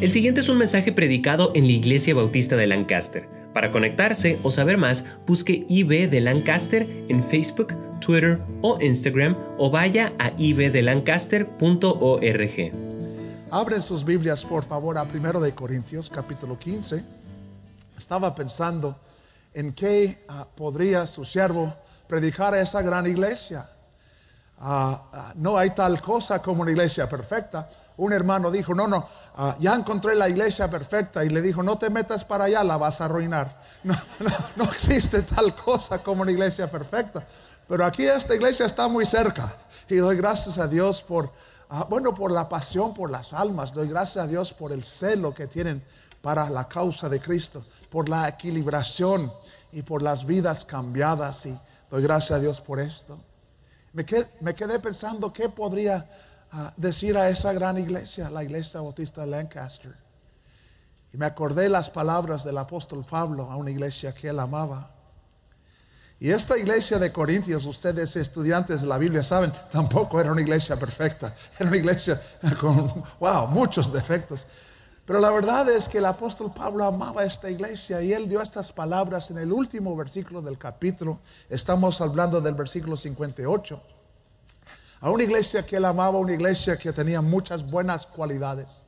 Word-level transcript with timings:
El 0.00 0.12
siguiente 0.12 0.40
es 0.40 0.48
un 0.48 0.56
mensaje 0.56 0.92
predicado 0.92 1.52
en 1.54 1.66
la 1.66 1.72
Iglesia 1.72 2.14
Bautista 2.14 2.56
de 2.56 2.66
Lancaster. 2.66 3.28
Para 3.52 3.70
conectarse 3.70 4.38
o 4.42 4.50
saber 4.50 4.78
más, 4.78 5.04
busque 5.26 5.66
IB 5.68 6.08
de 6.08 6.22
Lancaster 6.22 6.88
en 7.10 7.22
Facebook, 7.22 7.74
Twitter 8.00 8.40
o 8.62 8.80
Instagram 8.80 9.36
o 9.58 9.70
vaya 9.70 10.14
a 10.18 10.32
ibdelancaster.org. 10.38 12.72
Abren 13.50 13.82
sus 13.82 14.02
Biblias, 14.02 14.42
por 14.42 14.64
favor, 14.64 14.96
a 14.96 15.02
1 15.02 15.38
de 15.38 15.54
Corintios, 15.54 16.08
capítulo 16.08 16.58
15. 16.58 17.04
Estaba 17.98 18.34
pensando 18.34 18.98
en 19.52 19.74
qué 19.74 20.24
ah, 20.28 20.46
podría 20.56 21.06
su 21.06 21.26
siervo 21.26 21.74
predicar 22.08 22.54
a 22.54 22.62
esa 22.62 22.80
gran 22.80 23.06
iglesia. 23.06 23.68
Ah, 24.60 25.10
ah, 25.12 25.34
no 25.36 25.58
hay 25.58 25.74
tal 25.74 26.00
cosa 26.00 26.40
como 26.40 26.62
una 26.62 26.70
iglesia 26.70 27.06
perfecta. 27.06 27.68
Un 27.98 28.14
hermano 28.14 28.50
dijo, 28.50 28.74
no, 28.74 28.88
no, 28.88 29.06
ya 29.58 29.74
encontré 29.74 30.14
la 30.14 30.28
iglesia 30.28 30.68
perfecta 30.70 31.24
y 31.24 31.30
le 31.30 31.40
dijo, 31.40 31.62
no 31.62 31.78
te 31.78 31.88
metas 31.90 32.24
para 32.24 32.44
allá, 32.44 32.62
la 32.64 32.76
vas 32.76 33.00
a 33.00 33.06
arruinar. 33.06 33.60
No, 33.82 33.94
no, 34.18 34.30
no 34.56 34.64
existe 34.72 35.22
tal 35.22 35.54
cosa 35.54 36.02
como 36.02 36.20
una 36.20 36.30
iglesia 36.30 36.70
perfecta. 36.70 37.26
Pero 37.66 37.86
aquí 37.86 38.04
esta 38.04 38.34
iglesia 38.34 38.66
está 38.66 38.88
muy 38.88 39.06
cerca 39.06 39.56
y 39.88 39.96
doy 39.96 40.18
gracias 40.18 40.58
a 40.58 40.68
Dios 40.68 41.02
por 41.02 41.32
Ah, 41.72 41.86
bueno, 41.88 42.12
por 42.12 42.32
la 42.32 42.48
pasión 42.48 42.92
por 42.92 43.12
las 43.12 43.32
almas. 43.32 43.72
Doy 43.72 43.88
gracias 43.88 44.24
a 44.24 44.26
Dios 44.26 44.52
por 44.52 44.72
el 44.72 44.82
celo 44.82 45.32
que 45.32 45.46
tienen 45.46 45.80
para 46.20 46.50
la 46.50 46.66
causa 46.66 47.08
de 47.08 47.20
Cristo, 47.20 47.64
por 47.88 48.08
la 48.08 48.28
equilibración 48.28 49.32
y 49.70 49.82
por 49.82 50.02
las 50.02 50.26
vidas 50.26 50.64
cambiadas. 50.64 51.46
Y 51.46 51.56
doy 51.88 52.02
gracias 52.02 52.38
a 52.38 52.40
Dios 52.40 52.60
por 52.60 52.80
esto. 52.80 53.20
Me 53.92 54.04
quedé, 54.04 54.80
pensando 54.80 55.32
qué 55.32 55.48
podría 55.48 56.10
ah, 56.52 56.72
decir 56.76 57.16
a 57.16 57.28
esa 57.28 57.52
gran 57.52 57.78
iglesia, 57.78 58.30
la 58.30 58.44
iglesia 58.44 58.80
bautista 58.80 59.22
de 59.22 59.28
Lancaster. 59.28 59.94
Y 61.12 61.16
me 61.16 61.26
acordé 61.26 61.68
las 61.68 61.90
palabras 61.90 62.44
del 62.44 62.58
apóstol 62.58 63.04
Pablo 63.08 63.50
a 63.50 63.56
una 63.56 63.70
iglesia 63.70 64.12
que 64.12 64.28
él 64.28 64.38
amaba. 64.38 64.90
Y 66.20 66.30
esta 66.30 66.58
iglesia 66.58 66.98
de 66.98 67.10
Corintios, 67.10 67.64
ustedes 67.64 68.14
estudiantes 68.14 68.82
de 68.82 68.86
la 68.86 68.98
Biblia 68.98 69.22
saben, 69.22 69.52
tampoco 69.72 70.20
era 70.20 70.30
una 70.30 70.42
iglesia 70.42 70.76
perfecta. 70.76 71.34
Era 71.58 71.68
una 71.68 71.78
iglesia 71.78 72.20
con, 72.60 73.02
wow, 73.18 73.46
muchos 73.48 73.90
defectos. 73.90 74.46
Pero 75.06 75.18
la 75.18 75.30
verdad 75.30 75.68
es 75.70 75.88
que 75.88 75.98
el 75.98 76.04
apóstol 76.04 76.52
Pablo 76.52 76.84
amaba 76.84 77.24
esta 77.24 77.50
iglesia 77.50 78.02
y 78.02 78.12
él 78.12 78.28
dio 78.28 78.40
estas 78.40 78.70
palabras 78.70 79.30
en 79.30 79.38
el 79.38 79.52
último 79.52 79.96
versículo 79.96 80.42
del 80.42 80.58
capítulo. 80.58 81.18
Estamos 81.48 82.00
hablando 82.00 82.40
del 82.40 82.54
versículo 82.54 82.96
58. 82.96 83.82
A 85.00 85.10
una 85.10 85.22
iglesia 85.22 85.64
que 85.64 85.76
él 85.76 85.84
amaba, 85.84 86.18
una 86.18 86.32
iglesia 86.32 86.76
que 86.76 86.92
tenía 86.92 87.20
muchas 87.20 87.68
buenas 87.68 88.06
cualidades. 88.06 88.82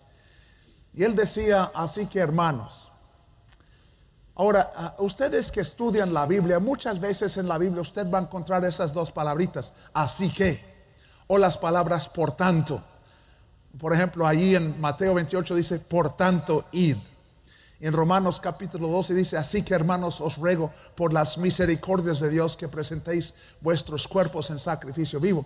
Y 0.94 1.04
él 1.04 1.16
decía, 1.16 1.70
así 1.74 2.06
que 2.06 2.18
hermanos, 2.18 2.92
Ahora, 4.34 4.72
ah, 4.74 4.94
ustedes 4.98 5.52
que 5.52 5.60
estudian 5.60 6.14
la 6.14 6.26
Biblia, 6.26 6.58
muchas 6.58 6.98
veces 6.98 7.36
en 7.36 7.46
la 7.46 7.58
Biblia 7.58 7.82
usted 7.82 8.10
va 8.10 8.18
a 8.18 8.22
encontrar 8.22 8.64
esas 8.64 8.92
dos 8.92 9.12
palabritas, 9.12 9.74
así 9.92 10.32
que, 10.32 10.64
o 11.26 11.36
las 11.36 11.58
palabras 11.58 12.08
por 12.08 12.32
tanto. 12.32 12.82
Por 13.78 13.92
ejemplo, 13.92 14.26
allí 14.26 14.54
en 14.54 14.80
Mateo 14.80 15.14
28 15.14 15.54
dice, 15.54 15.78
por 15.80 16.16
tanto, 16.16 16.64
id. 16.72 16.96
En 17.80 17.92
Romanos 17.92 18.40
capítulo 18.40 18.88
12 18.88 19.14
dice, 19.14 19.36
así 19.36 19.62
que 19.62 19.74
hermanos 19.74 20.20
os 20.20 20.38
ruego 20.38 20.70
por 20.94 21.12
las 21.12 21.36
misericordias 21.36 22.20
de 22.20 22.30
Dios 22.30 22.56
que 22.56 22.68
presentéis 22.68 23.34
vuestros 23.60 24.06
cuerpos 24.08 24.50
en 24.50 24.58
sacrificio 24.58 25.20
vivo. 25.20 25.44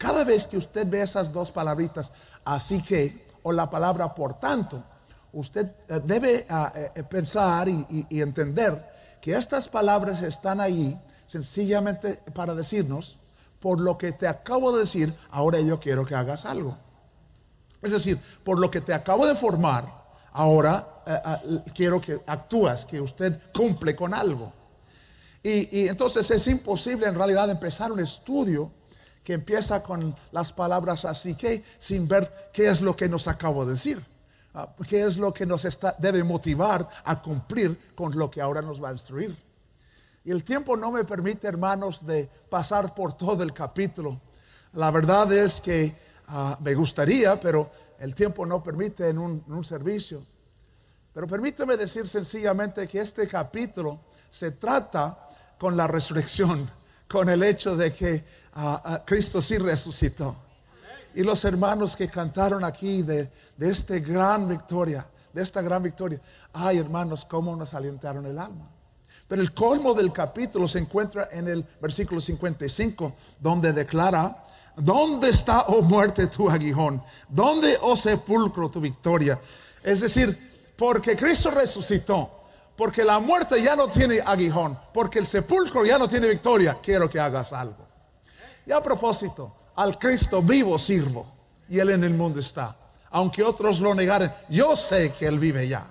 Cada 0.00 0.24
vez 0.24 0.46
que 0.46 0.56
usted 0.56 0.88
ve 0.88 1.02
esas 1.02 1.30
dos 1.30 1.52
palabritas, 1.52 2.10
así 2.46 2.80
que, 2.80 3.26
o 3.42 3.52
la 3.52 3.68
palabra 3.68 4.14
por 4.14 4.32
tanto, 4.40 4.82
usted 5.34 5.74
eh, 5.86 6.00
debe 6.02 6.46
ah, 6.48 6.72
eh, 6.74 6.90
eh, 6.94 7.02
pensar 7.02 7.68
y, 7.68 8.06
entender 8.08 8.82
que 9.20 9.36
estas 9.36 9.68
palabras 9.68 10.22
están 10.22 10.58
ahí 10.58 10.98
sencillamente 11.26 12.22
para 12.32 12.54
decirnos, 12.54 13.18
por 13.60 13.78
lo 13.78 13.98
que 13.98 14.12
te 14.12 14.26
acabo 14.26 14.72
de 14.72 14.80
decir, 14.80 15.14
ahora 15.30 15.60
yo 15.60 15.78
quiero 15.78 16.06
que 16.06 16.14
hagas 16.14 16.46
algo. 16.46 16.78
Es 17.82 17.92
decir, 17.92 18.18
por 18.42 18.58
lo 18.58 18.70
que 18.70 18.80
te 18.80 18.94
acabo 18.94 19.26
de 19.26 19.34
formar, 19.34 19.84
ahora 20.32 21.02
ah, 21.04 21.42
quiero 21.74 22.00
que 22.00 22.22
actúas, 22.26 22.86
que 22.86 23.02
usted 23.02 23.38
cumple 23.52 23.94
con 23.94 24.14
algo. 24.14 24.50
Y, 25.42 25.78
y, 25.78 25.88
entonces 25.88 26.30
es 26.30 26.46
imposible 26.46 27.06
en 27.06 27.14
realidad 27.14 27.50
empezar 27.50 27.92
un 27.92 28.00
estudio 28.00 28.79
que 29.22 29.34
empieza 29.34 29.82
con 29.82 30.14
las 30.32 30.52
palabras 30.52 31.04
así 31.04 31.34
que 31.34 31.62
sin 31.78 32.08
ver 32.08 32.50
qué 32.52 32.68
es 32.68 32.80
lo 32.80 32.96
que 32.96 33.08
nos 33.08 33.28
acabo 33.28 33.64
de 33.64 33.72
decir. 33.72 34.02
Ah, 34.52 34.68
qué 34.88 35.04
es 35.04 35.16
lo 35.16 35.32
que 35.32 35.46
nos 35.46 35.64
está, 35.64 35.94
debe 35.98 36.24
motivar 36.24 36.88
a 37.04 37.22
cumplir 37.22 37.92
con 37.94 38.18
lo 38.18 38.28
que 38.30 38.40
ahora 38.40 38.60
nos 38.60 38.82
va 38.82 38.88
a 38.88 38.92
instruir. 38.92 39.36
Y 40.24 40.30
el 40.30 40.42
tiempo 40.42 40.76
no 40.76 40.90
me 40.90 41.04
permite, 41.04 41.46
hermanos, 41.46 42.04
de 42.04 42.28
pasar 42.48 42.94
por 42.94 43.12
todo 43.12 43.42
el 43.42 43.52
capítulo. 43.52 44.20
La 44.72 44.90
verdad 44.90 45.32
es 45.32 45.60
que 45.60 45.96
ah, 46.26 46.58
me 46.60 46.74
gustaría, 46.74 47.40
pero 47.40 47.70
el 48.00 48.14
tiempo 48.14 48.44
no 48.44 48.62
permite 48.62 49.08
en 49.08 49.18
un, 49.18 49.64
servicio. 49.64 50.24
Pero 51.12 51.26
permíteme 51.26 51.76
decir 51.76 52.08
sencillamente 52.08 52.88
que 52.88 53.00
este 53.00 53.28
capítulo 53.28 54.00
se 54.30 54.52
trata 54.52 55.28
con 55.58 55.76
la 55.76 55.86
resurrección, 55.86 56.70
con 57.10 57.28
el 57.28 57.42
hecho 57.42 57.76
de 57.76 57.92
que 57.92 58.24
ah, 58.54 59.02
Cristo 59.04 59.42
sí 59.42 59.58
resucitó 59.58 60.36
y 61.14 61.24
los 61.24 61.44
hermanos 61.44 61.96
que 61.96 62.08
cantaron 62.08 62.62
aquí 62.62 63.02
de, 63.02 63.28
de 63.56 63.70
esta 63.70 63.98
gran 63.98 64.48
victoria, 64.48 65.04
de 65.32 65.42
esta 65.42 65.60
gran 65.60 65.82
victoria. 65.82 66.20
Ay, 66.52 66.78
hermanos, 66.78 67.24
cómo 67.24 67.56
nos 67.56 67.74
alentaron 67.74 68.24
el 68.26 68.38
alma. 68.38 68.70
Pero 69.26 69.42
el 69.42 69.52
colmo 69.52 69.92
del 69.92 70.12
capítulo 70.12 70.68
se 70.68 70.78
encuentra 70.78 71.28
en 71.32 71.48
el 71.48 71.66
versículo 71.80 72.20
55, 72.20 73.12
donde 73.40 73.72
declara, 73.72 74.44
¿dónde 74.76 75.30
está, 75.30 75.62
oh 75.62 75.82
muerte, 75.82 76.28
tu 76.28 76.48
aguijón? 76.48 77.02
¿Dónde, 77.28 77.76
oh 77.82 77.96
sepulcro, 77.96 78.70
tu 78.70 78.80
victoria? 78.80 79.40
Es 79.82 80.00
decir, 80.00 80.72
porque 80.76 81.16
Cristo 81.16 81.50
resucitó, 81.50 82.39
porque 82.80 83.04
la 83.04 83.18
muerte 83.18 83.62
ya 83.62 83.76
no 83.76 83.88
tiene 83.88 84.22
aguijón, 84.24 84.78
porque 84.94 85.18
el 85.18 85.26
sepulcro 85.26 85.84
ya 85.84 85.98
no 85.98 86.08
tiene 86.08 86.26
victoria, 86.30 86.78
quiero 86.82 87.10
que 87.10 87.20
hagas 87.20 87.52
algo. 87.52 87.86
Y 88.64 88.72
a 88.72 88.82
propósito, 88.82 89.54
al 89.76 89.98
Cristo 89.98 90.40
vivo 90.40 90.78
sirvo 90.78 91.30
y 91.68 91.78
Él 91.78 91.90
en 91.90 92.04
el 92.04 92.14
mundo 92.14 92.40
está. 92.40 92.74
Aunque 93.10 93.42
otros 93.42 93.80
lo 93.80 93.94
negaren, 93.94 94.32
yo 94.48 94.78
sé 94.78 95.12
que 95.12 95.26
Él 95.26 95.38
vive 95.38 95.68
ya. 95.68 95.88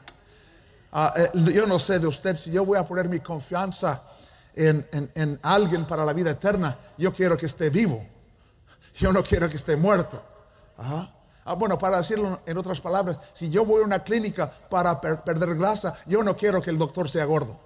Ah, 0.91 1.13
eh, 1.15 1.29
yo 1.53 1.67
no 1.67 1.77
sé 1.77 1.99
de 1.99 2.07
usted 2.07 2.35
si 2.37 2.49
yo 2.51 2.65
voy 2.65 2.79
a 2.79 2.87
poner 2.87 3.07
mi 3.07 3.19
confianza 3.19 4.01
en, 4.55 5.39
alguien 5.43 5.85
para 5.85 6.03
la 6.03 6.11
vida 6.11 6.31
eterna. 6.31 6.75
Yo 6.97 7.13
quiero 7.13 7.37
que 7.37 7.45
esté 7.45 7.69
vivo. 7.69 8.03
Yo 8.95 9.13
no 9.13 9.21
quiero 9.21 9.47
que 9.47 9.57
esté 9.57 9.75
muerto. 9.75 10.23
Ah, 11.45 11.53
bueno, 11.53 11.77
para 11.77 11.97
decirlo 11.97 12.41
en 12.45 12.57
otras 12.57 12.79
palabras, 12.79 13.17
si 13.33 13.49
yo 13.49 13.65
voy 13.65 13.81
a 13.81 13.85
una 13.85 14.03
clínica 14.03 14.51
para 14.69 14.99
perder 14.99 15.55
grasa, 15.55 15.97
yo 16.05 16.23
no 16.23 16.35
quiero 16.35 16.61
que 16.61 16.69
el 16.69 16.77
doctor 16.77 17.09
sea 17.09 17.25
gordo. 17.25 17.59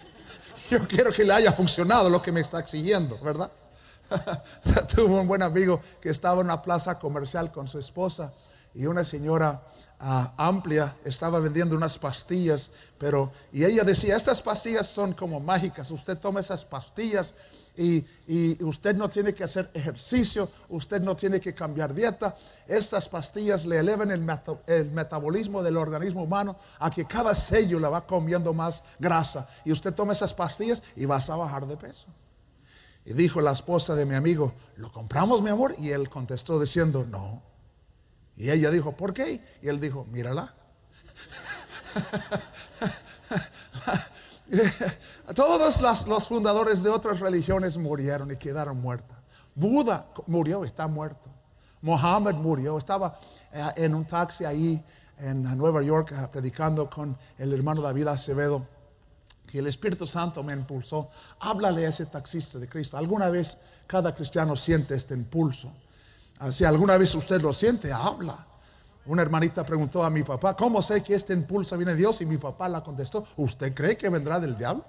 Yo 0.70 0.86
quiero 0.86 1.10
que 1.10 1.24
le 1.24 1.32
haya 1.32 1.52
funcionado 1.52 2.08
lo 2.08 2.22
que 2.22 2.30
me 2.30 2.40
está 2.40 2.60
exigiendo, 2.60 3.18
¿verdad? 3.18 3.50
Tuvo 4.94 5.20
un 5.20 5.26
buen 5.26 5.42
amigo 5.42 5.80
que 6.00 6.10
estaba 6.10 6.40
en 6.40 6.46
una 6.46 6.62
plaza 6.62 6.98
comercial 6.98 7.50
con 7.50 7.66
su 7.66 7.78
esposa 7.78 8.32
y 8.74 8.86
una 8.86 9.04
señora 9.04 9.62
ah, 9.98 10.32
amplia 10.36 10.96
estaba 11.04 11.40
vendiendo 11.40 11.76
unas 11.76 11.98
pastillas, 11.98 12.70
pero 12.98 13.32
y 13.52 13.64
ella 13.64 13.82
decía, 13.82 14.16
estas 14.16 14.40
pastillas 14.42 14.86
son 14.86 15.12
como 15.12 15.40
mágicas, 15.40 15.90
usted 15.90 16.16
toma 16.18 16.40
esas 16.40 16.64
pastillas 16.64 17.34
y, 17.80 18.62
usted 18.62 18.94
no 18.94 19.08
tiene 19.08 19.32
que 19.32 19.42
hacer 19.42 19.70
ejercicio, 19.72 20.50
usted 20.68 21.00
no 21.00 21.16
tiene 21.16 21.40
que 21.40 21.54
cambiar 21.54 21.94
dieta, 21.94 22.36
estas 22.68 23.08
pastillas 23.08 23.64
le 23.64 23.78
elevan 23.78 24.10
el, 24.10 24.22
metabolismo 24.90 25.62
del 25.62 25.78
organismo 25.78 26.22
humano 26.22 26.56
a 26.78 26.90
que 26.90 27.06
cada 27.06 27.32
le 27.32 27.78
va 27.78 28.06
comiendo 28.06 28.52
más 28.52 28.82
grasa 28.98 29.48
y 29.64 29.72
usted 29.72 29.94
toma 29.94 30.12
esas 30.12 30.34
pastillas 30.34 30.82
y 30.94 31.06
vas 31.06 31.30
a 31.30 31.36
bajar 31.36 31.66
de 31.66 31.76
peso. 31.76 32.06
Y 33.04 33.14
dijo 33.14 33.40
la 33.40 33.52
esposa 33.52 33.94
de 33.94 34.04
mi 34.04 34.14
amigo, 34.14 34.52
¿lo 34.76 34.92
compramos, 34.92 35.42
mi 35.42 35.48
amor? 35.48 35.74
Y 35.78 35.90
él 35.90 36.10
contestó 36.10 36.60
diciendo, 36.60 37.06
no. 37.06 37.42
Y 38.36 38.50
ella 38.50 38.70
dijo, 38.70 38.92
¿por 38.92 39.14
qué? 39.14 39.40
Y 39.62 39.68
él 39.68 39.80
dijo, 39.80 40.04
mírala. 40.04 40.54
Todos 45.34 45.80
los 46.06 46.26
fundadores 46.26 46.82
de 46.82 46.90
otras 46.90 47.20
religiones 47.20 47.76
murieron 47.76 48.32
y 48.32 48.36
quedaron 48.36 48.80
muertos. 48.80 49.16
Buda 49.54 50.06
murió, 50.26 50.64
está 50.64 50.88
muerto. 50.88 51.30
Mohammed 51.82 52.34
murió, 52.34 52.76
estaba 52.76 53.18
eh, 53.52 53.64
en 53.76 53.94
un 53.94 54.04
taxi 54.04 54.44
ahí 54.44 54.84
en 55.18 55.42
Nueva 55.56 55.82
York 55.82 56.12
eh, 56.12 56.28
predicando 56.30 56.88
con 56.90 57.16
el 57.38 57.52
hermano 57.52 57.80
David 57.80 58.08
Acevedo 58.08 58.66
que 59.46 59.58
el 59.58 59.66
Espíritu 59.66 60.06
Santo 60.06 60.42
me 60.42 60.52
impulsó. 60.52 61.10
Háblale 61.40 61.86
a 61.86 61.88
ese 61.88 62.06
taxista 62.06 62.58
de 62.58 62.68
Cristo. 62.68 62.96
Alguna 62.96 63.30
vez 63.30 63.58
cada 63.86 64.14
cristiano 64.14 64.56
siente 64.56 64.94
este 64.94 65.14
impulso. 65.14 65.72
Ah, 66.38 66.52
si 66.52 66.64
alguna 66.64 66.96
vez 66.96 67.14
usted 67.14 67.40
lo 67.40 67.52
siente, 67.52 67.92
habla. 67.92 68.46
Una 69.06 69.22
hermanita 69.22 69.64
preguntó 69.64 70.04
a 70.04 70.10
mi 70.10 70.22
papá, 70.22 70.56
¿cómo 70.56 70.82
sé 70.82 71.02
que 71.02 71.14
este 71.14 71.32
impulso 71.32 71.76
viene 71.76 71.92
de 71.92 71.98
Dios? 71.98 72.20
Y 72.20 72.26
mi 72.26 72.36
papá 72.36 72.68
la 72.68 72.82
contestó, 72.82 73.26
¿usted 73.36 73.74
cree 73.74 73.96
que 73.96 74.08
vendrá 74.08 74.38
del 74.38 74.56
diablo? 74.56 74.84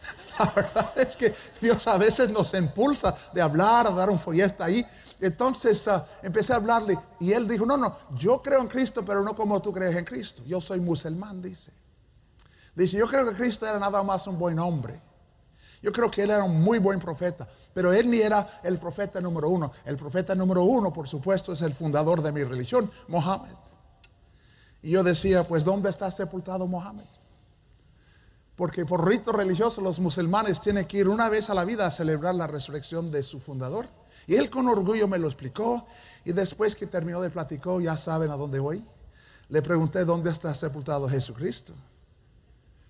La 0.38 0.52
verdad 0.54 0.92
es 0.96 1.16
que 1.16 1.34
Dios 1.60 1.86
a 1.86 1.98
veces 1.98 2.30
nos 2.30 2.54
impulsa 2.54 3.16
de 3.32 3.40
hablar, 3.42 3.86
a 3.86 3.90
dar 3.90 4.10
un 4.10 4.18
folleto 4.18 4.64
ahí. 4.64 4.84
Entonces 5.20 5.86
ah, 5.88 6.06
empecé 6.22 6.52
a 6.52 6.56
hablarle 6.56 6.98
y 7.20 7.32
él 7.32 7.46
dijo, 7.46 7.64
no, 7.64 7.76
no, 7.76 7.96
yo 8.14 8.42
creo 8.42 8.60
en 8.60 8.68
Cristo, 8.68 9.04
pero 9.04 9.22
no 9.22 9.36
como 9.36 9.60
tú 9.62 9.72
crees 9.72 9.94
en 9.94 10.04
Cristo. 10.04 10.42
Yo 10.46 10.60
soy 10.60 10.80
musulmán, 10.80 11.40
dice. 11.40 11.72
Dice, 12.74 12.96
yo 12.96 13.06
creo 13.06 13.28
que 13.28 13.36
Cristo 13.36 13.66
era 13.66 13.78
nada 13.78 14.02
más 14.02 14.26
un 14.26 14.38
buen 14.38 14.58
hombre. 14.58 15.00
Yo 15.82 15.92
creo 15.92 16.10
que 16.10 16.22
él 16.22 16.30
era 16.30 16.44
un 16.44 16.62
muy 16.62 16.78
buen 16.78 17.00
profeta, 17.00 17.48
pero 17.74 17.92
él 17.92 18.08
ni 18.08 18.20
era 18.20 18.60
el 18.62 18.78
profeta 18.78 19.20
número 19.20 19.48
uno. 19.48 19.72
El 19.84 19.96
profeta 19.96 20.34
número 20.34 20.62
uno, 20.62 20.92
por 20.92 21.08
supuesto, 21.08 21.52
es 21.52 21.62
el 21.62 21.74
fundador 21.74 22.22
de 22.22 22.30
mi 22.30 22.44
religión, 22.44 22.90
Mohammed. 23.08 23.56
Y 24.82 24.90
yo 24.90 25.02
decía, 25.02 25.46
pues, 25.46 25.64
¿dónde 25.64 25.90
está 25.90 26.10
sepultado 26.10 26.66
Mohammed? 26.66 27.04
Porque 28.62 28.86
por 28.86 29.04
rito 29.08 29.32
religioso 29.32 29.80
los 29.80 29.98
musulmanes 29.98 30.60
tienen 30.60 30.86
que 30.86 30.98
ir 30.98 31.08
una 31.08 31.28
vez 31.28 31.50
a 31.50 31.54
la 31.54 31.64
vida 31.64 31.84
a 31.84 31.90
celebrar 31.90 32.36
la 32.36 32.46
resurrección 32.46 33.10
de 33.10 33.24
su 33.24 33.40
fundador. 33.40 33.88
Y 34.24 34.36
él 34.36 34.50
con 34.50 34.68
orgullo 34.68 35.08
me 35.08 35.18
lo 35.18 35.26
explicó. 35.26 35.84
Y 36.24 36.30
después 36.30 36.76
que 36.76 36.86
terminó 36.86 37.20
de 37.20 37.28
platicar, 37.28 37.80
ya 37.80 37.96
saben 37.96 38.30
a 38.30 38.36
dónde 38.36 38.60
voy. 38.60 38.86
Le 39.48 39.62
pregunté 39.62 40.04
dónde 40.04 40.30
está 40.30 40.54
sepultado 40.54 41.08
Jesucristo. 41.08 41.74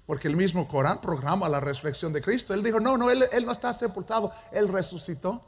Porque 0.05 0.29
el 0.29 0.37
mismo 0.37 0.69
Corán 0.69 1.01
programa 1.01 1.49
la 1.49 1.59
resurrección 1.59 2.13
de 2.13 2.21
Cristo. 2.21 2.53
Él 2.53 2.63
dijo, 2.63 2.79
no, 2.79 2.99
no, 2.99 3.09
él, 3.09 3.25
él 3.33 3.47
no 3.47 3.53
está 3.53 3.73
sepultado, 3.73 4.31
él 4.53 4.69
resucitó. 4.69 5.41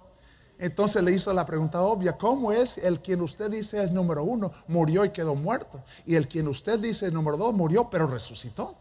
Entonces 0.59 1.03
le 1.03 1.13
hizo 1.13 1.35
la 1.35 1.45
pregunta 1.45 1.83
obvia, 1.83 2.17
¿cómo 2.17 2.51
es 2.51 2.79
el 2.79 3.03
quien 3.03 3.21
usted 3.21 3.51
dice 3.51 3.85
es 3.85 3.93
número 3.93 4.25
uno, 4.25 4.53
murió 4.69 5.05
y 5.05 5.11
quedó 5.11 5.35
muerto? 5.35 5.85
Y 6.07 6.15
el 6.15 6.29
quien 6.29 6.49
usted 6.49 6.79
dice 6.79 7.11
número 7.11 7.37
dos, 7.37 7.53
murió 7.53 7.91
pero 7.91 8.07
resucitó. 8.07 8.79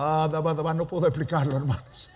Ah, 0.00 0.28
no 0.76 0.86
puedo 0.86 1.08
explicarlo, 1.08 1.56
hermanos. 1.56 2.08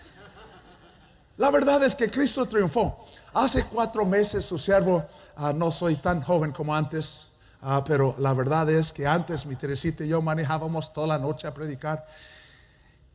La 1.36 1.50
verdad 1.50 1.82
es 1.82 1.96
que 1.96 2.08
Cristo 2.08 2.46
triunfó. 2.46 3.04
Hace 3.34 3.64
cuatro 3.64 4.04
meses 4.04 4.44
su 4.44 4.56
siervo, 4.56 5.04
ah, 5.34 5.52
no 5.52 5.72
soy 5.72 5.96
tan 5.96 6.22
joven 6.22 6.52
como 6.52 6.76
antes, 6.76 7.26
ah, 7.60 7.82
pero 7.84 8.14
la 8.18 8.34
verdad 8.34 8.70
es 8.70 8.92
que 8.92 9.04
antes 9.04 9.44
mi 9.46 9.56
Teresita 9.56 10.04
y 10.04 10.08
yo 10.08 10.22
manejábamos 10.22 10.92
toda 10.92 11.08
la 11.08 11.18
noche 11.18 11.48
a 11.48 11.54
predicar. 11.54 12.06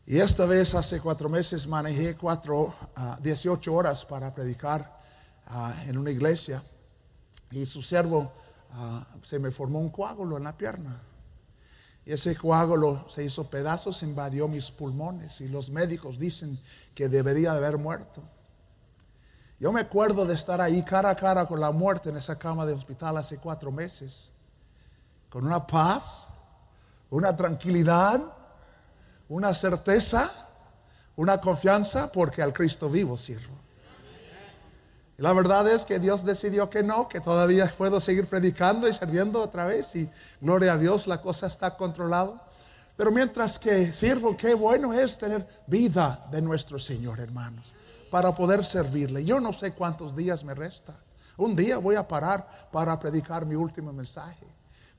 Y 0.06 0.20
esta 0.20 0.46
vez, 0.46 0.76
hace 0.76 1.00
cuatro 1.00 1.30
meses, 1.30 1.66
manejé 1.66 2.18
cuatro, 2.18 2.74
18 3.22 3.72
ah, 3.72 3.74
horas 3.74 4.04
para 4.04 4.36
predicar 4.36 5.00
en 5.86 5.98
una 5.98 6.12
iglesia. 6.12 6.62
Y 7.52 7.66
su 7.66 7.82
siervo 7.82 8.34
se 9.22 9.40
me 9.40 9.50
formó 9.50 9.80
un 9.80 9.90
coágulo 9.90 10.36
en 10.36 10.44
la 10.44 10.58
pierna. 10.58 11.07
Y 12.08 12.14
ese 12.14 12.38
coágulo 12.38 13.04
se 13.10 13.26
hizo 13.26 13.50
pedazos, 13.50 14.02
invadió 14.02 14.48
mis 14.48 14.72
pulmones 14.72 15.42
y 15.42 15.50
los 15.50 15.70
médicos 15.70 16.18
dicen 16.18 16.58
que 16.96 17.10
debería 17.10 17.52
de 17.52 17.58
haber 17.58 17.78
muerto. 17.78 18.24
Yo 19.60 19.74
me 19.74 19.82
acuerdo 19.82 20.26
de 20.26 20.34
estar 20.34 20.62
ahí 20.62 20.82
cara 20.84 21.10
a 21.10 21.18
cara 21.18 21.46
con 21.46 21.60
la 21.60 21.72
muerte 21.72 22.08
en 22.08 22.16
esa 22.16 22.40
cama 22.40 22.66
de 22.66 22.72
hospital 22.72 23.18
hace 23.18 23.40
cuatro 23.40 23.74
meses, 23.74 24.32
con 25.30 25.46
una 25.46 25.68
paz, 25.68 26.30
una 27.10 27.36
tranquilidad, 27.36 28.24
una 29.28 29.54
certeza, 29.54 30.32
una 31.18 31.42
confianza, 31.42 32.10
porque 32.10 32.42
al 32.42 32.54
Cristo 32.54 32.90
vivo 32.90 33.18
sirvo. 33.18 33.67
La 35.18 35.34
verdad 35.34 35.68
es 35.68 35.84
que 35.84 35.98
Dios 35.98 36.24
decidió 36.24 36.70
que 36.70 36.84
no, 36.84 37.10
que 37.10 37.20
todavía 37.20 37.74
puedo 37.76 38.00
seguir 38.00 38.28
predicando 38.28 38.88
y 38.88 38.94
sirviendo 38.94 39.42
otra 39.42 39.66
vez 39.66 39.96
y 39.96 40.08
gloria 40.40 40.74
a 40.74 40.78
Dios, 40.78 41.08
la 41.08 41.22
cosa 41.22 41.48
está 41.48 41.76
controlada. 41.76 42.44
Pero 42.96 43.12
mientras 43.12 43.58
que 43.58 43.94
sirvo, 43.94 44.38
qué 44.38 44.54
bueno 44.54 44.94
es 44.94 45.18
tener 45.18 45.48
vida 45.66 46.28
de 46.30 46.40
nuestro 46.40 46.78
Señor, 46.78 47.20
hermanos, 47.20 47.74
para 48.12 48.34
poder 48.36 48.64
servirle. 48.64 49.26
Yo 49.26 49.40
no 49.40 49.54
sé 49.54 49.74
cuántos 49.74 50.16
días 50.16 50.44
me 50.44 50.54
resta. 50.54 50.96
Un 51.38 51.56
día 51.56 51.80
voy 51.80 51.96
a 51.96 52.08
parar 52.08 52.70
para 52.72 53.00
predicar 53.00 53.44
mi 53.48 53.56
último 53.56 53.92
mensaje. 53.92 54.46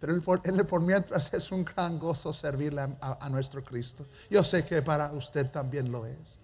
Pero 0.01 0.15
el 0.15 0.23
por, 0.23 0.81
mientras 0.81 1.33
es 1.33 1.53
un 1.53 1.65
gran 1.65 1.97
gozo 1.97 2.33
servirle 2.33 2.89
a 3.01 3.29
nuestro 3.31 3.63
Cristo. 3.63 4.05
Yo 4.29 4.43
sé 4.43 4.65
que 4.65 4.83
para 4.83 5.13
usted 5.13 5.49
también 5.51 5.93
lo 5.93 6.07
es. 6.07 6.41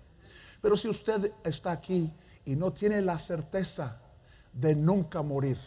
Pero 0.60 0.76
si 0.76 0.88
usted 0.88 1.32
está 1.44 1.72
aquí 1.72 2.12
y 2.44 2.56
no 2.56 2.72
tiene 2.72 3.00
la 3.00 3.18
certeza 3.18 4.00
de 4.52 4.74
nunca 4.74 5.22
morir. 5.22 5.58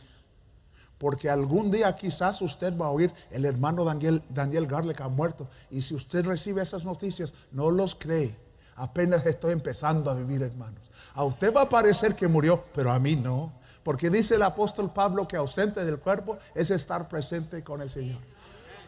Porque 0.97 1.29
algún 1.29 1.69
día 1.69 1.95
quizás 1.95 2.41
usted 2.41 2.75
va 2.75 2.87
a 2.87 2.91
oír, 2.91 3.13
el 3.29 3.45
hermano 3.45 3.85
Daniel, 3.85 4.23
Daniel 4.29 4.67
ha 4.99 5.09
muerto. 5.09 5.47
Y 5.69 5.81
si 5.81 5.93
usted 5.93 6.25
recibe 6.25 6.61
esas 6.61 6.83
noticias, 6.83 7.33
no 7.51 7.69
los 7.69 7.93
cree. 7.93 8.35
Apenas 8.75 9.25
estoy 9.25 9.53
empezando 9.53 10.09
a 10.09 10.15
vivir, 10.15 10.41
hermanos. 10.41 10.89
A 11.13 11.23
usted 11.23 11.53
va 11.53 11.63
a 11.63 11.69
parecer 11.69 12.15
que 12.15 12.27
murió, 12.27 12.63
pero 12.73 12.91
a 12.91 12.99
mí 12.99 13.15
no. 13.15 13.53
Porque 13.83 14.09
dice 14.09 14.35
el 14.35 14.43
apóstol 14.43 14.91
Pablo 14.91 15.27
que 15.27 15.37
ausente 15.37 15.85
del 15.85 15.99
cuerpo 15.99 16.37
es 16.53 16.71
estar 16.71 17.07
presente 17.07 17.63
con 17.63 17.81
el 17.81 17.89
Señor. 17.89 18.19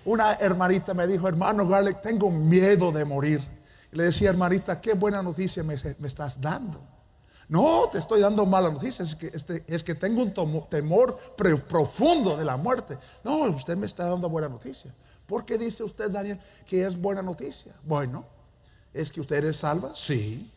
Una 0.05 0.33
hermanita 0.33 0.93
me 0.93 1.05
dijo, 1.05 1.27
hermano 1.27 1.67
Garlic, 1.67 2.01
tengo 2.01 2.31
miedo 2.31 2.91
de 2.91 3.05
morir. 3.05 3.41
Y 3.91 3.97
le 3.97 4.05
decía, 4.05 4.29
hermanita, 4.29 4.81
qué 4.81 4.93
buena 4.93 5.21
noticia 5.21 5.63
me 5.63 5.75
estás 5.75 6.39
dando. 6.41 6.81
No, 7.49 7.89
te 7.91 7.97
estoy 7.97 8.21
dando 8.21 8.45
malas 8.45 8.73
noticias, 8.73 9.09
es 9.09 9.15
que, 9.15 9.27
este, 9.27 9.63
es 9.67 9.83
que 9.83 9.95
tengo 9.95 10.21
un 10.21 10.33
temor 10.69 11.19
profundo 11.67 12.37
de 12.37 12.45
la 12.45 12.57
muerte. 12.57 12.95
No, 13.23 13.39
usted 13.49 13.75
me 13.75 13.87
está 13.87 14.05
dando 14.05 14.29
buena 14.29 14.47
noticia. 14.47 14.93
¿Por 15.25 15.45
qué 15.45 15.57
dice 15.57 15.83
usted, 15.83 16.11
Daniel, 16.11 16.39
que 16.67 16.85
es 16.85 16.95
buena 16.95 17.23
noticia? 17.23 17.73
Bueno, 17.83 18.23
¿es 18.93 19.11
que 19.11 19.19
usted 19.19 19.43
es 19.45 19.57
salva? 19.57 19.93
Sí. 19.95 20.51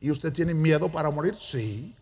¿Y 0.00 0.10
usted 0.10 0.32
tiene 0.32 0.52
miedo 0.52 0.90
para 0.90 1.10
morir? 1.10 1.36
Sí. 1.38 1.94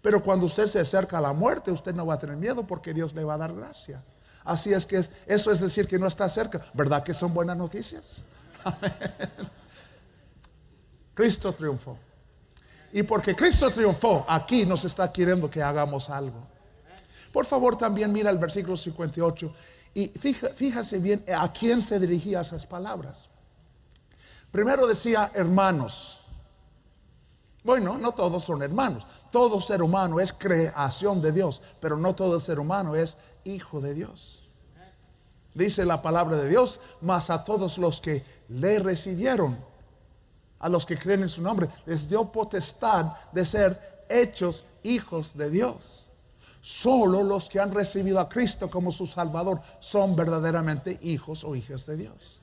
Pero 0.00 0.22
cuando 0.22 0.46
usted 0.46 0.68
se 0.68 0.78
acerca 0.78 1.18
a 1.18 1.20
la 1.20 1.32
muerte, 1.32 1.72
usted 1.72 1.92
no 1.92 2.06
va 2.06 2.14
a 2.14 2.18
tener 2.20 2.36
miedo 2.36 2.64
porque 2.64 2.94
Dios 2.94 3.12
le 3.14 3.24
va 3.24 3.34
a 3.34 3.38
dar 3.38 3.52
gracia. 3.52 4.00
Así 4.44 4.72
es 4.72 4.86
que 4.86 5.04
eso 5.26 5.50
es 5.50 5.58
decir 5.58 5.88
que 5.88 5.98
no 5.98 6.06
está 6.06 6.28
cerca. 6.28 6.64
¿Verdad 6.72 7.02
que 7.02 7.14
son 7.14 7.34
buenas 7.34 7.56
noticias? 7.56 8.22
Cristo 11.14 11.52
triunfó. 11.52 11.98
Y 12.92 13.02
porque 13.02 13.36
Cristo 13.36 13.70
triunfó, 13.70 14.24
aquí 14.28 14.64
nos 14.64 14.84
está 14.84 15.12
queriendo 15.12 15.50
que 15.50 15.62
hagamos 15.62 16.08
algo. 16.10 16.46
Por 17.32 17.44
favor, 17.44 17.76
también 17.76 18.12
mira 18.12 18.30
el 18.30 18.38
versículo 18.38 18.76
58 18.76 19.52
y 19.94 20.08
fíjase 20.08 20.98
bien 20.98 21.24
a 21.36 21.52
quién 21.52 21.82
se 21.82 21.98
dirigía 21.98 22.40
esas 22.40 22.64
palabras. 22.64 23.28
Primero 24.50 24.86
decía 24.86 25.30
hermanos. 25.34 26.20
Bueno, 27.64 27.98
no 27.98 28.12
todos 28.12 28.44
son 28.44 28.62
hermanos. 28.62 29.06
Todo 29.30 29.60
ser 29.60 29.82
humano 29.82 30.20
es 30.20 30.32
creación 30.32 31.20
de 31.20 31.32
Dios, 31.32 31.60
pero 31.80 31.98
no 31.98 32.14
todo 32.14 32.40
ser 32.40 32.58
humano 32.58 32.96
es 32.96 33.18
hijo 33.44 33.80
de 33.80 33.92
Dios. 33.92 34.42
Dice 35.52 35.84
la 35.84 36.00
palabra 36.00 36.36
de 36.36 36.48
Dios, 36.48 36.80
mas 37.00 37.30
a 37.30 37.44
todos 37.44 37.76
los 37.78 38.00
que 38.00 38.24
le 38.48 38.78
recibieron, 38.78 39.58
a 40.58 40.68
los 40.68 40.84
que 40.84 40.98
creen 40.98 41.22
en 41.22 41.28
su 41.28 41.42
nombre, 41.42 41.68
les 41.86 42.08
dio 42.08 42.30
potestad 42.30 43.12
de 43.32 43.44
ser 43.44 44.04
hechos 44.08 44.64
hijos 44.82 45.36
de 45.36 45.50
Dios. 45.50 46.04
Solo 46.60 47.22
los 47.22 47.48
que 47.48 47.60
han 47.60 47.72
recibido 47.72 48.18
a 48.18 48.28
Cristo 48.28 48.68
como 48.68 48.90
su 48.90 49.06
Salvador 49.06 49.60
son 49.80 50.16
verdaderamente 50.16 50.98
hijos 51.02 51.44
o 51.44 51.54
hijas 51.54 51.86
de 51.86 51.96
Dios. 51.96 52.40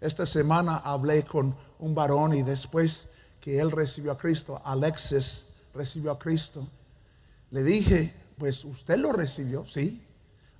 Esta 0.00 0.26
semana 0.26 0.78
hablé 0.78 1.24
con 1.24 1.54
un 1.78 1.94
varón 1.94 2.34
y 2.34 2.42
después 2.42 3.08
que 3.40 3.60
él 3.60 3.70
recibió 3.70 4.12
a 4.12 4.18
Cristo, 4.18 4.60
Alexis 4.64 5.46
recibió 5.74 6.12
a 6.12 6.18
Cristo, 6.18 6.66
le 7.50 7.62
dije, 7.62 8.14
pues 8.36 8.64
usted 8.64 8.98
lo 8.98 9.12
recibió, 9.12 9.64
sí, 9.64 10.04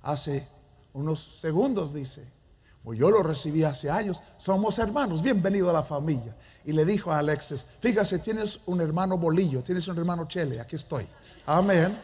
hace 0.01 0.47
unos 0.93 1.39
segundos 1.39 1.93
dice. 1.93 2.38
Pues 2.83 2.97
yo 2.97 3.09
lo 3.11 3.21
recibí 3.21 3.63
hace 3.63 3.89
años, 3.89 4.21
somos 4.37 4.79
hermanos, 4.79 5.21
bienvenido 5.21 5.69
a 5.69 5.73
la 5.73 5.83
familia. 5.83 6.35
Y 6.65 6.71
le 6.71 6.85
dijo 6.85 7.11
a 7.11 7.19
Alexis, 7.19 7.65
fíjate, 7.81 8.19
tienes 8.19 8.59
un 8.65 8.79
hermano 8.79 9.17
Bolillo, 9.17 9.61
tienes 9.61 9.87
un 9.87 9.97
hermano 9.97 10.27
Chele, 10.27 10.59
aquí 10.59 10.75
estoy. 10.75 11.07
Amén. 11.45 11.97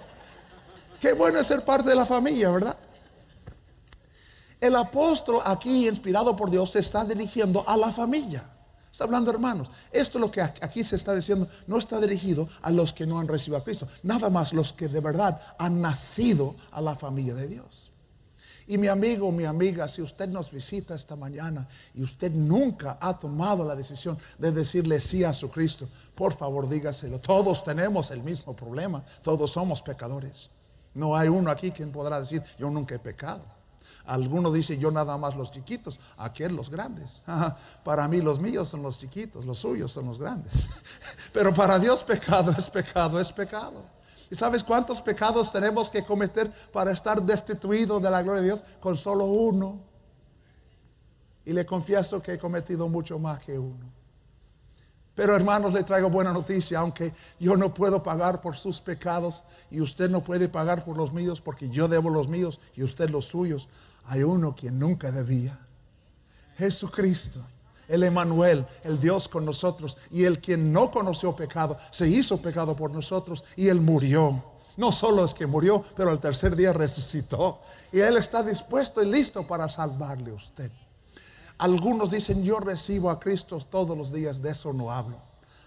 Qué 0.99 1.13
bueno 1.13 1.39
es 1.39 1.47
ser 1.47 1.63
parte 1.63 1.89
de 1.89 1.95
la 1.95 2.05
familia, 2.05 2.49
¿verdad? 2.51 2.77
El 4.59 4.75
apóstol 4.75 5.41
aquí, 5.45 5.87
inspirado 5.87 6.35
por 6.35 6.49
Dios, 6.49 6.71
se 6.71 6.79
está 6.79 7.05
dirigiendo 7.05 7.63
a 7.67 7.77
la 7.77 7.91
familia. 7.91 8.49
Está 8.91 9.03
hablando 9.03 9.29
hermanos. 9.29 9.69
Esto 9.91 10.17
es 10.17 10.21
lo 10.21 10.31
que 10.31 10.41
aquí 10.41 10.83
se 10.83 10.95
está 10.95 11.13
diciendo. 11.13 11.47
No 11.67 11.77
está 11.77 11.99
dirigido 11.99 12.47
a 12.61 12.71
los 12.71 12.93
que 12.93 13.05
no 13.05 13.19
han 13.19 13.27
recibido 13.27 13.57
a 13.57 13.63
Cristo. 13.63 13.87
Nada 14.03 14.29
más 14.29 14.53
los 14.53 14.71
que 14.71 14.87
de 14.87 15.01
verdad 15.01 15.41
han 15.57 15.81
nacido 15.81 16.55
a 16.71 16.81
la 16.81 16.95
familia 16.95 17.35
de 17.35 17.47
Dios. 17.47 17.91
Y 18.67 18.77
mi 18.77 18.87
amigo, 18.87 19.31
mi 19.31 19.45
amiga, 19.45 19.87
si 19.87 20.01
usted 20.01 20.27
nos 20.27 20.49
visita 20.51 20.95
esta 20.95 21.15
mañana 21.15 21.67
y 21.93 22.01
usted 22.01 22.31
nunca 22.31 22.97
ha 22.99 23.17
tomado 23.17 23.63
la 23.63 23.75
decisión 23.75 24.17
de 24.39 24.51
decirle 24.51 24.99
sí 24.99 25.23
a 25.23 25.33
su 25.33 25.51
Cristo, 25.51 25.87
por 26.15 26.33
favor 26.33 26.67
dígaselo. 26.67 27.19
Todos 27.19 27.63
tenemos 27.63 28.09
el 28.09 28.23
mismo 28.23 28.55
problema, 28.55 29.03
todos 29.21 29.51
somos 29.51 29.81
pecadores. 29.83 30.49
No 30.95 31.15
hay 31.15 31.27
uno 31.27 31.51
aquí 31.51 31.71
quien 31.71 31.91
podrá 31.91 32.19
decir, 32.19 32.41
yo 32.57 32.69
nunca 32.71 32.95
he 32.95 32.99
pecado. 32.99 33.43
Algunos 34.05 34.53
dicen 34.53 34.79
yo 34.79 34.91
nada 34.91 35.17
más 35.17 35.35
los 35.35 35.51
chiquitos, 35.51 35.99
aquel 36.17 36.55
los 36.55 36.69
grandes. 36.69 37.23
Para 37.83 38.07
mí 38.07 38.21
los 38.21 38.39
míos 38.39 38.69
son 38.69 38.81
los 38.81 38.99
chiquitos, 38.99 39.45
los 39.45 39.59
suyos 39.59 39.91
son 39.91 40.05
los 40.05 40.17
grandes. 40.17 40.69
Pero 41.33 41.53
para 41.53 41.77
Dios 41.79 42.03
pecado 42.03 42.53
es 42.57 42.69
pecado, 42.69 43.19
es 43.19 43.31
pecado. 43.31 43.83
¿Y 44.29 44.35
sabes 44.35 44.63
cuántos 44.63 45.01
pecados 45.01 45.51
tenemos 45.51 45.89
que 45.89 46.03
cometer 46.03 46.51
para 46.71 46.91
estar 46.91 47.21
destituidos 47.21 48.01
de 48.01 48.09
la 48.09 48.21
gloria 48.23 48.41
de 48.41 48.47
Dios? 48.47 48.63
Con 48.79 48.97
solo 48.97 49.25
uno. 49.25 49.79
Y 51.45 51.53
le 51.53 51.65
confieso 51.65 52.21
que 52.21 52.33
he 52.33 52.37
cometido 52.39 52.89
mucho 52.89 53.19
más 53.19 53.39
que 53.39 53.57
uno. 53.57 53.93
Pero 55.15 55.33
hermanos, 55.33 55.73
le 55.73 55.83
traigo 55.83 56.09
buena 56.09 56.33
noticia, 56.33 56.79
aunque 56.79 57.13
yo 57.39 57.55
no 57.55 57.73
puedo 57.73 58.03
pagar 58.03 58.41
por 58.41 58.57
sus 58.57 58.81
pecados 58.81 59.43
y 59.71 59.79
usted 59.79 60.09
no 60.09 60.21
puede 60.21 60.49
pagar 60.49 60.83
por 60.83 60.97
los 60.97 61.13
míos 61.13 61.39
porque 61.39 61.69
yo 61.69 61.87
debo 61.87 62.09
los 62.09 62.27
míos 62.27 62.59
y 62.75 62.83
usted 62.83 63.09
los 63.09 63.25
suyos. 63.25 63.69
Hay 64.05 64.23
uno 64.23 64.53
quien 64.53 64.77
nunca 64.77 65.11
debía. 65.11 65.57
Jesucristo, 66.57 67.39
el 67.87 68.03
Emanuel, 68.03 68.65
el 68.83 68.99
Dios 68.99 69.27
con 69.27 69.45
nosotros 69.45 69.97
y 70.11 70.23
el 70.23 70.39
quien 70.39 70.71
no 70.71 70.91
conoció 70.91 71.35
pecado, 71.35 71.77
se 71.91 72.07
hizo 72.07 72.41
pecado 72.41 72.75
por 72.75 72.91
nosotros 72.91 73.43
y 73.55 73.67
él 73.67 73.81
murió. 73.81 74.43
No 74.77 74.91
solo 74.91 75.23
es 75.23 75.33
que 75.33 75.47
murió, 75.47 75.83
pero 75.95 76.09
al 76.09 76.19
tercer 76.19 76.55
día 76.55 76.73
resucitó 76.73 77.61
y 77.91 77.99
él 77.99 78.17
está 78.17 78.43
dispuesto 78.43 79.01
y 79.01 79.05
listo 79.05 79.47
para 79.47 79.69
salvarle 79.69 80.31
a 80.31 80.35
usted. 80.35 80.71
Algunos 81.57 82.11
dicen, 82.11 82.43
yo 82.43 82.59
recibo 82.59 83.09
a 83.09 83.19
Cristo 83.19 83.57
todos 83.69 83.97
los 83.97 84.11
días, 84.11 84.41
de 84.41 84.51
eso 84.51 84.73
no 84.73 84.91
hablo. 84.91 85.17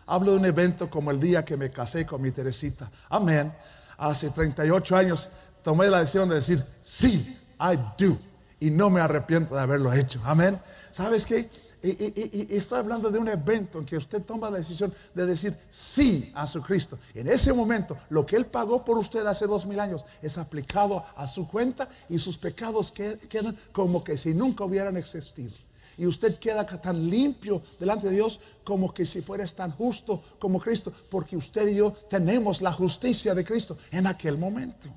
Hablo 0.07 0.33
de 0.33 0.39
un 0.39 0.45
evento 0.45 0.91
como 0.91 1.11
el 1.11 1.21
día 1.21 1.45
que 1.45 1.57
me 1.57 1.71
casé 1.71 2.05
con 2.05 2.21
mi 2.21 2.31
Teresita. 2.31 2.91
Amén. 3.09 3.55
Hace 3.97 4.31
38 4.31 4.97
años 4.97 5.31
tomé 5.63 5.89
la 5.89 6.01
decisión 6.01 6.29
de 6.29 6.37
decir, 6.37 6.65
sí, 6.83 7.39
I 7.61 7.77
do. 7.99 8.19
Y 8.61 8.71
no 8.71 8.91
me 8.91 9.01
arrepiento 9.01 9.55
de 9.55 9.61
haberlo 9.61 9.93
hecho. 9.93 10.21
Amén. 10.25 10.61
¿Sabes 10.93 11.25
qué? 11.25 11.51
Y, 11.83 12.55
estoy 12.55 12.79
hablando 12.79 13.11
de 13.11 13.19
un 13.19 13.29
evento 13.29 13.79
en 13.79 13.85
que 13.85 13.97
usted 13.97 14.23
toma 14.23 14.51
la 14.51 14.59
decisión 14.59 14.93
de 15.15 15.27
decir 15.27 15.57
sí 15.71 16.33
a 16.35 16.47
su 16.47 16.61
Cristo. 16.61 16.99
En 17.15 17.29
ese 17.29 17.53
momento, 17.53 17.97
lo 18.11 18.27
que 18.27 18.37
Él 18.37 18.47
pagó 18.47 18.85
por 18.85 18.99
usted 18.99 19.25
hace 19.27 19.47
dos 19.47 19.67
mil 19.67 19.79
años 19.79 20.05
es 20.21 20.39
aplicado 20.39 21.05
a 21.17 21.29
su 21.29 21.47
cuenta 21.47 21.89
y 22.09 22.19
sus 22.19 22.37
pecados 22.37 22.91
quedan 22.93 23.57
como 23.73 24.03
que 24.03 24.17
si 24.17 24.35
nunca 24.35 24.65
hubieran 24.65 24.97
existido 24.97 25.55
y 25.99 26.07
usted 26.07 26.39
queda 26.39 26.65
tan 26.65 27.11
limpio 27.11 27.61
delante 27.79 28.07
de 28.07 28.15
Dios 28.15 28.41
como 28.65 28.95
que 28.95 29.05
si 29.05 29.21
fuera 29.21 29.45
tan 29.47 29.73
justo 29.73 30.23
como 30.39 30.61
Cristo, 30.61 30.93
porque 31.11 31.37
usted 31.37 31.67
y 31.69 31.75
yo 31.75 31.93
tenemos 32.09 32.63
la 32.63 32.73
justicia 32.73 33.35
de 33.35 33.45
Cristo 33.45 33.77
en 33.91 34.07
aquel 34.07 34.39
momento. 34.39 34.89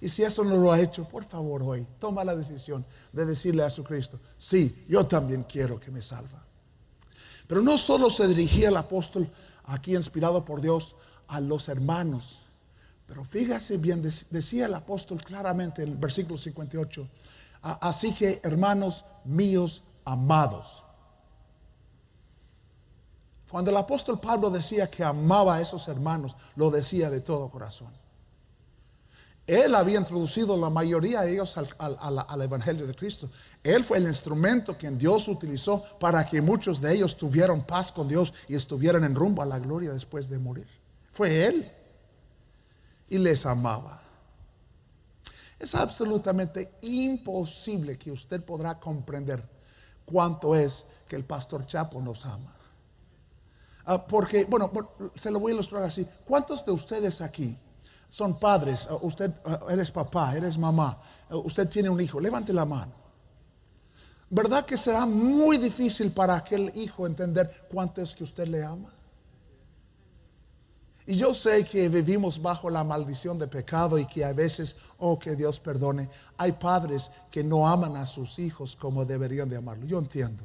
Y 0.00 0.08
si 0.08 0.22
eso 0.22 0.42
no 0.42 0.56
lo 0.56 0.72
ha 0.72 0.80
hecho, 0.80 1.06
por 1.06 1.24
favor 1.24 1.62
hoy 1.62 1.86
toma 1.98 2.24
la 2.24 2.34
decisión 2.34 2.84
de 3.12 3.26
decirle 3.26 3.62
a 3.62 3.70
su 3.70 3.84
Cristo, 3.84 4.18
sí, 4.38 4.84
yo 4.88 5.06
también 5.06 5.44
quiero 5.44 5.78
que 5.78 5.90
me 5.90 6.00
salva. 6.00 6.42
Pero 7.46 7.60
no 7.62 7.76
solo 7.76 8.08
se 8.08 8.26
dirigía 8.26 8.68
el 8.68 8.76
apóstol 8.76 9.30
aquí 9.64 9.94
inspirado 9.94 10.44
por 10.44 10.60
Dios 10.60 10.96
a 11.28 11.40
los 11.40 11.68
hermanos, 11.68 12.40
pero 13.06 13.24
fíjese 13.24 13.76
bien, 13.76 14.02
decía 14.02 14.66
el 14.66 14.74
apóstol 14.74 15.20
claramente 15.22 15.82
en 15.82 15.88
el 15.88 15.96
versículo 15.96 16.38
58, 16.38 17.08
así 17.60 18.14
que 18.14 18.40
hermanos 18.42 19.04
míos, 19.24 19.82
amados. 20.04 20.84
Cuando 23.50 23.72
el 23.72 23.76
apóstol 23.76 24.20
Pablo 24.20 24.48
decía 24.48 24.88
que 24.88 25.02
amaba 25.02 25.56
a 25.56 25.60
esos 25.60 25.88
hermanos, 25.88 26.36
lo 26.54 26.70
decía 26.70 27.10
de 27.10 27.20
todo 27.20 27.50
corazón. 27.50 27.92
Él 29.50 29.74
había 29.74 29.98
introducido 29.98 30.56
la 30.56 30.70
mayoría 30.70 31.22
de 31.22 31.32
ellos 31.32 31.56
al, 31.56 32.40
Evangelio 32.40 32.86
de 32.86 32.94
Cristo. 32.94 33.28
Él 33.64 33.82
fue 33.82 33.98
el 33.98 34.04
instrumento 34.04 34.78
que 34.78 34.88
Dios 34.92 35.26
utilizó 35.26 35.82
para 35.98 36.24
que 36.24 36.40
muchos 36.40 36.80
de 36.80 36.94
ellos 36.94 37.16
tuvieran 37.16 37.66
paz 37.66 37.90
con 37.90 38.06
Dios 38.06 38.32
y 38.46 38.54
estuvieran 38.54 39.02
en 39.02 39.12
rumbo 39.12 39.42
a 39.42 39.46
la 39.46 39.58
gloria 39.58 39.90
después 39.90 40.28
de 40.28 40.38
morir. 40.38 40.68
Fue 41.10 41.46
Él. 41.46 41.68
Y 43.08 43.18
les 43.18 43.44
amaba. 43.44 44.00
Es 45.58 45.74
absolutamente 45.74 46.70
imposible 46.82 47.98
que 47.98 48.12
usted 48.12 48.44
podrá 48.44 48.78
comprender 48.78 49.42
cuánto 50.04 50.54
es 50.54 50.84
que 51.08 51.16
el 51.16 51.24
pastor 51.24 51.66
Chapo 51.66 52.00
nos 52.00 52.24
ama. 52.24 52.54
Ah, 53.84 54.06
porque, 54.06 54.44
bueno, 54.44 54.70
se 55.16 55.28
lo 55.28 55.40
voy 55.40 55.50
a 55.50 55.54
ilustrar 55.56 55.82
así. 55.82 56.06
¿Cuántos 56.24 56.64
de 56.64 56.70
ustedes 56.70 57.20
aquí 57.20 57.58
son 58.10 58.38
padres? 58.38 58.86
Ah, 58.90 58.98
usted 59.00 59.32
ah, 59.46 59.60
eres 59.70 59.90
papá, 59.90 60.36
eres 60.36 60.58
mamá, 60.58 61.00
usted 61.30 61.68
tiene 61.68 61.88
un 61.88 62.00
hijo. 62.00 62.20
Levante 62.20 62.52
la 62.52 62.66
mano. 62.66 62.92
¿Verdad 64.28 64.64
que 64.64 64.76
será 64.76 65.06
muy 65.06 65.56
difícil 65.56 66.12
para 66.12 66.36
aquel 66.36 66.70
hijo 66.76 67.06
entender 67.06 67.66
cuánto 67.72 68.02
es 68.02 68.14
que 68.14 68.24
usted 68.24 68.46
le 68.46 68.64
ama? 68.64 68.92
Y 71.06 71.16
yo 71.16 71.34
sé 71.34 71.64
que 71.64 71.88
vivimos 71.88 72.40
bajo 72.40 72.70
la 72.70 72.84
maldición 72.84 73.36
de 73.38 73.48
pecado 73.48 73.98
y 73.98 74.06
que 74.06 74.24
a 74.24 74.32
veces, 74.32 74.76
oh 74.98 75.18
que 75.18 75.34
Dios 75.34 75.58
perdone, 75.58 76.08
hay 76.36 76.52
padres 76.52 77.10
que 77.32 77.42
no 77.42 77.66
aman 77.66 77.96
a 77.96 78.06
sus 78.06 78.38
hijos 78.38 78.76
como 78.76 79.04
deberían 79.04 79.48
de 79.48 79.56
amarlo. 79.56 79.86
Yo 79.86 79.98
entiendo. 79.98 80.44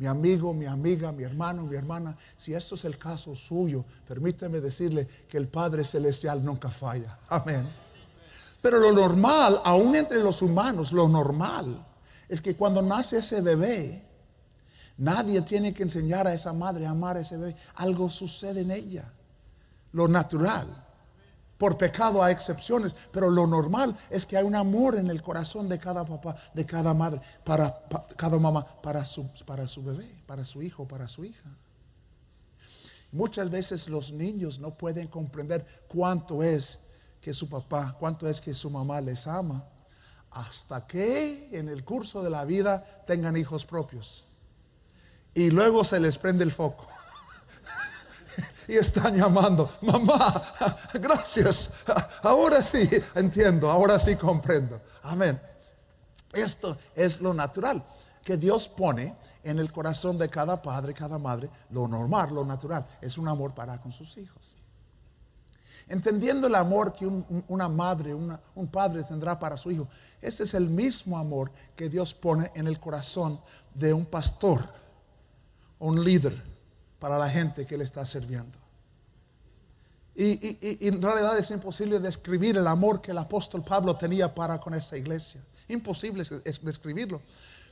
Mi 0.00 0.06
amigo, 0.06 0.54
mi 0.54 0.64
amiga, 0.64 1.12
mi 1.12 1.24
hermano, 1.24 1.64
mi 1.64 1.76
hermana, 1.76 2.16
si 2.34 2.54
esto 2.54 2.74
es 2.74 2.86
el 2.86 2.96
caso 2.96 3.34
suyo, 3.36 3.84
permíteme 4.08 4.58
decirle 4.58 5.06
que 5.28 5.36
el 5.36 5.46
Padre 5.46 5.84
Celestial 5.84 6.42
nunca 6.42 6.70
falla. 6.70 7.18
Amén. 7.28 7.68
Pero 8.62 8.78
lo 8.78 8.92
normal, 8.92 9.60
aún 9.62 9.94
entre 9.94 10.22
los 10.22 10.40
humanos, 10.40 10.90
lo 10.92 11.06
normal 11.06 11.86
es 12.30 12.40
que 12.40 12.56
cuando 12.56 12.80
nace 12.80 13.18
ese 13.18 13.42
bebé, 13.42 14.02
nadie 14.96 15.42
tiene 15.42 15.74
que 15.74 15.82
enseñar 15.82 16.26
a 16.26 16.32
esa 16.32 16.54
madre 16.54 16.86
a 16.86 16.92
amar 16.92 17.18
a 17.18 17.20
ese 17.20 17.36
bebé. 17.36 17.56
Algo 17.74 18.08
sucede 18.08 18.62
en 18.62 18.70
ella 18.70 19.12
lo 19.92 20.08
natural. 20.08 20.66
Por 21.60 21.76
pecado 21.76 22.22
hay 22.22 22.32
excepciones, 22.32 22.96
pero 23.12 23.28
lo 23.28 23.46
normal 23.46 23.94
es 24.08 24.24
que 24.24 24.34
hay 24.38 24.44
un 24.46 24.54
amor 24.54 24.96
en 24.96 25.10
el 25.10 25.20
corazón 25.20 25.68
de 25.68 25.78
cada 25.78 26.06
papá, 26.06 26.34
de 26.54 26.64
cada 26.64 26.94
madre, 26.94 27.20
para, 27.44 27.82
cada 28.16 28.38
mamá, 28.38 28.66
para 28.80 29.04
su, 29.04 29.28
para 29.44 29.68
su 29.68 29.82
bebé, 29.82 30.22
para 30.26 30.42
su 30.42 30.62
hijo, 30.62 30.88
para 30.88 31.06
su 31.06 31.22
hija. 31.22 31.50
Muchas 33.12 33.50
veces 33.50 33.90
los 33.90 34.10
niños 34.10 34.58
no 34.58 34.70
pueden 34.70 35.08
comprender 35.08 35.84
cuánto 35.86 36.42
es 36.42 36.78
que 37.20 37.34
su 37.34 37.46
papá, 37.46 37.94
cuánto 38.00 38.26
es 38.26 38.40
que 38.40 38.54
su 38.54 38.70
mamá 38.70 39.02
les 39.02 39.26
ama, 39.26 39.62
hasta 40.30 40.86
que 40.86 41.50
en 41.52 41.68
el 41.68 41.84
curso 41.84 42.22
de 42.22 42.30
la 42.30 42.46
vida 42.46 43.04
tengan 43.06 43.36
hijos 43.36 43.66
propios. 43.66 44.24
Y 45.34 45.50
luego 45.50 45.84
se 45.84 46.00
les 46.00 46.16
prende 46.16 46.42
el 46.42 46.52
foco 46.52 46.88
y 48.70 48.76
están 48.76 49.16
llamando, 49.16 49.68
mamá, 49.80 50.44
gracias, 50.94 51.72
ahora 52.22 52.62
sí 52.62 52.88
entiendo, 53.16 53.68
ahora 53.68 53.98
sí 53.98 54.14
comprendo. 54.14 54.80
Amén. 55.02 55.40
Esto 56.32 56.78
es 56.94 57.20
lo 57.20 57.34
natural 57.34 57.84
que 58.22 58.36
Dios 58.36 58.68
pone 58.68 59.16
en 59.42 59.58
el 59.58 59.72
corazón 59.72 60.16
de 60.16 60.30
cada 60.30 60.62
padre, 60.62 60.94
cada 60.94 61.18
madre, 61.18 61.50
lo 61.70 61.88
normal, 61.88 62.32
lo 62.32 62.44
natural, 62.44 62.86
es 63.00 63.18
un 63.18 63.26
amor 63.26 63.52
para 63.54 63.80
con 63.80 63.90
sus 63.90 64.16
hijos. 64.18 64.54
Entendiendo 65.88 66.46
el 66.46 66.54
amor 66.54 66.92
que 66.92 67.06
una 67.48 67.68
madre, 67.68 68.14
un 68.14 68.68
padre 68.70 69.02
tendrá 69.02 69.36
para 69.36 69.58
su 69.58 69.72
hijo, 69.72 69.88
este 70.22 70.44
es 70.44 70.54
el 70.54 70.70
mismo 70.70 71.18
amor 71.18 71.50
que 71.74 71.88
Dios 71.88 72.14
pone 72.14 72.52
en 72.54 72.68
el 72.68 72.78
corazón 72.78 73.40
de 73.74 73.92
un 73.92 74.06
pastor, 74.06 74.62
un 75.80 76.04
líder 76.04 76.40
para 77.00 77.18
la 77.18 77.28
gente 77.28 77.66
que 77.66 77.76
le 77.76 77.82
está 77.82 78.06
sirviendo. 78.06 78.59
Y, 80.22 80.86
en 80.86 81.00
realidad 81.00 81.38
es 81.38 81.50
imposible 81.50 81.98
describir 81.98 82.58
el 82.58 82.66
amor 82.66 83.00
que 83.00 83.10
el 83.10 83.16
apóstol 83.16 83.64
Pablo 83.64 83.96
tenía 83.96 84.34
para 84.34 84.60
con 84.60 84.74
esa 84.74 84.94
iglesia. 84.98 85.42
Imposible 85.66 86.24
describirlo. 86.62 87.22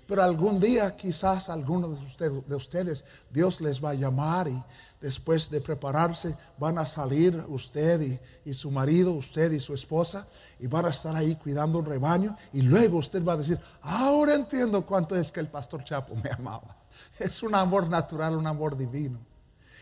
Pero 0.07 0.23
algún 0.23 0.59
día 0.59 0.97
quizás 0.97 1.51
alguno 1.51 1.89
de 1.89 2.03
ustedes, 2.03 2.49
de 2.49 2.55
ustedes 2.55 3.05
Dios 3.29 3.61
les 3.61 3.85
va 3.85 3.91
a 3.91 3.95
llamar 3.95 4.49
y 4.49 4.63
después 4.99 5.51
de 5.51 5.61
prepararse 5.61 6.35
van 6.57 6.79
a 6.79 6.87
salir 6.87 7.45
usted 7.49 8.01
y, 8.01 8.19
y, 8.47 8.55
su 8.55 8.71
marido, 8.71 9.13
usted 9.13 9.53
y 9.53 9.61
su 9.61 9.75
esposa 9.75 10.27
y 10.59 10.67
van 10.67 10.87
a 10.87 10.91
estar 10.91 11.15
ahí 11.15 11.37
cuidando 11.37 11.81
un 11.81 11.85
rebaño 11.85 12.35
y 12.55 12.63
luego 12.63 12.97
usted 12.97 13.23
va 13.23 13.35
a 13.35 13.37
decir, 13.37 13.61
ahora 13.83 14.35
entiendo 14.35 14.87
cuánto 14.87 15.15
es 15.17 15.31
que 15.31 15.41
el 15.41 15.49
pastor 15.49 15.85
Chapo 15.85 16.15
me 16.15 16.31
amaba. 16.31 16.75
Es 17.19 17.43
un 17.43 17.55
amor 17.55 17.91
natural, 17.91 18.37
un 18.37 18.47
amor 18.47 18.75
divino. 18.75 19.28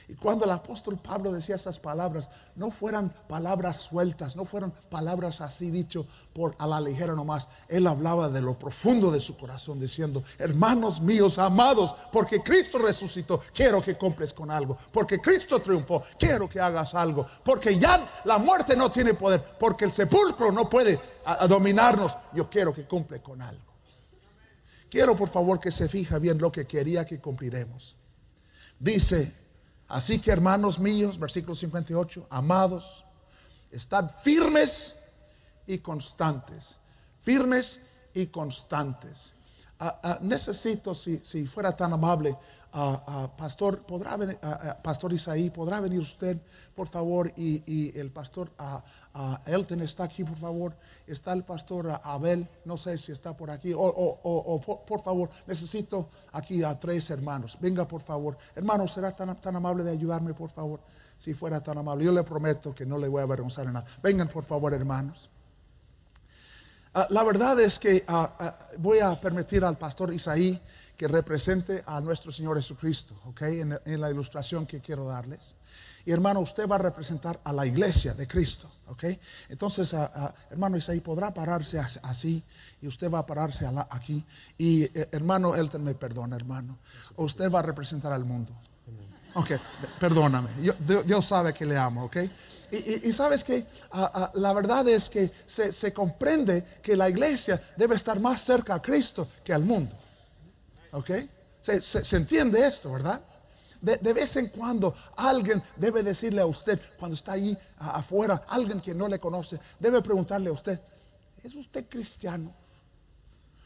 Y 0.08 0.14
cuando 0.14 0.44
el 0.44 0.52
apóstol 0.52 0.98
Pablo 0.98 1.32
decía 1.32 1.56
esas 1.56 1.80
palabras, 1.80 2.28
no 2.54 2.70
fueran 2.70 3.12
palabras 3.28 3.78
sueltas, 3.78 4.36
no 4.36 4.44
fueran 4.44 4.72
palabras 4.88 5.40
así 5.40 5.70
dicho 5.70 6.06
por 6.32 6.54
a 6.58 6.66
la 6.66 6.80
ligera 6.80 7.14
nomás. 7.14 7.48
Él 7.66 7.88
hablaba 7.88 8.28
de 8.28 8.40
lo 8.40 8.56
profundo 8.56 9.10
de 9.10 9.18
su 9.18 9.36
corazón, 9.36 9.80
diciendo, 9.80 10.22
hermanos 10.38 11.00
míos, 11.00 11.38
amados, 11.38 11.94
porque 12.12 12.40
Cristo 12.40 12.78
resucitó, 12.78 13.42
quiero 13.52 13.82
que 13.82 13.96
cumples 13.96 14.32
con 14.32 14.48
algo. 14.48 14.78
Porque 14.92 15.20
Cristo 15.20 15.60
triunfó, 15.60 16.04
quiero 16.16 16.48
que 16.48 16.60
hagas 16.60 16.94
algo. 16.94 17.26
Porque 17.42 17.76
ya 17.76 18.08
la 18.25 18.38
muerte 18.38 18.76
no 18.76 18.88
tiene 18.88 19.14
poder, 19.14 19.42
porque 19.58 19.86
el 19.86 19.92
sepulcro 19.92 20.52
no 20.52 20.70
puede 20.70 21.00
dominarnos. 21.48 22.16
Yo 22.32 22.48
quiero 22.48 22.72
que 22.72 22.86
cumple 22.86 23.20
con 23.20 23.42
algo. 23.42 23.64
Quiero 24.88 25.16
por 25.16 25.28
favor 25.28 25.58
que 25.58 25.72
se 25.72 25.88
fija 25.88 26.20
bien 26.20 26.38
lo 26.38 26.52
que 26.52 26.64
quería 26.64 27.04
que 27.04 27.18
cumpliremos. 27.18 27.96
Dice, 28.78 29.45
Así 29.88 30.19
que 30.19 30.31
hermanos 30.31 30.78
míos, 30.78 31.19
versículo 31.19 31.55
58, 31.55 32.26
amados, 32.31 33.05
estad 33.71 34.11
firmes 34.23 34.97
y 35.66 35.78
constantes, 35.78 36.76
firmes 37.23 37.78
y 38.12 38.26
constantes. 38.26 39.33
Ah, 39.78 40.00
ah, 40.02 40.19
necesito, 40.23 40.95
si, 40.95 41.21
si, 41.23 41.47
fuera 41.47 41.76
tan 41.76 41.93
amable, 41.93 42.37
pastor, 43.37 43.80
podrá 43.87 44.16
venir, 44.16 44.38
pastor 44.83 45.12
Isaí, 45.12 45.49
podrá 45.49 45.80
venir 45.80 46.00
usted, 46.00 46.37
por 46.75 46.88
favor, 46.88 47.33
y, 47.37 47.99
el 47.99 48.11
pastor 48.11 48.50
Elton 49.47 49.80
está 49.80 50.04
aquí, 50.04 50.25
por 50.25 50.37
favor. 50.37 50.75
Está 51.06 51.33
el 51.33 51.42
pastor 51.45 52.00
Abel, 52.02 52.47
no 52.64 52.76
sé 52.76 52.99
si 52.99 53.12
está 53.12 53.35
por 53.35 53.50
aquí, 53.50 53.73
o, 53.75 54.61
por, 54.87 55.02
favor, 55.02 55.30
necesito 55.47 56.09
aquí 56.33 56.62
a 56.62 56.78
tres 56.78 57.09
hermanos. 57.11 57.56
Venga, 57.61 57.87
por 57.88 58.02
favor. 58.02 58.37
Hermano, 58.54 58.87
¿será 58.88 59.12
tan, 59.12 59.35
tan 59.37 59.56
amable 59.56 59.83
de 59.83 59.92
ayudarme, 59.92 60.35
por 60.35 60.50
favor? 60.50 60.80
Si 61.18 61.33
fuera 61.33 61.62
tan 61.62 61.78
amable, 61.78 62.04
yo 62.04 62.12
le 62.12 62.25
prometo 62.25 62.75
que 62.75 62.85
no 62.85 62.99
le 62.99 63.09
voy 63.09 63.21
a 63.21 63.25
avergonzar 63.25 63.66
en 63.66 63.73
nada. 63.73 63.87
Vengan, 64.02 64.28
por 64.28 64.45
favor, 64.45 64.75
hermanos. 64.75 65.30
Ah, 66.92 67.06
la 67.11 67.23
verdad 67.25 67.59
es 67.61 67.78
que 67.78 68.04
ah, 68.09 68.56
voy 68.78 69.00
a 69.00 69.18
permitir 69.21 69.64
al 69.64 69.76
pastor 69.76 70.12
Isaí 70.12 70.61
que 70.96 71.08
represente 71.08 71.82
a 71.86 72.00
nuestro 72.00 72.32
Señor 72.32 72.56
Jesucristo, 72.56 73.14
¿ok? 73.26 73.42
En, 73.42 74.00
la 74.00 74.10
ilustración 74.10 74.66
que 74.66 74.80
quiero 74.80 75.06
darles. 75.06 75.54
Y 76.04 76.12
hermano, 76.12 76.40
usted 76.40 76.68
va 76.68 76.76
a 76.76 76.78
representar 76.78 77.40
a 77.44 77.52
la 77.52 77.66
iglesia 77.66 78.14
de 78.14 78.26
Cristo, 78.26 78.70
¿ok? 78.86 79.04
Entonces, 79.48 79.94
hermano 80.50 80.76
Isaí 80.76 81.00
podrá 81.00 81.34
pararse 81.34 81.78
así 81.78 82.42
y 82.80 82.86
usted 82.86 83.10
va 83.10 83.20
a 83.20 83.26
pararse 83.26 83.68
aquí. 83.90 84.24
Y 84.56 84.84
eh, 84.84 85.08
hermano 85.12 85.54
Elton, 85.54 85.82
me 85.84 85.94
perdona, 85.94 86.36
hermano. 86.36 86.78
Usted 87.16 87.50
va 87.50 87.58
a 87.58 87.62
representar 87.62 88.12
al 88.12 88.24
mundo. 88.24 88.52
Ok, 89.34 89.50
perdóname. 90.00 90.48
Dios 91.04 91.26
sabe 91.26 91.52
que 91.52 91.66
le 91.66 91.76
amo, 91.76 92.04
¿ok? 92.04 92.16
Y, 92.70 93.12
sabes 93.12 93.44
que 93.44 93.66
la 94.34 94.52
verdad 94.52 94.88
es 94.88 95.08
que 95.08 95.30
se, 95.46 95.92
comprende 95.92 96.80
que 96.82 96.96
la 96.96 97.08
iglesia 97.08 97.60
debe 97.76 97.94
estar 97.94 98.18
más 98.18 98.42
cerca 98.42 98.74
a 98.74 98.82
Cristo 98.82 99.28
que 99.44 99.52
al 99.52 99.62
mundo. 99.62 99.94
¿Ok? 100.93 101.11
Se, 101.61 102.16
entiende 102.16 102.64
esto, 102.66 102.93
¿verdad? 102.93 103.21
De, 103.81 104.12
vez 104.12 104.37
en 104.37 104.49
cuando 104.49 104.95
alguien 105.16 105.62
debe 105.76 106.02
decirle 106.02 106.40
a 106.40 106.47
usted, 106.47 106.81
cuando 106.99 107.14
está 107.14 107.33
ahí 107.33 107.57
afuera, 107.78 108.45
alguien 108.49 108.81
que 108.81 108.95
no 108.95 109.09
le 109.09 109.19
conoce, 109.19 109.61
debe 109.78 110.00
preguntarle 110.00 110.49
a 110.49 110.52
usted, 110.52 110.81
¿es 111.43 111.55
usted 111.55 111.87
cristiano? 111.88 112.55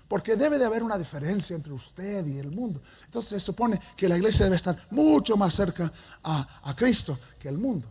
Porque 0.09 0.35
debe 0.35 0.59
de 0.59 0.65
haber 0.65 0.83
una 0.83 0.99
diferencia 0.99 1.55
entre 1.55 1.73
usted 1.73 2.27
y 2.27 2.39
el 2.39 2.51
mundo. 2.51 2.83
Entonces 3.05 3.31
se 3.31 3.41
supone 3.41 3.81
que 3.97 4.09
la 4.09 4.17
iglesia 4.17 4.45
debe 4.45 4.57
estar 4.57 4.89
mucho 4.91 5.37
más 5.37 5.55
cerca 5.55 5.93
a, 6.23 6.61
a 6.69 6.75
Cristo 6.75 7.19
que 7.39 7.49
el 7.49 7.59
mundo. 7.59 7.89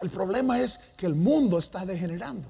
El 0.00 0.10
problema 0.10 0.60
es 0.60 0.78
que 0.96 1.06
el 1.06 1.14
mundo 1.14 1.58
está 1.58 1.84
degenerando. 1.84 2.48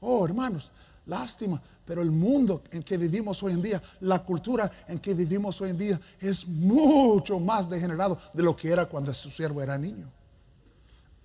Oh, 0.00 0.24
hermanos, 0.24 0.70
lástima, 1.06 1.62
pero 1.86 2.02
el 2.02 2.10
mundo 2.10 2.62
en 2.72 2.82
que 2.82 2.98
vivimos 2.98 3.42
hoy 3.42 3.52
en 3.52 3.62
día, 3.62 3.82
la 4.00 4.22
cultura 4.24 4.70
en 4.88 4.98
que 4.98 5.14
vivimos 5.14 5.60
hoy 5.60 5.70
en 5.70 5.78
día 5.78 6.00
es 6.20 6.46
mucho 6.46 7.38
más 7.38 7.70
degenerado 7.70 8.18
de 8.34 8.42
lo 8.42 8.56
que 8.56 8.70
era 8.70 8.86
cuando 8.86 9.14
su 9.14 9.30
siervo 9.30 9.62
era 9.62 9.78
niño. 9.78 10.10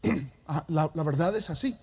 Ah, 0.53 0.65
la, 0.67 1.03
verdad 1.03 1.33
es 1.37 1.49
así. 1.49 1.77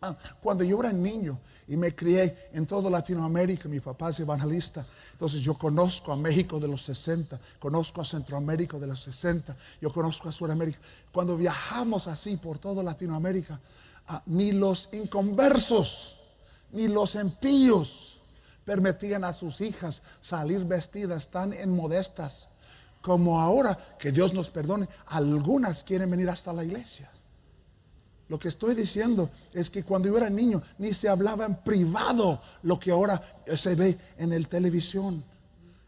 Ah, 0.00 0.16
cuando 0.40 0.62
yo 0.62 0.78
era 0.78 0.92
niño 0.92 1.36
y 1.66 1.76
me 1.76 1.92
crié 1.92 2.48
en 2.52 2.64
toda 2.64 2.88
Latinoamérica, 2.88 3.68
mi 3.68 3.80
papá 3.80 4.10
es 4.10 4.20
evangelista, 4.20 4.86
entonces 5.10 5.40
yo 5.40 5.54
conozco 5.54 6.12
a 6.12 6.16
México 6.16 6.60
de 6.60 6.68
los 6.68 6.82
60, 6.82 7.40
conozco 7.58 8.00
a 8.00 8.04
Centroamérica 8.04 8.78
de 8.78 8.86
los 8.86 9.00
60, 9.00 9.56
yo 9.80 9.92
conozco 9.92 10.28
a 10.28 10.32
Sudamérica. 10.32 10.78
Cuando 11.10 11.36
viajamos 11.36 12.06
así 12.06 12.36
por 12.36 12.60
toda 12.60 12.84
Latinoamérica, 12.84 13.58
ah, 14.06 14.22
ni 14.26 14.52
los 14.52 14.88
inconversos, 14.92 16.17
ni 16.72 16.88
los 16.88 17.14
impíos 17.14 18.18
permitían 18.64 19.24
a 19.24 19.32
sus 19.32 19.60
hijas 19.60 20.02
salir 20.20 20.64
vestidas 20.64 21.30
tan 21.30 21.52
inmodestas 21.52 22.48
como 23.00 23.40
ahora, 23.40 23.78
que 23.98 24.12
Dios 24.12 24.34
nos 24.34 24.50
perdone, 24.50 24.88
algunas 25.06 25.84
quieren 25.84 26.10
venir 26.10 26.28
hasta 26.28 26.52
la 26.52 26.64
iglesia. 26.64 27.10
Lo 28.28 28.38
que 28.38 28.48
estoy 28.48 28.74
diciendo 28.74 29.30
es 29.54 29.70
que 29.70 29.82
cuando 29.82 30.08
yo 30.08 30.16
era 30.18 30.28
niño 30.28 30.62
ni 30.78 30.92
se 30.92 31.08
hablaba 31.08 31.46
en 31.46 31.56
privado 31.62 32.42
lo 32.62 32.78
que 32.78 32.90
ahora 32.90 33.42
se 33.56 33.74
ve 33.74 33.98
en 34.18 34.32
el 34.32 34.48
televisión, 34.48 35.24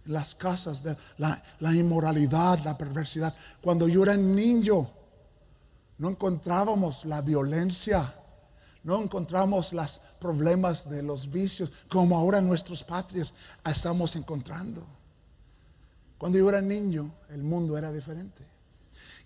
en 0.06 0.12
las 0.12 0.34
casas, 0.34 0.82
de 0.82 0.96
la, 1.18 1.42
la 1.58 1.74
inmoralidad, 1.74 2.60
la 2.64 2.78
perversidad. 2.78 3.34
Cuando 3.60 3.88
yo 3.88 4.04
era 4.04 4.16
niño 4.16 4.90
no 5.98 6.08
encontrábamos 6.08 7.04
la 7.04 7.20
violencia 7.20 8.14
no 8.82 9.02
encontramos 9.02 9.72
los 9.72 10.00
problemas 10.18 10.88
de 10.88 11.02
los 11.02 11.30
vicios 11.30 11.70
como 11.88 12.16
ahora 12.16 12.40
nuestros 12.40 12.82
patrios 12.82 13.34
estamos 13.64 14.16
encontrando. 14.16 14.86
Cuando 16.16 16.38
yo 16.38 16.48
era 16.48 16.60
niño, 16.60 17.12
el 17.30 17.42
mundo 17.42 17.76
era 17.76 17.92
diferente. 17.92 18.44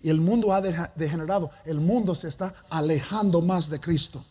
Y 0.01 0.09
el 0.09 0.21
mundo 0.21 0.53
ha 0.53 0.61
degenerado. 0.61 1.51
El 1.65 1.79
mundo 1.79 2.15
se 2.15 2.27
está 2.27 2.53
alejando 2.69 3.41
más 3.41 3.69
de 3.69 3.79
Cristo. 3.79 4.23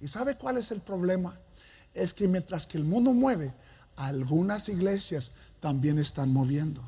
¿Y 0.00 0.08
sabe 0.08 0.36
cuál 0.36 0.58
es 0.58 0.70
el 0.70 0.80
problema? 0.80 1.38
Es 1.94 2.12
que 2.12 2.28
mientras 2.28 2.66
que 2.66 2.78
el 2.78 2.84
mundo 2.84 3.12
mueve, 3.12 3.54
algunas 3.96 4.68
iglesias 4.68 5.32
también 5.60 5.98
están 5.98 6.32
moviendo. 6.32 6.82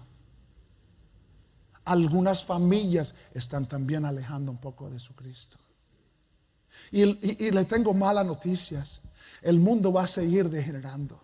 Algunas 1.84 2.44
familias 2.44 3.14
están 3.32 3.66
también 3.66 4.04
alejando 4.04 4.52
un 4.52 4.58
poco 4.58 4.90
de 4.90 4.98
su 4.98 5.14
Cristo. 5.14 5.56
Y, 6.91 7.51
le 7.51 7.64
tengo 7.64 7.95
malas 7.95 8.27
noticias. 8.27 9.01
El 9.43 9.61
mundo 9.61 9.93
va 9.93 10.05
a 10.05 10.09
seguir 10.09 10.49
degenerando. 10.49 11.21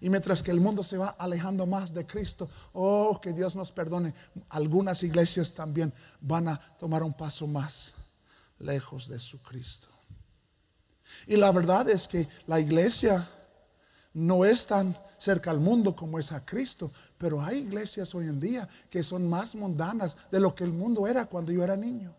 Y 0.00 0.10
mientras 0.10 0.42
que 0.42 0.50
el 0.50 0.60
mundo 0.60 0.82
se 0.82 0.98
va 0.98 1.16
alejando 1.18 1.66
más 1.66 1.92
de 1.94 2.06
Cristo, 2.06 2.48
oh, 2.72 3.18
que 3.20 3.32
Dios 3.32 3.56
nos 3.56 3.72
perdone, 3.72 4.12
algunas 4.50 5.02
iglesias 5.02 5.52
también 5.52 5.92
van 6.20 6.48
a 6.48 6.60
tomar 6.78 7.02
un 7.02 7.14
paso 7.14 7.46
más 7.46 7.94
lejos 8.58 9.08
de 9.08 9.18
su 9.18 9.40
Cristo. 9.40 9.88
Y 11.26 11.36
la 11.36 11.50
verdad 11.52 11.88
es 11.88 12.08
que 12.08 12.28
la 12.46 12.60
iglesia 12.60 13.28
no 14.12 14.44
es 14.44 14.66
tan 14.66 14.96
cerca 15.18 15.50
al 15.50 15.60
mundo 15.60 15.96
como 15.96 16.18
es 16.18 16.32
a 16.32 16.44
Cristo, 16.44 16.92
pero 17.16 17.40
hay 17.40 17.60
iglesias 17.60 18.14
hoy 18.14 18.26
en 18.26 18.40
día 18.40 18.68
que 18.90 19.02
son 19.02 19.28
más 19.28 19.54
mundanas 19.54 20.16
de 20.30 20.40
lo 20.40 20.54
que 20.54 20.64
el 20.64 20.72
mundo 20.72 21.06
era 21.06 21.24
cuando 21.26 21.52
yo 21.52 21.64
era 21.64 21.76
niño. 21.76 22.14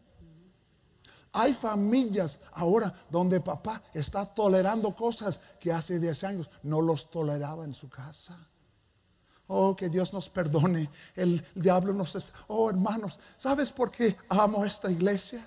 Hay 1.38 1.54
familias 1.54 2.40
ahora 2.54 2.94
donde 3.10 3.42
papá 3.42 3.84
está 3.94 4.26
tolerando 4.26 4.96
cosas 4.96 5.38
que 5.60 5.70
hace 5.70 6.00
10 6.00 6.24
años 6.24 6.50
no 6.64 6.82
los 6.82 7.12
toleraba 7.12 7.66
en 7.66 7.74
su 7.74 7.90
casa. 7.90 8.38
Oh, 9.48 9.76
que 9.76 9.90
Dios 9.90 10.14
nos 10.14 10.30
perdone. 10.30 10.90
El 11.14 11.44
diablo 11.54 11.92
nos... 11.92 12.16
Es, 12.16 12.32
oh, 12.48 12.70
hermanos, 12.70 13.20
¿sabes 13.36 13.70
por 13.70 13.92
qué 13.92 14.16
amo 14.30 14.64
esta 14.64 14.90
iglesia? 14.90 15.46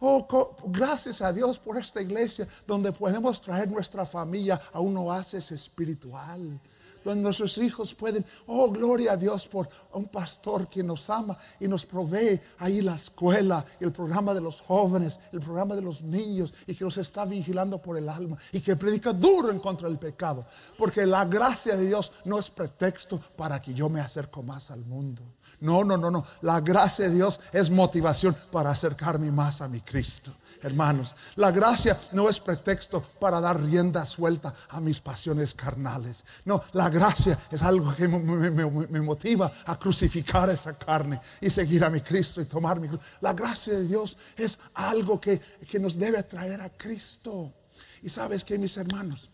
Oh, 0.00 0.28
gracias 0.66 1.22
a 1.22 1.32
Dios 1.32 1.58
por 1.58 1.78
esta 1.78 2.02
iglesia 2.02 2.46
donde 2.66 2.92
podemos 2.92 3.40
traer 3.40 3.70
nuestra 3.70 4.04
familia 4.04 4.60
a 4.70 4.80
un 4.80 4.94
oasis 4.98 5.50
espiritual 5.50 6.60
donde 7.04 7.22
nuestros 7.22 7.58
hijos 7.58 7.94
pueden, 7.94 8.24
oh, 8.46 8.70
gloria 8.70 9.12
a 9.12 9.16
Dios 9.16 9.46
por 9.46 9.68
un 9.92 10.06
pastor 10.06 10.68
que 10.68 10.82
nos 10.82 11.08
ama 11.10 11.36
y 11.60 11.68
nos 11.68 11.86
provee 11.86 12.40
ahí 12.58 12.82
la 12.82 12.96
escuela, 12.96 13.64
el 13.80 13.92
programa 13.92 14.34
de 14.34 14.40
los 14.40 14.60
jóvenes, 14.60 15.18
el 15.32 15.40
programa 15.40 15.74
de 15.74 15.82
los 15.82 16.02
niños 16.02 16.52
y 16.66 16.74
que 16.74 16.84
nos 16.84 16.98
está 16.98 17.24
vigilando 17.24 17.80
por 17.80 17.96
el 17.96 18.08
alma 18.08 18.36
y 18.52 18.60
que 18.60 18.76
predica 18.76 19.12
duro 19.12 19.50
en 19.50 19.58
contra 19.58 19.88
del 19.88 19.98
pecado. 19.98 20.46
Porque 20.76 21.06
la 21.06 21.24
gracia 21.24 21.76
de 21.76 21.86
Dios 21.86 22.12
no 22.24 22.38
es 22.38 22.50
pretexto 22.50 23.20
para 23.36 23.60
que 23.60 23.74
yo 23.74 23.88
me 23.88 24.00
acerco 24.00 24.42
más 24.42 24.70
al 24.70 24.84
mundo. 24.84 25.22
No, 25.60 25.84
no, 25.84 25.96
no, 25.96 26.10
no. 26.10 26.24
La 26.40 26.60
gracia 26.60 27.08
de 27.08 27.14
Dios 27.14 27.40
es 27.52 27.70
motivación 27.70 28.36
para 28.50 28.70
acercarme 28.70 29.30
más 29.30 29.60
a 29.60 29.68
mi 29.68 29.80
Cristo. 29.80 30.32
Hermanos, 30.62 31.16
la 31.34 31.50
gracia 31.50 31.98
no 32.12 32.28
es 32.28 32.38
pretexto 32.38 33.02
para 33.18 33.40
dar 33.40 33.60
rienda 33.60 34.06
suelta 34.06 34.54
a 34.68 34.80
mis 34.80 35.00
pasiones 35.00 35.54
carnales. 35.54 36.24
No, 36.44 36.62
la 36.72 36.88
gracia 36.88 37.36
es 37.50 37.62
algo 37.62 37.92
que 37.96 38.06
me, 38.06 39.00
motiva 39.00 39.52
a 39.66 39.76
crucificar 39.76 40.50
esa 40.50 40.78
carne 40.78 41.20
y 41.40 41.50
seguir 41.50 41.84
a 41.84 41.90
mi 41.90 42.00
Cristo 42.00 42.40
y 42.40 42.44
tomar 42.44 42.78
mi 42.78 42.86
cruz. 42.86 43.00
La 43.20 43.32
gracia 43.32 43.74
de 43.74 43.88
Dios 43.88 44.16
es 44.36 44.56
algo 44.74 45.20
que, 45.20 45.40
que 45.68 45.80
nos 45.80 45.98
debe 45.98 46.22
traer 46.22 46.60
a 46.60 46.70
Cristo. 46.70 47.52
Y 48.00 48.08
sabes 48.08 48.44
que, 48.44 48.56
mis 48.56 48.76
hermanos, 48.76 49.30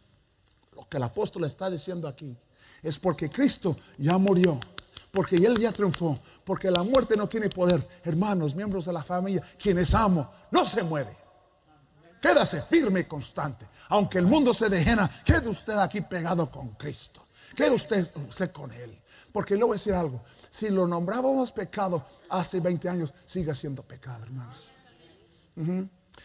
lo 0.74 0.88
que 0.88 0.96
el 0.96 1.02
apóstol 1.02 1.44
está 1.44 1.68
diciendo 1.68 2.08
aquí 2.08 2.34
es 2.82 2.98
porque 2.98 3.28
Cristo 3.28 3.76
ya 3.98 4.16
murió 4.16 4.58
porque 5.10 5.36
Él 5.36 5.58
ya 5.58 5.72
triunfó, 5.72 6.18
porque 6.44 6.70
la 6.70 6.82
muerte 6.82 7.16
no 7.16 7.28
tiene 7.28 7.48
poder. 7.48 7.86
Hermanos, 8.04 8.54
miembros 8.54 8.84
de 8.84 8.92
la 8.92 9.02
familia, 9.02 9.42
quienes 9.58 9.94
amo, 9.94 10.30
no 10.50 10.64
se 10.64 10.82
mueve. 10.82 11.16
Quédase 12.20 12.62
firme 12.62 13.00
y 13.00 13.04
constante. 13.04 13.68
Aunque 13.88 14.18
el 14.18 14.26
mundo 14.26 14.52
se 14.52 14.68
dejena, 14.68 15.10
quede 15.24 15.48
usted 15.48 15.78
aquí 15.78 16.00
pegado 16.00 16.50
con 16.50 16.70
Cristo. 16.70 17.28
Quede 17.54 17.70
usted, 17.70 18.10
con 18.52 18.70
Él. 18.72 19.00
Porque 19.32 19.56
le 19.56 19.64
voy 19.64 19.72
a 19.72 19.74
decir 19.74 19.94
algo. 19.94 20.22
Si 20.50 20.68
lo 20.70 20.86
nombrábamos 20.86 21.52
pecado 21.52 22.06
hace 22.30 22.60
20 22.60 22.88
años, 22.88 23.14
sigue 23.24 23.54
siendo 23.54 23.82
pecado, 23.82 24.24
hermanos. 24.24 24.70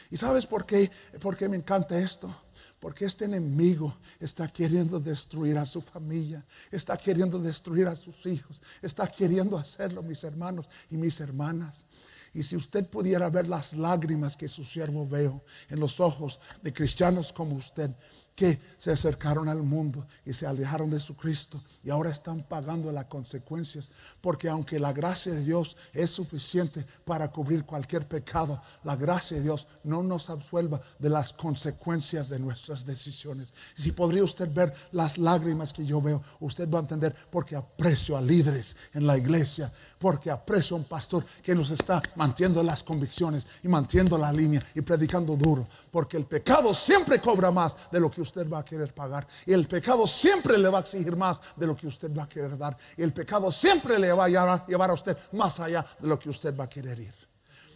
¿Y 0.10 0.18
sabes 0.18 0.46
por 0.46 0.66
qué? 0.66 0.92
¿Por 1.20 1.36
qué 1.36 1.50
me 1.50 1.58
encanta 1.58 1.98
esto? 1.98 2.34
Porque 2.80 3.06
este 3.06 3.26
enemigo 3.26 3.98
está 4.20 4.48
queriendo 4.48 5.00
destruir 5.00 5.58
a 5.58 5.66
su 5.66 5.82
familia, 5.82 6.46
está 6.70 6.98
queriendo 6.98 7.40
destruir 7.40 7.88
a 7.88 7.96
sus 7.96 8.26
hijos, 8.26 8.62
está 8.82 9.08
queriendo 9.08 9.58
hacerlo, 9.58 10.04
mis 10.04 10.24
hermanos 10.24 10.68
y 10.90 10.98
mis 10.98 11.20
hermanas. 11.22 11.86
Y 12.34 12.42
si 12.44 12.56
usted 12.56 12.88
pudiera 12.88 13.30
ver 13.30 13.48
las 13.48 13.74
lágrimas 13.74 14.36
que 14.36 14.48
su 14.48 14.64
siervo 14.64 15.08
veo 15.08 15.44
en 15.70 15.80
los 15.80 16.00
ojos 16.00 16.40
de 16.62 16.74
cristianos 16.74 17.32
como 17.32 17.56
usted, 17.56 17.92
que 18.36 18.60
se 18.78 18.92
acercaron 18.92 19.48
al 19.48 19.62
mundo 19.62 20.08
y 20.26 20.34
se 20.34 20.48
alejaron 20.48 20.90
de 20.90 21.00
su 21.00 21.16
Cristo 21.16 21.62
y 21.84 21.90
ahora 21.90 22.10
están 22.10 22.44
pagando 22.44 22.92
las 22.92 23.06
consecuencias. 23.06 23.90
Porque 24.22 24.50
aunque 24.50 24.80
la 24.80 24.92
gracia 24.92 25.34
de 25.34 25.44
Dios 25.44 25.78
es 25.94 26.10
suficiente 26.10 26.86
para 27.06 27.32
cubrir 27.32 27.66
cualquier 27.66 28.08
pecado, 28.08 28.62
la 28.84 28.96
gracia 28.96 29.38
de 29.38 29.44
Dios 29.44 29.68
no 29.84 30.02
nos 30.02 30.30
absuelva 30.30 30.82
de 30.98 31.10
las 31.10 31.32
consecuencias 31.34 32.30
de 32.30 32.40
nuestras 32.40 32.86
decisiones. 32.86 33.54
si 33.76 33.92
podría 33.92 34.24
usted 34.24 34.52
ver 34.52 34.74
las 34.92 35.18
lágrimas 35.18 35.72
que 35.72 35.86
yo 35.86 36.02
veo, 36.02 36.22
usted 36.40 36.70
va 36.70 36.80
a 36.80 36.82
entender 36.82 37.16
porque 37.30 37.56
aprecio 37.56 38.18
a 38.18 38.22
líderes 38.22 38.76
en 38.94 39.06
la 39.06 39.18
iglesia, 39.18 39.72
porque 40.00 40.32
aprecio 40.32 40.76
a 40.76 40.80
un 40.80 40.86
pastor 40.86 41.26
que 41.42 41.56
nos 41.56 41.70
está 41.70 42.02
manteniendo 42.16 42.64
las 42.64 42.84
convicciones 42.84 43.46
y 43.62 43.68
manteniendo 43.68 44.18
la 44.18 44.32
línea 44.32 44.62
y 44.74 44.82
predicando 44.82 45.36
duro. 45.36 45.68
Porque 45.92 46.18
el 46.18 46.26
pecado 46.26 46.74
siempre 46.74 47.22
cobra 47.22 47.52
más 47.52 47.78
de 47.92 48.00
lo 48.00 48.10
que 48.10 48.23
usted 48.24 48.50
va 48.50 48.60
a 48.60 48.66
querer 48.66 48.94
pagar. 48.94 49.28
Y 49.46 49.54
el 49.54 49.68
pecado 49.68 50.08
siempre 50.08 50.58
le 50.58 50.68
va 50.70 50.80
a 50.80 50.82
exigir 50.82 51.16
más 51.16 51.40
de 51.56 51.68
lo 51.68 51.76
que 51.76 51.88
usted 51.88 52.12
va 52.12 52.24
a 52.24 52.30
querer 52.30 52.58
dar. 52.58 52.76
Y 52.98 53.04
el 53.04 53.14
pecado 53.14 53.52
siempre 53.52 54.00
le 54.00 54.12
va 54.12 54.26
a 54.26 54.66
llevar 54.68 54.90
a 54.90 54.94
usted 54.94 55.16
más 55.34 55.60
allá 55.60 55.86
de 56.00 56.08
lo 56.08 56.18
que 56.18 56.30
usted 56.30 56.58
va 56.58 56.66
a 56.66 56.70
querer 56.70 57.00
ir. 57.00 57.16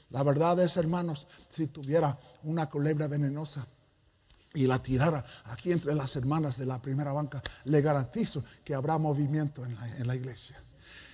La 0.09 0.23
verdad 0.23 0.59
es, 0.59 0.75
hermanos, 0.77 1.27
si 1.49 1.67
tuviera 1.67 2.17
una 2.43 2.69
culebra 2.69 3.07
venenosa 3.07 3.67
y 4.53 4.65
la 4.65 4.81
tirara 4.81 5.23
aquí 5.45 5.71
entre 5.71 5.93
las 5.93 6.15
hermanas 6.15 6.57
de 6.57 6.65
la 6.65 6.81
primera 6.81 7.11
banca, 7.13 7.41
le 7.65 7.81
garantizo 7.81 8.43
que 8.63 8.73
habrá 8.73 8.97
movimiento 8.97 9.65
en 9.65 10.07
la 10.07 10.15
iglesia. 10.15 10.59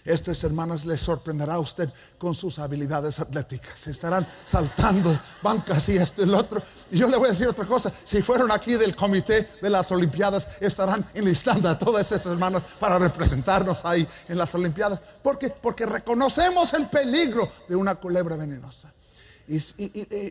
Estas 0.05 0.43
hermanas 0.43 0.85
les 0.85 0.99
sorprenderá 0.99 1.55
a 1.55 1.59
usted 1.59 1.89
con 2.17 2.35
sus 2.35 2.59
habilidades 2.59 3.19
atléticas. 3.19 3.87
Estarán 3.87 4.27
saltando 4.43 5.17
bancas 5.41 5.87
y 5.89 5.97
esto 5.97 6.21
y 6.21 6.25
el 6.25 6.33
otro. 6.33 6.61
Y 6.91 6.97
yo 6.97 7.07
le 7.07 7.17
voy 7.17 7.27
a 7.27 7.31
decir 7.31 7.47
otra 7.47 7.65
cosa. 7.65 7.91
Si 8.03 8.21
fueron 8.21 8.51
aquí 8.51 8.73
del 8.73 8.95
comité 8.95 9.49
de 9.61 9.69
las 9.69 9.91
Olimpiadas, 9.91 10.49
estarán 10.59 11.05
enlistando 11.13 11.69
a 11.69 11.77
todas 11.77 12.11
esas 12.11 12.25
hermanas 12.25 12.63
para 12.79 12.99
representarnos 12.99 13.85
ahí 13.85 14.07
en 14.27 14.37
las 14.37 14.53
Olimpiadas. 14.55 14.99
¿Por 15.21 15.37
qué? 15.37 15.49
Porque 15.49 15.85
reconocemos 15.85 16.73
el 16.73 16.87
peligro 16.87 17.49
de 17.69 17.75
una 17.75 17.95
culebra 17.95 18.35
venenosa 18.35 18.91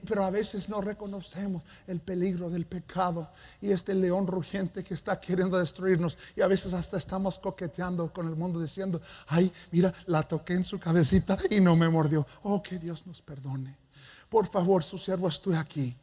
pero 0.06 0.24
a 0.24 0.30
veces 0.30 0.68
no 0.68 0.80
reconocemos 0.80 1.62
el 1.86 2.00
peligro 2.00 2.48
del 2.50 2.66
pecado 2.66 3.30
y 3.60 3.70
este 3.70 3.94
león 3.94 4.26
rugiente 4.26 4.82
que 4.82 4.94
está 4.94 5.20
queriendo 5.20 5.58
destruirnos. 5.58 6.16
Y 6.36 6.40
a 6.40 6.46
veces 6.46 6.72
hasta 6.72 6.96
estamos 6.96 7.38
coqueteando 7.38 8.12
con 8.12 8.28
el 8.28 8.36
mundo 8.36 8.60
diciendo, 8.60 9.00
ay, 9.26 9.52
mira, 9.70 9.92
la 10.06 10.22
toqué 10.22 10.54
en 10.54 10.64
su 10.64 10.78
cabecita 10.78 11.38
y 11.50 11.60
no 11.60 11.76
me 11.76 11.88
mordió. 11.88 12.26
Oh, 12.42 12.62
que 12.62 12.78
Dios 12.78 13.06
nos 13.06 13.20
perdone. 13.20 13.76
Por 14.28 14.46
favor, 14.46 14.82
su 14.82 14.96
siervo, 14.98 15.28
estoy 15.28 15.56
aquí. 15.56 15.96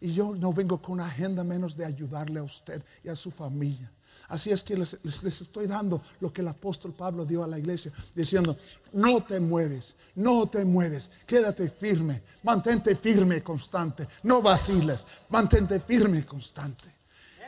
Y 0.00 0.12
yo 0.12 0.34
no 0.34 0.52
vengo 0.52 0.80
con 0.80 0.94
una 0.94 1.06
agenda 1.06 1.44
menos 1.44 1.76
de 1.76 1.84
ayudarle 1.84 2.40
a 2.40 2.42
usted 2.42 2.82
y 3.02 3.08
a 3.08 3.16
su 3.16 3.30
familia. 3.30 3.90
Así 4.28 4.50
es 4.50 4.62
que 4.62 4.76
les, 4.76 4.94
estoy 5.04 5.66
dando 5.66 6.02
lo 6.20 6.32
que 6.32 6.40
el 6.40 6.48
apóstol 6.48 6.92
Pablo 6.92 7.24
dio 7.24 7.44
a 7.44 7.46
la 7.46 7.58
iglesia, 7.58 7.92
diciendo, 8.14 8.56
no 8.92 9.20
te 9.22 9.38
mueves, 9.38 9.94
no 10.14 10.48
te 10.48 10.64
mueves, 10.64 11.10
quédate 11.26 11.68
firme, 11.68 12.22
mantente 12.42 12.96
firme 12.96 13.36
y 13.36 13.40
constante, 13.42 14.08
no 14.22 14.40
vaciles, 14.40 15.06
mantente 15.28 15.80
firme 15.80 16.18
y 16.18 16.22
constante. 16.22 16.84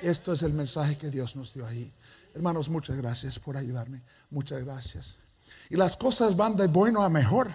Esto 0.03 0.33
es 0.33 0.43
el 0.43 0.53
mensaje 0.53 0.99
que 0.99 1.11
Dios 1.11 1.35
nos 1.37 1.55
dio 1.55 1.67
ahí. 1.67 1.91
Hermanos, 2.35 2.69
muchas 2.69 2.97
gracias 2.97 3.39
por 3.39 3.57
ayudarme, 3.57 4.03
muchas 4.31 4.63
gracias. 4.63 5.17
Y 5.71 5.77
las 5.77 5.97
cosas 5.97 6.37
van 6.37 6.57
de 6.57 6.67
bueno 6.67 7.03
a 7.03 7.09
mejor. 7.09 7.51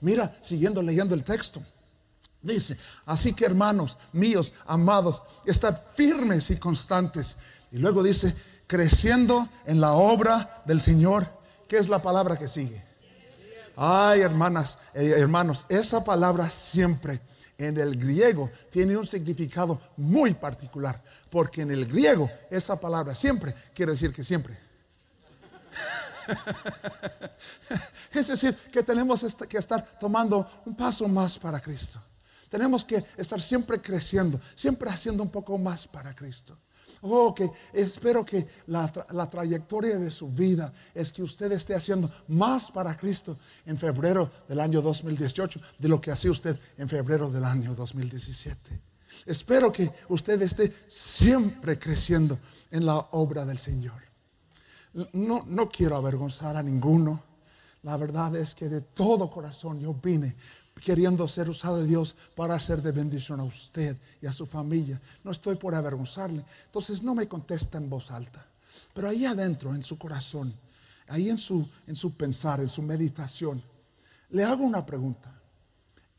Mira, 0.00 0.38
siguiendo 0.42 0.82
leyendo 0.82 1.14
el 1.14 1.24
texto. 1.24 1.62
Dice, 2.40 2.78
así 3.06 3.32
que 3.32 3.46
hermanos 3.46 3.96
míos, 4.12 4.52
amados, 4.66 5.22
estad 5.44 5.82
firmes 5.94 6.50
y 6.50 6.56
constantes. 6.56 7.36
Y 7.72 7.78
luego 7.78 8.02
dice, 8.02 8.34
creciendo 8.68 9.48
en 9.64 9.80
la 9.80 9.94
obra 9.94 10.62
del 10.64 10.80
Señor. 10.80 11.26
¿Qué 11.66 11.78
es 11.78 11.88
la 11.88 12.00
palabra 12.00 12.36
que 12.36 12.46
sigue? 12.46 12.84
Ay, 13.74 14.20
hermanas, 14.20 14.78
eh, 14.94 15.14
hermanos, 15.16 15.64
esa 15.68 16.04
palabra 16.04 16.48
siempre 16.50 17.20
en 17.56 17.76
el 17.78 17.98
griego 17.98 18.50
tiene 18.70 18.96
un 18.96 19.06
significado 19.06 19.80
muy 19.96 20.34
particular, 20.34 21.02
porque 21.30 21.62
en 21.62 21.72
el 21.72 21.86
griego 21.86 22.30
esa 22.50 22.78
palabra 22.78 23.16
siempre 23.16 23.54
quiere 23.74 23.92
decir 23.92 24.12
que 24.12 24.22
siempre. 24.22 24.56
es 28.12 28.28
decir, 28.28 28.54
que 28.72 28.82
tenemos 28.82 29.24
que 29.48 29.58
estar 29.58 29.98
tomando 29.98 30.46
un 30.66 30.76
paso 30.76 31.08
más 31.08 31.38
para 31.38 31.60
Cristo. 31.60 32.00
Tenemos 32.50 32.84
que 32.84 33.04
estar 33.16 33.40
siempre 33.40 33.80
creciendo, 33.80 34.40
siempre 34.54 34.90
haciendo 34.90 35.22
un 35.22 35.30
poco 35.30 35.58
más 35.58 35.86
para 35.86 36.14
Cristo. 36.14 36.56
Oh, 37.02 37.34
que 37.34 37.50
espero 37.72 38.24
que 38.24 38.46
la, 38.66 38.90
trayectoria 39.30 39.98
de 39.98 40.10
su 40.10 40.28
vida 40.28 40.72
es 40.94 41.12
que 41.12 41.22
usted 41.22 41.52
esté 41.52 41.74
haciendo 41.74 42.10
más 42.28 42.70
para 42.70 42.96
Cristo 42.96 43.38
en 43.66 43.78
febrero 43.78 44.30
del 44.48 44.60
año 44.60 44.82
2018 44.82 45.60
de 45.78 45.88
lo 45.88 46.00
que 46.00 46.10
hacía 46.10 46.30
usted 46.30 46.58
en 46.76 46.88
febrero 46.88 47.30
del 47.30 47.44
año 47.44 47.74
2017. 47.74 48.80
Espero 49.26 49.72
que 49.72 49.90
usted 50.08 50.40
esté 50.42 50.72
siempre 50.88 51.78
creciendo 51.78 52.38
en 52.70 52.84
la 52.84 52.96
obra 53.12 53.44
del 53.44 53.58
Señor. 53.58 54.02
No, 55.12 55.44
no 55.46 55.68
quiero 55.68 55.96
avergonzar 55.96 56.56
a 56.56 56.62
ninguno. 56.62 57.22
La 57.82 57.96
verdad 57.96 58.34
es 58.36 58.54
que 58.54 58.68
de 58.68 58.80
todo 58.80 59.30
corazón 59.30 59.78
yo 59.78 59.94
vine 59.94 60.34
queriendo 60.84 61.26
ser 61.28 61.48
usado 61.48 61.78
de 61.78 61.86
Dios 61.86 62.16
para 62.34 62.54
hacer 62.54 62.82
de 62.82 62.92
bendición 62.92 63.40
a 63.40 63.44
usted 63.44 63.96
y 64.20 64.26
a 64.26 64.32
su 64.32 64.46
familia. 64.46 65.00
No 65.24 65.30
estoy 65.30 65.56
por 65.56 65.74
avergonzarle. 65.74 66.44
Entonces 66.66 67.02
no 67.02 67.14
me 67.14 67.28
contesta 67.28 67.78
en 67.78 67.88
voz 67.88 68.10
alta. 68.10 68.44
Pero 68.94 69.08
ahí 69.08 69.24
adentro, 69.26 69.74
en 69.74 69.82
su 69.82 69.98
corazón, 69.98 70.54
ahí 71.08 71.28
en 71.28 71.38
su, 71.38 71.68
en 71.86 71.96
su 71.96 72.14
pensar, 72.14 72.60
en 72.60 72.68
su 72.68 72.82
meditación, 72.82 73.62
le 74.30 74.44
hago 74.44 74.64
una 74.64 74.84
pregunta. 74.84 75.32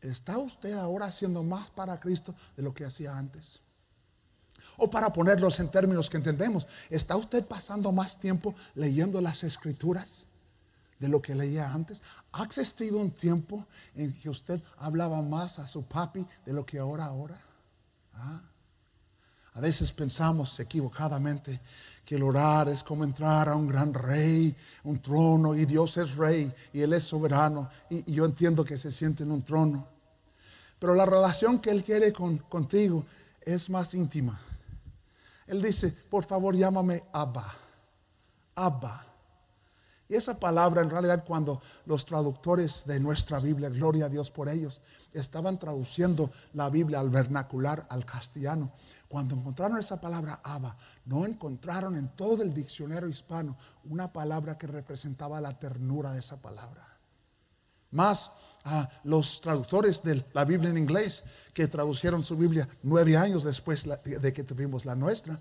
¿Está 0.01 0.37
usted 0.37 0.73
ahora 0.73 1.07
haciendo 1.07 1.43
más 1.43 1.69
para 1.69 1.99
Cristo 1.99 2.33
de 2.55 2.63
lo 2.63 2.73
que 2.73 2.85
hacía 2.85 3.17
antes? 3.17 3.59
O 4.77 4.89
para 4.89 5.11
ponerlos 5.11 5.59
en 5.59 5.69
términos 5.69 6.09
que 6.09 6.17
entendemos, 6.17 6.65
¿está 6.89 7.17
usted 7.17 7.45
pasando 7.45 7.91
más 7.91 8.17
tiempo 8.17 8.55
leyendo 8.75 9.19
las 9.19 9.43
escrituras? 9.43 10.25
De 10.99 11.07
lo 11.07 11.21
que 11.21 11.33
leía 11.33 11.73
antes? 11.73 12.01
¿Ha 12.33 12.43
existido 12.43 12.97
un 12.97 13.11
tiempo 13.11 13.65
en 13.95 14.13
que 14.13 14.29
usted 14.29 14.61
hablaba 14.77 15.21
más 15.21 15.57
a 15.57 15.67
su 15.67 15.83
papi 15.83 16.27
de 16.45 16.53
lo 16.53 16.65
que 16.65 16.77
ahora 16.77 17.05
ahora? 17.05 17.41
¿Ah? 18.13 18.41
A 19.53 19.61
veces 19.61 19.91
pensamos 19.91 20.59
equivocadamente 20.59 21.59
que 22.05 22.15
el 22.15 22.23
orar 22.23 22.69
es 22.69 22.83
como 22.83 23.03
entrar 23.03 23.49
a 23.49 23.55
un 23.55 23.67
gran 23.67 23.93
rey, 23.93 24.55
un 24.83 25.01
trono, 25.01 25.55
y 25.55 25.65
Dios 25.65 25.97
es 25.97 26.15
rey 26.15 26.51
y 26.71 26.81
Él 26.81 26.93
es 26.93 27.03
soberano, 27.03 27.69
y, 27.89 28.11
yo 28.11 28.25
entiendo 28.25 28.63
que 28.63 28.77
se 28.77 28.91
siente 28.91 29.23
en 29.23 29.31
un 29.31 29.43
trono. 29.43 29.87
Pero 30.79 30.95
la 30.95 31.05
relación 31.05 31.59
que 31.59 31.71
Él 31.71 31.83
quiere 31.83 32.13
con, 32.13 32.37
contigo 32.37 33.05
es 33.41 33.69
más 33.69 33.93
íntima. 33.93 34.39
Él 35.45 35.61
dice, 35.61 35.89
por 36.09 36.25
favor 36.25 36.55
llámame 36.55 37.03
Abba, 37.11 37.53
Abba. 38.55 39.08
Y 40.09 40.15
esa 40.15 40.39
palabra 40.39 40.81
en 40.81 40.89
realidad 40.89 41.23
cuando 41.23 41.61
los 41.85 42.03
traductores 42.03 42.83
de 42.87 42.99
nuestra 42.99 43.39
Biblia, 43.39 43.69
gloria 43.69 44.07
a 44.07 44.09
Dios 44.09 44.31
por 44.31 44.49
ellos, 44.49 44.81
estaban 45.13 45.59
traduciendo 45.59 46.31
la 46.53 46.67
Biblia 46.71 46.99
al 46.99 47.11
vernacular, 47.11 47.85
al 47.89 48.05
castellano, 48.05 48.71
cuando 49.07 49.35
encontraron 49.35 49.77
esa 49.77 50.01
palabra 50.01 50.39
Abba, 50.43 50.75
no 51.05 51.27
encontraron 51.27 51.95
en 51.95 52.09
todo 52.15 52.41
el 52.41 52.55
diccionario 52.55 53.07
hispano 53.07 53.55
una 53.83 54.11
palabra 54.11 54.57
que 54.57 54.65
representaba 54.65 55.39
la 55.39 55.59
ternura 55.59 56.11
de 56.11 56.19
esa 56.19 56.41
palabra. 56.41 56.87
Más 57.91 58.31
a 58.63 58.89
los 59.03 59.41
traductores 59.41 60.01
de 60.01 60.25
la 60.33 60.43
Biblia 60.43 60.71
en 60.71 60.77
inglés, 60.77 61.23
que 61.53 61.67
traducieron 61.67 62.23
su 62.23 62.35
Biblia 62.35 62.67
nueve 62.81 63.15
años 63.15 63.43
después 63.43 63.87
de 64.03 64.33
que 64.33 64.43
tuvimos 64.43 64.85
la 64.85 64.95
nuestra, 64.95 65.39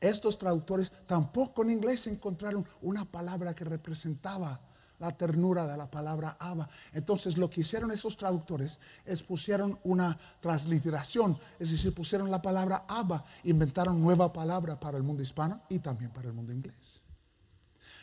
estos 0.00 0.38
traductores 0.38 0.92
tampoco 1.06 1.62
en 1.62 1.70
inglés 1.70 2.06
encontraron 2.06 2.66
una 2.82 3.04
palabra 3.04 3.54
que 3.54 3.64
representaba 3.64 4.60
la 4.98 5.16
ternura 5.16 5.66
de 5.66 5.76
la 5.76 5.90
palabra 5.90 6.36
Abba. 6.38 6.68
Entonces 6.92 7.36
lo 7.36 7.48
que 7.48 7.60
hicieron 7.60 7.90
esos 7.90 8.16
traductores 8.16 8.78
es 9.04 9.22
pusieron 9.22 9.78
una 9.84 10.18
transliteración, 10.40 11.38
es 11.58 11.70
decir, 11.70 11.94
pusieron 11.94 12.30
la 12.30 12.42
palabra 12.42 12.84
Abba, 12.88 13.24
inventaron 13.44 14.00
nueva 14.00 14.32
palabra 14.32 14.78
para 14.78 14.96
el 14.96 15.02
mundo 15.02 15.22
hispano 15.22 15.62
y 15.68 15.78
también 15.78 16.10
para 16.10 16.28
el 16.28 16.34
mundo 16.34 16.52
inglés. 16.52 17.02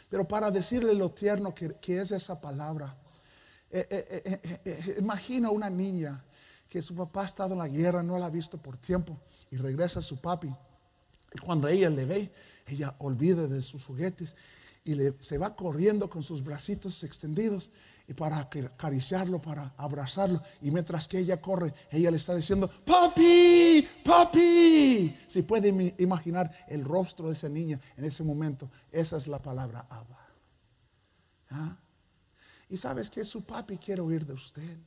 Pero 0.09 0.27
para 0.27 0.51
decirle 0.51 0.93
lo 0.93 1.11
tierno 1.11 1.53
que, 1.53 1.75
es 1.99 2.11
esa 2.11 2.39
palabra, 2.39 2.95
eh, 3.69 3.85
eh, 3.89 4.61
eh, 4.63 4.95
imagina 4.99 5.49
una 5.49 5.69
niña 5.69 6.23
que 6.69 6.81
su 6.81 6.95
papá 6.95 7.23
ha 7.23 7.25
estado 7.25 7.53
en 7.53 7.59
la 7.59 7.67
guerra, 7.67 8.03
no 8.03 8.17
la 8.17 8.27
ha 8.27 8.29
visto 8.29 8.57
por 8.57 8.77
tiempo 8.77 9.19
y 9.49 9.57
regresa 9.57 9.99
a 9.99 10.01
su 10.01 10.17
papi 10.21 10.53
cuando 11.45 11.67
ella 11.67 11.89
le 11.89 12.05
ve, 12.05 12.31
ella 12.67 12.95
olvida 12.99 13.47
de 13.47 13.61
sus 13.61 13.85
juguetes 13.85 14.35
y 14.83 14.95
se 15.19 15.37
va 15.37 15.55
corriendo 15.55 16.09
con 16.09 16.23
sus 16.23 16.43
bracitos 16.43 17.03
extendidos 17.03 17.69
y 18.07 18.13
para 18.13 18.37
acariciarlo, 18.37 19.41
para 19.41 19.73
abrazarlo. 19.77 20.41
Y 20.61 20.69
mientras 20.69 21.07
que 21.07 21.19
ella 21.19 21.41
corre, 21.41 21.73
ella 21.89 22.11
le 22.11 22.17
está 22.17 22.35
diciendo, 22.35 22.69
papi, 22.85 23.87
papi. 24.03 25.17
Si 25.27 25.41
puede 25.41 25.95
imaginar 25.97 26.51
el 26.67 26.83
rostro 26.83 27.27
de 27.27 27.33
esa 27.33 27.49
niña 27.49 27.79
en 27.97 28.05
ese 28.05 28.23
momento, 28.23 28.69
esa 28.91 29.17
es 29.17 29.27
la 29.27 29.41
palabra 29.41 29.87
Abba. 29.89 30.19
¿Ah? 31.49 31.77
Y 32.69 32.77
sabes 32.77 33.09
que 33.09 33.25
su 33.25 33.43
papi 33.43 33.77
quiere 33.77 34.01
oír 34.01 34.25
de 34.25 34.33
usted. 34.33 34.77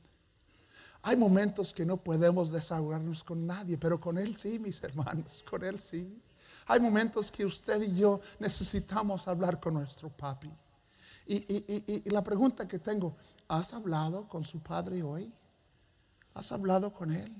Hay 1.01 1.15
momentos 1.15 1.73
que 1.73 1.85
no 1.85 1.97
podemos 1.97 2.51
desahogarnos 2.51 3.23
con 3.23 3.45
nadie, 3.45 3.77
pero 3.77 3.99
con 3.99 4.17
Él 4.17 4.35
sí, 4.35 4.59
mis 4.59 4.81
hermanos, 4.83 5.43
con 5.49 5.63
Él 5.63 5.79
sí. 5.79 6.21
Hay 6.69 6.79
momentos 6.79 7.31
que 7.31 7.43
usted 7.43 7.81
y 7.81 7.95
yo 7.95 8.21
necesitamos 8.37 9.27
hablar 9.27 9.59
con 9.59 9.73
nuestro 9.73 10.07
papi. 10.07 10.51
Y, 11.25 12.07
la 12.11 12.23
pregunta 12.23 12.67
que 12.67 12.77
tengo, 12.77 13.15
¿has 13.47 13.73
hablado 13.73 14.27
con 14.27 14.43
su 14.43 14.59
padre 14.59 15.01
hoy? 15.01 15.33
¿Has 16.35 16.51
hablado 16.51 16.93
con 16.93 17.11
él? 17.11 17.35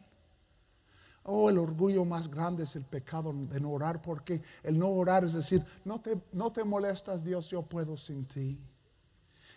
Oh, 1.21 1.47
el 1.47 1.59
orgullo 1.59 2.05
más 2.05 2.27
grande 2.27 2.63
es 2.63 2.75
el 2.75 2.83
pecado 2.83 3.31
de 3.31 3.59
no 3.59 3.69
orar, 3.69 4.01
porque 4.01 4.41
el 4.63 4.79
no 4.79 4.87
orar 4.89 5.23
es 5.23 5.33
decir, 5.33 5.63
no 5.85 6.01
te, 6.01 6.19
no 6.31 6.51
te 6.51 6.63
molestas 6.63 7.23
Dios, 7.23 7.51
yo 7.51 7.61
puedo 7.61 7.97
sin 7.97 8.25
ti. 8.25 8.59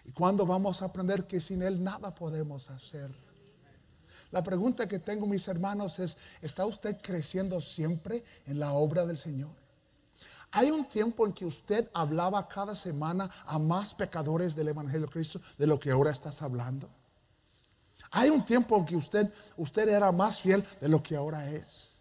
Y 0.05 0.13
cuando 0.13 0.45
vamos 0.45 0.83
a 0.83 0.87
aprender 0.87 1.27
que 1.27 1.41
sin 1.41 1.63
Él 1.63 1.83
nada 1.83 2.15
podemos 2.15 2.69
hacer. 2.69 3.11
La 4.31 4.43
pregunta 4.43 4.87
que 4.87 4.99
tengo, 4.99 5.27
mis 5.27 5.49
hermanos, 5.49 5.99
es, 5.99 6.19
¿está 6.43 6.67
usted 6.67 6.99
creciendo 7.01 7.59
siempre 7.63 8.23
en 8.45 8.61
la 8.61 8.75
obra 8.75 9.07
del 9.07 9.17
Señor? 9.17 9.62
Hay 10.53 10.71
un 10.71 10.85
tiempo 10.85 11.27
en 11.27 11.33
que 11.33 11.47
usted 11.47 11.89
hablaba 11.95 12.47
cada 12.47 12.75
semana 12.75 13.31
a 13.47 13.59
más 13.59 13.95
pecadores 13.95 14.55
del 14.55 14.69
Evangelio 14.69 15.07
de 15.07 15.13
Cristo 15.13 15.41
de 15.57 15.67
lo 15.67 15.81
que 15.81 15.91
ahora 15.91 16.11
estás 16.11 16.43
hablando. 16.43 16.91
Hay 18.11 18.29
un 18.29 18.45
tiempo 18.45 18.77
en 18.77 18.85
que 18.85 18.95
usted, 18.95 19.33
usted 19.57 19.89
era 19.89 20.13
más 20.13 20.43
fiel 20.43 20.63
de 20.79 20.89
lo 20.89 21.03
que 21.03 21.17
ahora 21.17 21.51
es. 21.51 21.93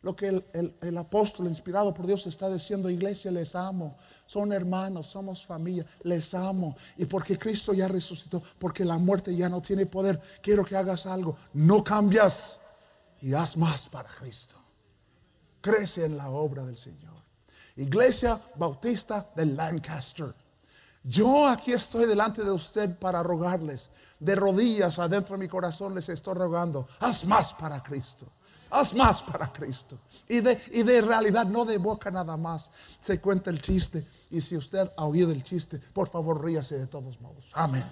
Lo 0.00 0.14
que 0.14 0.28
el, 0.28 0.76
el, 0.80 0.96
apóstol 0.96 1.48
inspirado 1.48 1.92
por 1.92 2.06
Dios 2.06 2.28
está 2.28 2.48
diciendo, 2.48 2.88
iglesia, 2.88 3.32
les 3.32 3.56
amo, 3.56 3.96
son 4.24 4.52
hermanos, 4.52 5.08
somos 5.08 5.44
familia, 5.44 5.84
les 6.04 6.32
amo. 6.34 6.76
Y 6.96 7.06
porque 7.06 7.36
Cristo 7.36 7.74
ya 7.74 7.88
resucitó, 7.88 8.40
porque 8.60 8.84
la 8.84 8.98
muerte 8.98 9.34
ya 9.34 9.48
no 9.48 9.60
tiene 9.60 9.86
poder, 9.86 10.20
quiero 10.40 10.64
que 10.64 10.76
hagas 10.76 11.06
algo, 11.06 11.36
no 11.54 11.82
cambias 11.82 12.60
y 13.20 13.34
haz 13.34 13.56
más 13.56 13.88
para 13.88 14.08
Cristo. 14.08 14.54
Crece 15.60 16.04
en 16.04 16.16
la 16.16 16.30
obra 16.30 16.64
del 16.64 16.76
Señor. 16.76 17.25
Iglesia 17.76 18.40
Bautista 18.56 19.30
de 19.36 19.46
Lancaster. 19.46 20.34
Yo 21.04 21.46
aquí 21.46 21.72
estoy 21.72 22.06
delante 22.06 22.42
de 22.42 22.50
usted 22.50 22.98
para 22.98 23.22
rogarles, 23.22 23.90
de 24.18 24.34
rodillas 24.34 24.98
adentro 24.98 25.36
de 25.36 25.44
mi 25.44 25.48
corazón 25.48 25.94
les 25.94 26.08
estoy 26.08 26.34
rogando, 26.34 26.88
haz 26.98 27.24
más 27.24 27.54
para 27.54 27.82
Cristo. 27.82 28.26
Haz 28.68 28.92
más 28.94 29.22
para 29.22 29.52
Cristo. 29.52 29.96
Y 30.26 30.40
de, 30.40 30.60
y 30.72 30.82
de 30.82 31.00
realidad, 31.00 31.46
no 31.46 31.64
de 31.64 31.78
boca 31.78 32.10
nada 32.10 32.36
más. 32.36 32.68
Se 33.00 33.20
cuenta 33.20 33.48
el 33.48 33.62
chiste. 33.62 34.08
Y 34.28 34.40
si 34.40 34.56
usted 34.56 34.90
ha 34.96 35.04
oído 35.04 35.30
el 35.30 35.44
chiste, 35.44 35.78
por 35.78 36.08
favor 36.08 36.44
ríase 36.44 36.76
de 36.76 36.88
todos 36.88 37.20
modos. 37.20 37.52
Amén. 37.54 37.84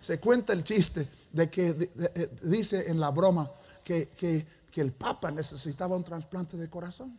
Se 0.00 0.18
cuenta 0.18 0.52
el 0.54 0.64
chiste 0.64 1.08
de 1.30 1.48
que 1.48 1.92
eh, 1.96 2.36
dice 2.42 2.90
en 2.90 2.98
la 2.98 3.10
broma 3.10 3.48
que, 3.84 4.08
que 4.08 4.80
el 4.80 4.92
Papa 4.92 5.30
necesitaba 5.30 5.94
un 5.96 6.02
trasplante 6.02 6.56
de 6.56 6.68
corazón 6.68 7.16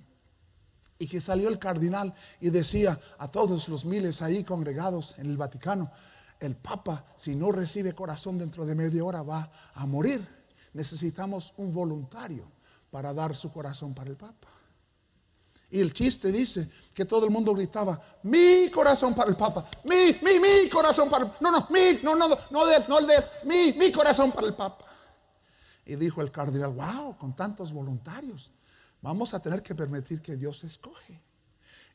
y 0.99 1.07
que 1.07 1.21
salió 1.21 1.49
el 1.49 1.59
cardinal 1.59 2.13
y 2.39 2.49
decía 2.49 2.99
a 3.17 3.29
todos 3.29 3.67
los 3.69 3.85
miles 3.85 4.21
ahí 4.21 4.43
congregados 4.43 5.15
en 5.17 5.27
el 5.27 5.37
Vaticano, 5.37 5.91
el 6.39 6.55
Papa 6.55 7.05
si 7.15 7.35
no 7.35 7.51
recibe 7.51 7.93
corazón 7.93 8.37
dentro 8.37 8.65
de 8.65 8.75
media 8.75 9.03
hora 9.03 9.21
va 9.23 9.51
a 9.73 9.85
morir. 9.85 10.27
Necesitamos 10.73 11.53
un 11.57 11.73
voluntario 11.73 12.51
para 12.91 13.13
dar 13.13 13.35
su 13.35 13.51
corazón 13.51 13.93
para 13.93 14.09
el 14.09 14.17
Papa. 14.17 14.49
Y 15.69 15.79
el 15.79 15.91
chiste 15.91 16.31
dice 16.31 16.69
que 16.93 17.05
todo 17.05 17.25
el 17.25 17.31
mundo 17.31 17.53
gritaba, 17.53 17.99
mi 18.23 18.69
corazón 18.69 19.15
para 19.15 19.31
el 19.31 19.35
Papa, 19.35 19.65
mi, 19.85 20.15
mi, 20.21 20.39
mi 20.39 20.69
corazón 20.69 21.09
para 21.09 21.25
el 21.25 21.31
No, 21.39 21.51
no, 21.51 21.67
mi, 21.71 21.99
no, 22.03 22.15
no, 22.15 22.27
no, 22.51 22.65
de, 22.67 22.87
no 22.87 23.01
de, 23.01 23.15
mi, 23.45 23.73
mi 23.73 23.91
corazón 23.91 24.31
para 24.31 24.47
el 24.47 24.55
Papa. 24.55 24.85
Y 25.85 25.95
dijo 25.95 26.21
el 26.21 26.31
cardenal, 26.31 26.73
wow, 26.73 27.17
con 27.17 27.35
tantos 27.35 27.73
voluntarios 27.73 28.51
Vamos 29.03 29.33
a 29.33 29.41
tener 29.41 29.61
que 29.61 29.75
permitir 29.75 30.21
que 30.21 30.37
Dios 30.37 30.63
escoge. 30.63 31.21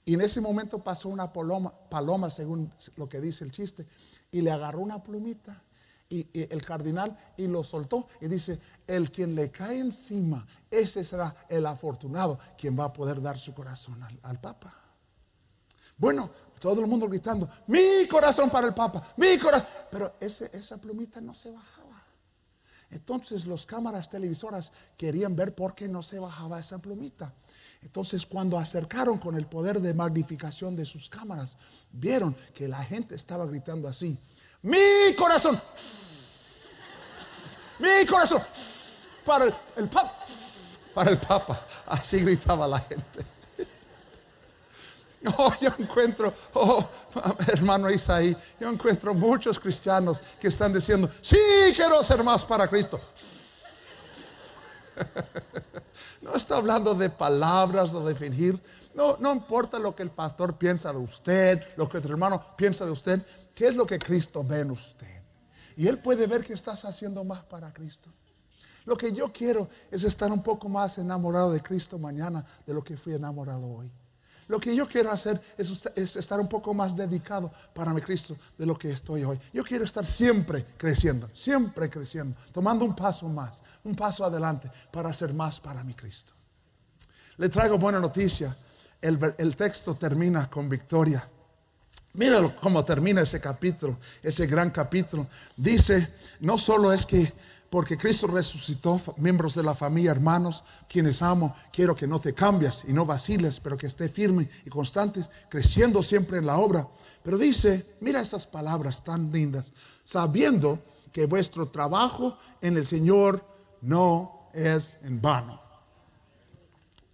Y 0.05 0.13
en 0.15 0.21
ese 0.21 0.43
momento 0.43 0.85
pasó 0.85 1.09
una 1.09 1.33
paloma, 1.33 2.31
según 2.31 2.71
lo 2.97 3.09
que 3.09 3.19
dice 3.19 3.45
el 3.45 3.51
chiste, 3.51 3.87
y 4.31 4.43
le 4.43 4.51
agarró 4.51 4.81
una 4.81 5.03
plumita 5.03 5.63
y, 6.11 6.29
el 6.35 6.63
cardinal 6.65 7.19
y 7.39 7.47
lo 7.47 7.65
soltó 7.65 8.09
y 8.21 8.29
dice, 8.29 8.61
el 8.87 9.11
quien 9.11 9.35
le 9.35 9.51
cae 9.51 9.79
encima, 9.79 10.47
ese 10.71 11.03
será 11.03 11.35
el 11.49 11.65
afortunado, 11.65 12.39
quien 12.59 12.79
va 12.79 12.85
a 12.85 12.93
poder 12.93 13.23
dar 13.23 13.39
su 13.39 13.55
corazón 13.55 14.03
al, 14.23 14.41
Papa. 14.41 14.75
Bueno, 15.97 16.31
todo 16.61 16.83
el 16.83 16.87
mundo 16.87 17.09
gritando, 17.09 17.49
mi 17.67 18.07
corazón 18.07 18.51
para 18.51 18.67
el 18.67 18.75
Papa, 18.75 19.15
mi 19.17 19.39
corazón. 19.39 19.67
Pero 19.91 20.15
esa 20.21 20.77
plumita 20.77 21.23
no 21.23 21.35
se 21.35 21.51
bajaba. 21.51 21.88
Entonces 22.91 23.45
los 23.47 23.67
cámaras 23.67 24.09
televisoras 24.09 24.73
querían 24.97 25.37
ver 25.37 25.55
por 25.55 25.75
qué 25.75 25.89
no 25.89 26.03
se 26.03 26.19
bajaba 26.19 26.59
esa 26.59 26.79
plumita. 26.79 27.35
Entonces 27.83 28.27
cuando 28.27 28.59
acercaron 28.59 29.19
con 29.19 29.37
el 29.37 29.47
poder 29.47 29.81
de 29.81 29.95
magnificación 29.95 30.75
de 30.75 30.85
sus 30.85 31.09
cámaras, 31.09 31.57
vieron 31.93 32.35
que 32.55 32.67
la 32.67 32.83
gente 32.83 33.15
estaba 33.15 33.47
gritando 33.47 33.89
así, 33.89 34.19
mi 34.63 35.15
corazón, 35.17 35.61
mi 37.79 38.07
corazón, 38.07 38.43
para 39.25 39.45
el, 39.45 39.55
el 39.77 39.89
papa, 39.89 40.17
para 40.95 41.11
el 41.11 41.19
papa, 41.19 41.67
así 41.87 42.19
gritaba 42.21 42.67
la 42.67 42.81
gente. 42.81 43.38
Oh, 45.37 45.53
yo 45.61 45.71
encuentro, 45.79 46.33
oh, 46.55 46.89
hermano 47.49 47.91
Isaí, 47.91 48.37
yo 48.61 48.69
encuentro 48.69 49.15
muchos 49.15 49.59
cristianos 49.59 50.23
que 50.41 50.49
están 50.49 50.73
diciendo, 50.73 51.11
sí, 51.21 51.37
quiero 51.75 52.03
ser 52.05 52.23
más 52.23 52.45
para 52.45 52.69
Cristo. 52.69 53.01
No 56.21 56.35
está 56.35 56.57
hablando 56.57 56.95
de 56.95 57.09
palabras 57.09 57.95
o 57.95 58.05
de 58.05 58.15
fingir. 58.15 58.61
No, 58.93 59.17
no 59.19 59.33
importa 59.33 59.79
lo 59.79 59.95
que 59.95 60.03
el 60.03 60.11
pastor 60.11 60.59
piensa 60.59 60.93
de 60.93 60.99
usted, 60.99 61.63
lo 61.77 61.89
que 61.89 62.01
tu 62.01 62.09
hermano 62.09 62.57
piensa 62.57 62.85
de 62.85 62.91
usted, 62.91 63.25
¿qué 63.55 63.69
es 63.69 63.77
lo 63.77 63.87
que 63.87 63.99
Cristo 63.99 64.43
ve 64.45 64.61
en 64.61 64.73
usted? 64.73 65.23
Y 65.77 65.87
Él 65.87 66.01
puede 66.01 66.27
ver 66.27 66.45
que 66.45 66.53
estás 66.53 66.85
haciendo 66.85 67.23
más 67.25 67.45
para 67.45 67.73
Cristo. 67.73 68.11
Lo 68.85 68.97
que 68.97 69.13
yo 69.13 69.33
quiero 69.33 69.71
es 69.91 70.03
estar 70.03 70.31
un 70.31 70.43
poco 70.43 70.69
más 70.69 70.99
enamorado 70.99 71.53
de 71.53 71.63
Cristo 71.63 71.99
mañana 71.99 72.45
de 72.67 72.75
lo 72.75 72.83
que 72.83 72.97
fui 72.97 73.15
enamorado 73.15 73.67
hoy. 73.67 73.91
Lo 74.49 74.59
que 74.59 74.75
yo 74.75 74.89
quiero 74.89 75.11
hacer 75.11 75.41
es, 75.59 76.17
estar 76.17 76.41
un 76.41 76.49
poco 76.49 76.73
más 76.73 76.97
dedicado 76.97 77.53
para 77.75 77.93
mi 77.93 78.01
Cristo 78.01 78.37
de 78.57 78.65
lo 78.65 78.77
que 78.77 78.91
estoy 78.91 79.23
hoy. 79.23 79.39
Yo 79.53 79.63
quiero 79.63 79.85
estar 79.85 80.07
siempre 80.07 80.65
creciendo, 80.77 81.29
siempre 81.35 81.91
creciendo, 81.91 82.37
tomando 82.51 82.85
un 82.85 82.97
paso 82.97 83.29
más, 83.29 83.63
un 83.85 83.95
paso 83.95 84.25
adelante 84.25 84.71
para 84.91 85.11
hacer 85.11 85.35
más 85.35 85.61
para 85.61 85.85
mi 85.85 85.93
Cristo. 85.93 86.33
Le 87.37 87.51
traigo 87.51 87.79
buena 87.79 88.01
noticia. 88.01 88.57
El, 89.01 89.35
el 89.37 89.55
texto 89.55 89.95
termina 89.95 90.49
con 90.49 90.69
victoria. 90.69 91.29
Mira 92.15 92.43
cómo 92.61 92.85
termina 92.85 93.21
ese 93.21 93.41
capítulo, 93.41 93.99
ese 94.23 94.47
gran 94.47 94.71
capítulo. 94.71 95.27
Dice, 95.57 96.15
no 96.41 96.59
solo 96.59 96.93
es 96.93 97.05
que 97.05 97.33
porque 97.71 97.99
Cristo 97.99 98.27
resucitó, 98.27 99.01
miembros 99.19 99.55
de 99.55 99.63
la 99.63 99.75
familia, 99.75 100.13
hermanos, 100.13 100.65
quienes 100.89 101.21
amo, 101.21 101.55
quiero 101.71 101.95
que 101.95 102.07
no 102.07 102.21
te 102.21 102.33
cambies 102.33 102.85
y 102.89 102.93
no 102.93 103.05
vaciles, 103.05 103.61
pero 103.61 103.77
que 103.77 103.87
esté 103.87 104.09
firme 104.09 104.49
y 104.65 104.71
constantes, 104.71 105.29
creciendo 105.51 106.03
siempre 106.03 106.39
en 106.39 106.47
la 106.47 106.59
obra. 106.59 106.89
Pero 107.23 107.37
dice, 107.37 107.97
mira 108.01 108.21
estas 108.21 108.47
palabras 108.47 109.05
tan 109.05 109.31
lindas, 109.31 109.73
sabiendo 110.03 110.83
que 111.13 111.27
vuestro 111.27 111.69
trabajo 111.69 112.39
en 112.63 112.77
el 112.77 112.87
Señor 112.87 113.45
no 113.83 114.49
es 114.55 114.97
en 115.03 115.21
vano. 115.21 115.61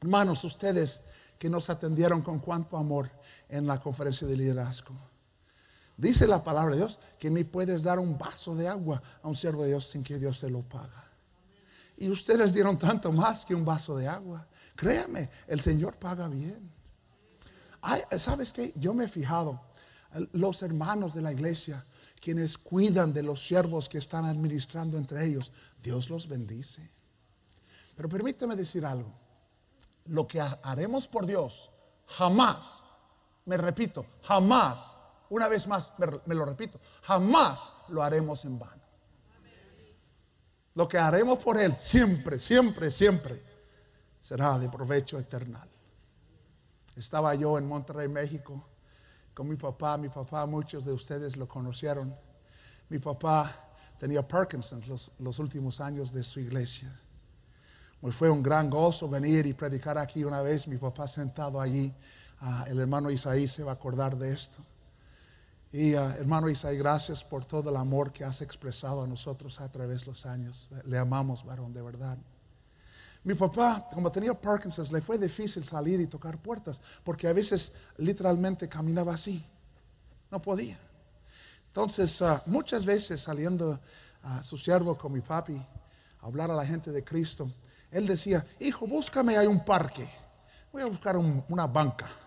Hermanos, 0.00 0.44
ustedes 0.44 1.02
que 1.38 1.48
nos 1.48 1.68
atendieron 1.68 2.22
con 2.22 2.38
cuánto 2.38 2.76
amor 2.76 3.10
en 3.48 3.66
la 3.66 3.80
conferencia 3.80 4.26
de 4.26 4.36
liderazgo. 4.36 4.94
Dice 5.96 6.26
la 6.26 6.42
palabra 6.42 6.72
de 6.72 6.78
Dios 6.78 6.98
que 7.18 7.30
ni 7.30 7.44
puedes 7.44 7.84
dar 7.84 7.98
un 7.98 8.18
vaso 8.18 8.54
de 8.54 8.66
agua 8.66 9.00
a 9.22 9.28
un 9.28 9.34
siervo 9.34 9.62
de 9.62 9.68
Dios 9.68 9.86
sin 9.86 10.02
que 10.02 10.18
Dios 10.18 10.38
se 10.38 10.50
lo 10.50 10.62
paga. 10.62 11.04
Y 11.96 12.10
ustedes 12.10 12.52
dieron 12.52 12.76
tanto 12.76 13.12
más 13.12 13.44
que 13.44 13.54
un 13.54 13.64
vaso 13.64 13.96
de 13.96 14.08
agua. 14.08 14.46
Créame, 14.74 15.30
el 15.46 15.60
Señor 15.60 15.96
paga 15.96 16.28
bien. 16.28 16.72
¿Sabes 18.18 18.52
qué? 18.52 18.72
Yo 18.76 18.92
me 18.94 19.04
he 19.04 19.08
fijado, 19.08 19.60
los 20.32 20.62
hermanos 20.62 21.14
de 21.14 21.22
la 21.22 21.32
iglesia, 21.32 21.84
quienes 22.20 22.58
cuidan 22.58 23.12
de 23.12 23.22
los 23.22 23.46
siervos 23.46 23.88
que 23.88 23.98
están 23.98 24.24
administrando 24.24 24.98
entre 24.98 25.24
ellos, 25.24 25.52
Dios 25.80 26.10
los 26.10 26.26
bendice. 26.26 26.90
Pero 27.94 28.08
permíteme 28.08 28.56
decir 28.56 28.84
algo. 28.84 29.12
Lo 30.06 30.26
que 30.26 30.40
haremos 30.40 31.06
por 31.06 31.26
Dios, 31.26 31.70
jamás, 32.06 32.82
me 33.44 33.56
repito, 33.56 34.04
jamás 34.22 34.98
una 35.30 35.48
vez 35.48 35.66
más, 35.66 35.92
me, 36.26 36.34
lo 36.34 36.44
repito, 36.44 36.80
jamás 37.02 37.72
lo 37.88 38.02
haremos 38.02 38.44
en 38.44 38.58
vano. 38.58 38.82
Lo 40.74 40.88
que 40.88 40.98
haremos 40.98 41.38
por 41.38 41.56
Él 41.58 41.76
siempre, 41.78 42.38
siempre, 42.38 42.90
siempre 42.90 43.42
será 44.20 44.58
de 44.58 44.68
provecho 44.68 45.18
eternal. 45.18 45.68
Estaba 46.96 47.34
yo 47.34 47.58
en 47.58 47.66
Monterrey, 47.66 48.08
México, 48.08 48.64
con 49.34 49.48
mi 49.48 49.56
papá. 49.56 49.96
Mi 49.98 50.08
papá, 50.08 50.46
muchos 50.46 50.84
de 50.84 50.92
ustedes 50.92 51.36
lo 51.36 51.46
conocieron. 51.46 52.14
Mi 52.88 52.98
papá 52.98 53.54
tenía 53.98 54.26
Parkinson 54.26 54.82
los, 55.18 55.38
últimos 55.38 55.80
años 55.80 56.12
de 56.12 56.22
su 56.22 56.40
iglesia. 56.40 56.92
fue 58.10 58.30
un 58.30 58.42
gran 58.42 58.68
gozo 58.68 59.08
venir 59.08 59.46
y 59.46 59.54
predicar 59.54 59.96
aquí 59.98 60.24
una 60.24 60.42
vez. 60.42 60.66
Mi 60.68 60.76
papá 60.76 61.08
sentado 61.08 61.60
allí. 61.60 61.92
Ah, 62.40 62.64
el 62.68 62.80
hermano 62.80 63.10
Isaí 63.10 63.48
se 63.48 63.62
va 63.62 63.72
a 63.72 63.74
acordar 63.74 64.16
de 64.16 64.32
esto. 64.32 64.58
Y 65.74 65.96
ah, 65.96 66.14
hermano 66.16 66.48
Isaí, 66.48 66.78
gracias 66.78 67.24
por 67.24 67.44
todo 67.46 67.68
el 67.68 67.74
amor 67.74 68.12
que 68.12 68.22
has 68.22 68.40
expresado 68.40 69.02
a 69.02 69.08
nosotros 69.08 69.60
a 69.60 69.68
través 69.72 70.02
de 70.02 70.06
los 70.06 70.24
años. 70.24 70.70
Le 70.84 70.96
amamos, 70.96 71.44
varón, 71.44 71.72
de 71.72 71.82
verdad. 71.82 72.16
Mi 73.24 73.34
papá, 73.34 73.88
como 73.92 74.12
tenía 74.12 74.40
Parkinson, 74.40 74.86
le 74.92 75.00
fue 75.00 75.18
difícil 75.18 75.64
salir 75.64 76.00
y 76.00 76.06
tocar 76.06 76.38
puertas, 76.38 76.80
porque 77.02 77.26
a 77.26 77.32
veces 77.32 77.72
literalmente 77.96 78.68
caminaba 78.68 79.14
así. 79.14 79.44
No 80.30 80.40
podía. 80.40 80.78
Entonces, 81.66 82.22
ah, 82.22 82.40
muchas 82.46 82.86
veces 82.86 83.20
saliendo 83.22 83.80
a 84.22 84.44
su 84.44 84.56
siervo 84.56 84.96
con 84.96 85.12
mi 85.12 85.22
papi 85.22 85.56
a 85.56 86.24
hablar 86.24 86.52
a 86.52 86.54
la 86.54 86.64
gente 86.64 86.92
de 86.92 87.02
Cristo, 87.02 87.50
él 87.90 88.06
decía, 88.06 88.46
hijo, 88.60 88.86
búscame, 88.86 89.36
hay 89.36 89.48
un 89.48 89.64
parque. 89.64 90.08
Voy 90.70 90.82
a 90.82 90.86
buscar 90.86 91.16
una 91.16 91.66
banca. 91.66 92.23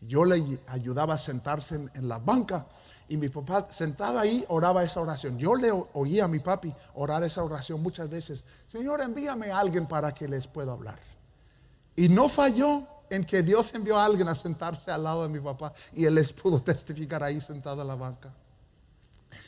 Yo 0.00 0.24
le 0.24 0.60
ayudaba 0.68 1.14
a 1.14 1.18
sentarse 1.18 1.74
en, 1.74 2.08
la 2.08 2.18
banca 2.18 2.66
y 3.08 3.16
mi 3.16 3.28
papá 3.28 3.66
sentado 3.70 4.18
ahí 4.18 4.44
oraba 4.48 4.84
esa 4.84 5.00
oración. 5.00 5.38
Yo 5.38 5.56
le 5.56 5.70
oía 5.70 6.24
a 6.24 6.28
mi 6.28 6.38
papi 6.38 6.72
orar 6.94 7.24
esa 7.24 7.42
oración 7.42 7.82
muchas 7.82 8.08
veces. 8.08 8.44
Señor, 8.66 9.00
envíame 9.00 9.50
a 9.50 9.58
alguien 9.58 9.86
para 9.86 10.12
que 10.12 10.28
les 10.28 10.46
pueda 10.46 10.72
hablar. 10.72 10.98
Y 11.96 12.08
no 12.08 12.28
falló 12.28 12.86
en 13.10 13.24
que 13.24 13.42
Dios 13.42 13.74
envió 13.74 13.98
a 13.98 14.04
alguien 14.04 14.28
a 14.28 14.34
sentarse 14.34 14.90
al 14.90 15.02
lado 15.02 15.22
de 15.24 15.28
mi 15.30 15.40
papá 15.40 15.72
y 15.92 16.04
él 16.04 16.14
les 16.14 16.32
pudo 16.32 16.62
testificar 16.62 17.22
ahí 17.22 17.40
sentado 17.40 17.82
en 17.82 17.88
la 17.88 17.96
banca. 17.96 18.32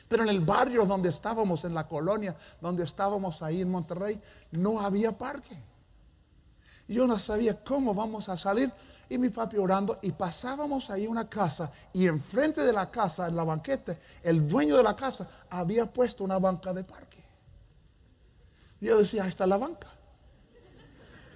Pero 0.09 0.25
en 0.25 0.29
el 0.29 0.41
barrio 0.41 0.85
donde 0.85 1.09
estábamos, 1.09 1.65
en 1.65 1.75
la 1.75 1.87
colonia 1.87 2.37
donde 2.61 2.85
estábamos 2.85 3.43
ahí 3.43 3.61
en 3.61 3.71
Monterrey, 3.71 4.21
no 4.51 4.81
había 4.81 5.17
parque. 5.17 5.57
Yo 6.89 7.07
no 7.07 7.19
sabía 7.21 7.63
cómo 7.63 7.95
vamos 7.95 8.29
a 8.29 8.37
salir 8.37 8.73
y 9.11 9.19
mi 9.19 9.29
papi 9.29 9.57
orando 9.59 9.99
y 10.03 10.13
pasábamos 10.13 10.89
ahí 10.89 11.09
una 11.09 11.29
casa 11.29 11.71
y 11.93 12.07
enfrente 12.07 12.63
de 12.63 12.73
la 12.73 12.91
casa, 12.91 13.27
en 13.27 13.35
la 13.35 13.43
banqueta, 13.43 13.97
el 14.23 14.47
dueño 14.47 14.77
de 14.77 14.85
la 14.85 14.95
casa 14.95 15.29
había 15.51 15.85
puesto 15.85 16.23
una 16.23 16.39
banca 16.39 16.73
de 16.73 16.85
parque. 16.85 17.19
Y 18.81 18.87
yo 18.87 18.99
decía, 18.99 19.25
ahí 19.25 19.29
está 19.29 19.49
la 19.49 19.59
banca. 19.59 19.89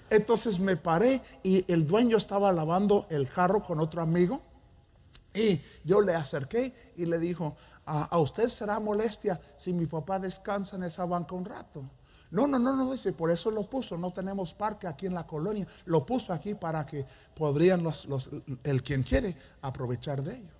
Entonces 0.08 0.60
me 0.60 0.76
paré 0.76 1.20
y 1.42 1.70
el 1.70 1.84
dueño 1.84 2.16
estaba 2.16 2.52
lavando 2.52 3.06
el 3.10 3.28
carro 3.28 3.60
con 3.60 3.80
otro 3.80 4.00
amigo 4.00 4.40
y 5.34 5.60
yo 5.82 6.00
le 6.00 6.14
acerqué 6.14 6.92
y 6.96 7.06
le 7.06 7.18
dijo, 7.18 7.56
a, 7.84 8.04
a 8.04 8.18
usted 8.18 8.46
será 8.48 8.78
molestia 8.78 9.40
si 9.56 9.72
mi 9.72 9.86
papá 9.86 10.20
descansa 10.20 10.76
en 10.76 10.84
esa 10.84 11.06
banca 11.06 11.34
un 11.34 11.44
rato. 11.44 11.82
No, 12.34 12.48
no, 12.48 12.58
no, 12.58 12.74
no, 12.74 12.90
dice, 12.90 13.12
por 13.12 13.30
eso 13.30 13.48
lo 13.48 13.62
puso. 13.62 13.96
No 13.96 14.12
tenemos 14.12 14.52
parque 14.52 14.88
aquí 14.88 15.06
en 15.06 15.14
la 15.14 15.24
colonia. 15.24 15.68
Lo 15.84 16.04
puso 16.04 16.32
aquí 16.32 16.54
para 16.54 16.84
que 16.84 17.06
podrían 17.32 17.84
los, 17.84 18.08
el 18.64 18.82
quien 18.82 19.04
quiere 19.04 19.36
aprovechar 19.62 20.20
de 20.20 20.38
ello. 20.38 20.54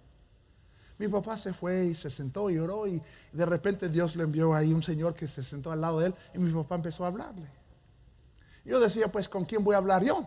Mi 0.99 1.09
papá 1.09 1.37
se 1.37 1.53
fue 1.53 1.87
y 1.87 1.97
se 1.97 2.11
sentó 2.11 2.49
y 2.49 2.61
oró 2.61 2.87
y 2.87 3.03
de 3.33 3.45
repente 3.45 3.89
Dios 3.89 4.15
le 4.15 4.23
envió 4.23 4.55
ahí 4.55 4.73
un 4.73 4.85
señor 4.85 5.15
que 5.15 5.27
se 5.27 5.43
sentó 5.43 5.73
al 5.73 5.81
lado 5.81 5.99
de 5.99 6.07
él 6.07 6.15
y 6.33 6.39
mi 6.39 6.53
papá 6.53 6.77
empezó 6.77 7.03
a 7.05 7.09
hablarle. 7.09 7.49
Yo 8.65 8.79
decía, 8.79 9.11
pues, 9.11 9.29
¿con 9.29 9.45
quién 9.45 9.65
voy 9.65 9.75
a 9.75 9.79
hablar 9.79 10.05
yo? 10.05 10.25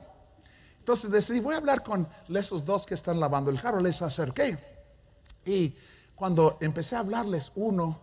Entonces 0.79 1.09
decidí, 1.09 1.39
voy 1.39 1.55
a 1.55 1.59
hablar 1.59 1.81
con 1.81 2.09
esos 2.27 2.65
dos 2.65 2.85
que 2.85 2.95
están 2.95 3.21
lavando 3.21 3.51
el 3.51 3.61
carro. 3.61 3.79
Les 3.79 4.01
acerqué 4.01 4.59
y 5.45 5.73
cuando 6.13 6.57
empecé 6.59 6.97
a 6.97 6.99
hablarles 6.99 7.53
uno, 7.55 7.97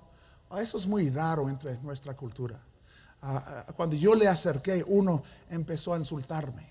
eso 0.59 0.79
es 0.79 0.87
muy 0.87 1.11
raro 1.11 1.51
entre 1.51 1.77
nuestra 1.83 2.17
cultura 2.17 2.59
cuando 3.77 3.97
yo 3.97 4.15
le 4.15 4.29
acerqué, 4.29 4.85
uno 4.87 5.23
empezó 5.49 5.95
a 5.95 5.99
insultarme 5.99 6.71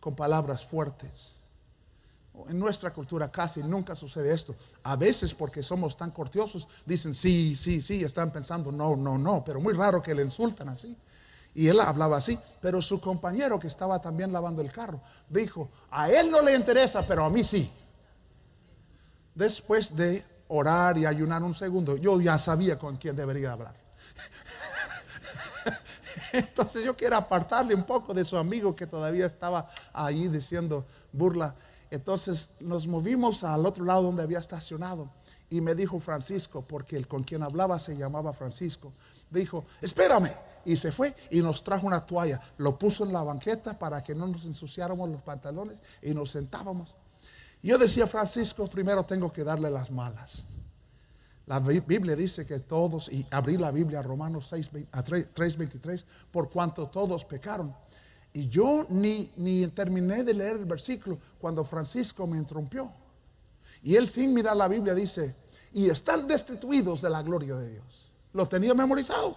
con 0.00 0.14
palabras 0.14 0.64
fuertes. 0.64 1.36
En 2.48 2.58
nuestra 2.58 2.92
cultura 2.92 3.30
casi 3.30 3.62
nunca 3.62 3.94
sucede 3.94 4.32
esto. 4.32 4.56
A 4.82 4.96
veces 4.96 5.34
porque 5.34 5.62
somos 5.62 5.96
tan 5.96 6.10
cortiosos, 6.10 6.66
dicen 6.86 7.14
sí, 7.14 7.54
sí, 7.54 7.82
sí, 7.82 8.02
están 8.02 8.32
pensando 8.32 8.72
no, 8.72 8.96
no, 8.96 9.18
no, 9.18 9.44
pero 9.44 9.60
muy 9.60 9.74
raro 9.74 10.02
que 10.02 10.14
le 10.14 10.22
insultan 10.22 10.70
así. 10.70 10.96
Y 11.54 11.68
él 11.68 11.78
hablaba 11.80 12.16
así, 12.16 12.38
pero 12.62 12.80
su 12.80 13.00
compañero 13.00 13.60
que 13.60 13.68
estaba 13.68 14.00
también 14.00 14.32
lavando 14.32 14.62
el 14.62 14.72
carro 14.72 15.02
dijo, 15.28 15.68
a 15.90 16.10
él 16.10 16.30
no 16.30 16.40
le 16.40 16.56
interesa, 16.56 17.06
pero 17.06 17.24
a 17.24 17.30
mí 17.30 17.44
sí. 17.44 17.70
Después 19.34 19.94
de 19.94 20.24
orar 20.48 20.96
y 20.96 21.04
ayunar 21.04 21.42
un 21.42 21.52
segundo, 21.52 21.96
yo 21.96 22.20
ya 22.20 22.38
sabía 22.38 22.78
con 22.78 22.96
quién 22.96 23.14
debería 23.14 23.52
hablar. 23.52 23.74
Entonces 26.32 26.84
yo 26.84 26.96
quiero 26.96 27.16
apartarle 27.16 27.74
un 27.74 27.84
poco 27.84 28.14
de 28.14 28.24
su 28.24 28.36
amigo 28.36 28.74
que 28.74 28.86
todavía 28.86 29.26
estaba 29.26 29.68
ahí 29.92 30.28
diciendo 30.28 30.84
burla. 31.12 31.54
Entonces 31.90 32.50
nos 32.60 32.86
movimos 32.86 33.44
al 33.44 33.66
otro 33.66 33.84
lado 33.84 34.02
donde 34.02 34.22
había 34.22 34.38
estacionado 34.38 35.10
y 35.50 35.60
me 35.60 35.74
dijo 35.74 36.00
Francisco, 36.00 36.64
porque 36.66 36.96
el 36.96 37.06
con 37.06 37.22
quien 37.22 37.42
hablaba 37.42 37.78
se 37.78 37.94
llamaba 37.94 38.32
Francisco, 38.32 38.92
dijo, 39.30 39.66
espérame. 39.82 40.32
Y 40.64 40.76
se 40.76 40.92
fue 40.92 41.14
y 41.28 41.42
nos 41.42 41.64
trajo 41.64 41.86
una 41.86 42.06
toalla, 42.06 42.40
lo 42.56 42.78
puso 42.78 43.04
en 43.04 43.12
la 43.12 43.22
banqueta 43.22 43.78
para 43.78 44.02
que 44.02 44.14
no 44.14 44.28
nos 44.28 44.44
ensuciáramos 44.44 45.10
los 45.10 45.20
pantalones 45.20 45.82
y 46.00 46.14
nos 46.14 46.30
sentábamos. 46.30 46.94
Yo 47.62 47.76
decía, 47.78 48.06
Francisco, 48.06 48.66
primero 48.68 49.04
tengo 49.04 49.32
que 49.32 49.44
darle 49.44 49.70
las 49.70 49.90
malas. 49.90 50.44
La 51.46 51.58
Biblia 51.58 52.14
dice 52.14 52.46
que 52.46 52.60
todos, 52.60 53.10
y 53.10 53.26
abrí 53.30 53.56
la 53.56 53.70
Biblia 53.70 54.00
Romanos 54.02 54.46
6, 54.48 54.70
a 54.92 55.04
3.23, 55.04 56.04
por 56.30 56.48
cuanto 56.48 56.88
todos 56.88 57.24
pecaron. 57.24 57.74
Y 58.32 58.48
yo 58.48 58.86
ni, 58.88 59.30
ni 59.36 59.66
terminé 59.68 60.24
de 60.24 60.34
leer 60.34 60.56
el 60.56 60.64
versículo 60.64 61.18
cuando 61.40 61.64
Francisco 61.64 62.26
me 62.26 62.38
interrumpió. 62.38 62.90
Y 63.82 63.96
él 63.96 64.08
sin 64.08 64.32
mirar 64.32 64.56
la 64.56 64.68
Biblia 64.68 64.94
dice, 64.94 65.34
y 65.72 65.90
están 65.90 66.26
destituidos 66.26 67.02
de 67.02 67.10
la 67.10 67.22
gloria 67.22 67.56
de 67.56 67.70
Dios. 67.70 68.12
Lo 68.32 68.46
tenía 68.46 68.74
memorizado. 68.74 69.36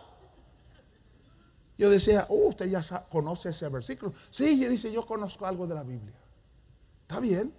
Yo 1.77 1.89
decía, 1.89 2.25
oh, 2.29 2.47
usted 2.47 2.67
ya 2.69 2.81
conoce 3.09 3.49
ese 3.49 3.67
versículo. 3.67 4.13
Sí, 4.29 4.63
y 4.63 4.67
dice, 4.67 4.91
yo 4.91 5.05
conozco 5.05 5.45
algo 5.45 5.67
de 5.67 5.75
la 5.75 5.83
Biblia. 5.83 6.15
Está 7.01 7.19
bien. 7.19 7.53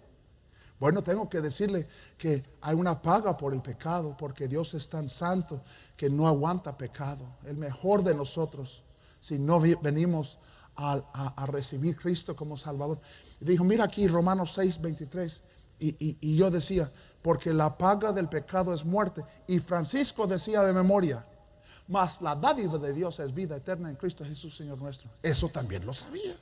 Bueno, 0.79 1.03
tengo 1.03 1.29
que 1.29 1.41
decirle 1.41 1.89
que 2.19 2.45
hay 2.61 2.75
una 2.75 3.01
paga 3.01 3.37
por 3.37 3.55
el 3.55 3.63
pecado, 3.63 4.15
porque 4.19 4.47
Dios 4.47 4.75
es 4.75 4.89
tan 4.89 5.09
santo 5.09 5.63
que 5.97 6.11
no 6.11 6.29
aguanta 6.29 6.77
pecado. 6.77 7.25
El 7.45 7.57
mejor 7.57 8.03
de 8.03 8.15
nosotros, 8.15 8.83
si 9.21 9.39
no 9.39 9.59
venimos 9.61 10.39
a, 10.77 11.47
recibir 11.47 11.97
Cristo 11.97 12.37
como 12.37 12.57
Salvador. 12.57 13.01
dijo, 13.41 13.65
mira 13.65 13.85
aquí 13.85 14.07
Romanos 14.09 14.53
6, 14.55 14.81
23, 14.81 15.43
Y, 15.79 16.37
yo 16.37 16.51
decía, 16.51 16.91
porque 17.23 17.53
la 17.53 17.77
paga 17.77 18.13
del 18.13 18.29
pecado 18.29 18.75
es 18.75 18.85
muerte. 18.85 19.25
Y 19.47 19.59
Francisco 19.59 20.27
decía 20.27 20.63
de 20.63 20.73
memoria, 20.73 21.27
mas 21.89 22.21
la 22.21 22.35
dádiva 22.35 22.79
de 22.79 22.93
Dios 22.93 23.19
es 23.21 23.33
vida 23.33 23.57
eterna 23.57 23.89
en 23.89 23.97
Cristo 23.97 24.25
Jesús, 24.25 24.57
Señor 24.57 24.79
nuestro. 24.79 25.11
Eso 25.23 25.49
también 25.49 25.87
lo 25.87 25.95
sabía. 25.95 26.37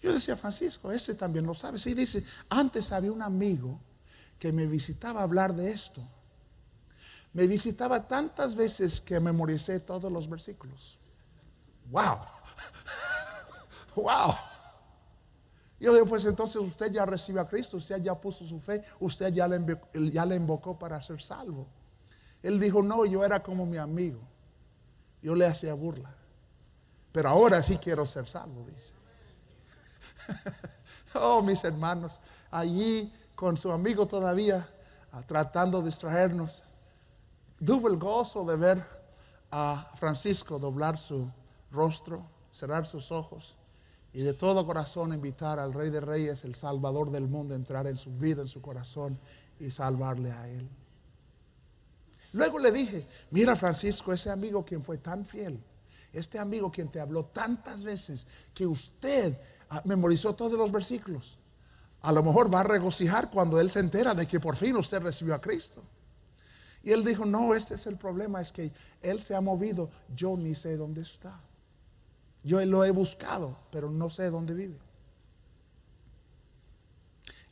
Yo 0.00 0.12
decía, 0.12 0.36
Francisco, 0.36 0.90
ese 0.90 1.14
también 1.14 1.46
lo 1.46 1.54
sabe. 1.54 1.78
Sí, 1.78 1.94
dice, 1.94 2.24
antes 2.48 2.90
había 2.90 3.12
un 3.12 3.22
amigo 3.22 3.78
que 4.38 4.52
me 4.52 4.66
visitaba 4.66 5.20
a 5.20 5.24
hablar 5.24 5.54
de 5.54 5.70
esto. 5.70 6.02
Me 7.32 7.46
visitaba 7.46 8.08
tantas 8.08 8.54
veces 8.54 9.00
que 9.00 9.20
memoricé 9.20 9.78
todos 9.80 10.10
los 10.10 10.28
versículos. 10.28 10.98
¡Wow! 11.90 12.18
¡Wow! 13.96 14.34
Yo 15.80 15.94
digo, 15.94 16.06
pues 16.06 16.24
entonces 16.24 16.56
usted 16.56 16.92
ya 16.92 17.06
recibió 17.06 17.40
a 17.40 17.48
Cristo, 17.48 17.78
usted 17.78 18.02
ya 18.02 18.14
puso 18.14 18.46
su 18.46 18.60
fe, 18.60 18.82
usted 18.98 19.32
ya 19.32 19.48
le, 19.48 19.80
ya 20.12 20.26
le 20.26 20.36
invocó 20.36 20.78
para 20.78 21.00
ser 21.00 21.22
salvo. 21.22 21.66
Él 22.42 22.60
dijo, 22.60 22.82
no, 22.82 23.04
yo 23.06 23.24
era 23.24 23.42
como 23.42 23.64
mi 23.64 23.78
amigo. 23.78 24.20
Yo 25.22 25.34
le 25.34 25.46
hacía 25.46 25.74
burla. 25.74 26.14
Pero 27.12 27.28
ahora 27.28 27.62
sí 27.62 27.78
quiero 27.78 28.06
ser 28.06 28.28
salvo, 28.28 28.64
dice. 28.64 28.99
oh, 31.14 31.42
mis 31.42 31.62
hermanos, 31.64 32.20
allí 32.50 33.12
con 33.34 33.56
su 33.56 33.72
amigo 33.72 34.06
todavía, 34.06 34.68
ah, 35.12 35.22
tratando 35.26 35.80
de 35.80 35.86
distraernos. 35.86 36.64
Tuve 37.64 37.90
el 37.90 37.98
gozo 37.98 38.44
de 38.44 38.56
ver 38.56 38.84
a 39.50 39.90
Francisco 39.96 40.58
doblar 40.58 40.98
su 40.98 41.30
rostro, 41.70 42.26
cerrar 42.50 42.86
sus 42.86 43.12
ojos 43.12 43.56
y 44.12 44.22
de 44.22 44.34
todo 44.34 44.66
corazón 44.66 45.12
invitar 45.12 45.58
al 45.58 45.72
Rey 45.72 45.90
de 45.90 46.00
Reyes, 46.00 46.44
el 46.44 46.54
Salvador 46.54 47.10
del 47.10 47.28
mundo, 47.28 47.54
a 47.54 47.56
entrar 47.56 47.86
en 47.86 47.96
su 47.96 48.10
vida, 48.10 48.42
en 48.42 48.48
su 48.48 48.60
corazón 48.60 49.18
y 49.58 49.70
salvarle 49.70 50.32
a 50.32 50.48
él. 50.48 50.68
Luego 52.32 52.58
le 52.58 52.72
dije, 52.72 53.06
mira 53.30 53.56
Francisco, 53.56 54.12
ese 54.12 54.30
amigo 54.30 54.64
quien 54.64 54.82
fue 54.82 54.98
tan 54.98 55.24
fiel, 55.24 55.62
este 56.12 56.38
amigo 56.38 56.70
quien 56.70 56.88
te 56.88 57.00
habló 57.00 57.24
tantas 57.26 57.84
veces, 57.84 58.26
que 58.54 58.66
usted 58.66 59.36
memorizó 59.84 60.34
todos 60.34 60.58
los 60.58 60.72
versículos, 60.72 61.38
a 62.02 62.12
lo 62.12 62.22
mejor 62.22 62.52
va 62.52 62.60
a 62.60 62.64
regocijar 62.64 63.30
cuando 63.30 63.60
él 63.60 63.70
se 63.70 63.80
entera 63.80 64.14
de 64.14 64.26
que 64.26 64.40
por 64.40 64.56
fin 64.56 64.76
usted 64.76 65.00
recibió 65.02 65.34
a 65.34 65.40
Cristo. 65.40 65.82
Y 66.82 66.92
él 66.92 67.04
dijo, 67.04 67.26
no, 67.26 67.54
este 67.54 67.74
es 67.74 67.86
el 67.86 67.96
problema, 67.96 68.40
es 68.40 68.50
que 68.50 68.72
él 69.02 69.22
se 69.22 69.34
ha 69.34 69.40
movido, 69.40 69.90
yo 70.14 70.36
ni 70.36 70.54
sé 70.54 70.76
dónde 70.76 71.02
está. 71.02 71.38
Yo 72.42 72.64
lo 72.64 72.84
he 72.84 72.90
buscado, 72.90 73.56
pero 73.70 73.90
no 73.90 74.08
sé 74.08 74.30
dónde 74.30 74.54
vive. 74.54 74.78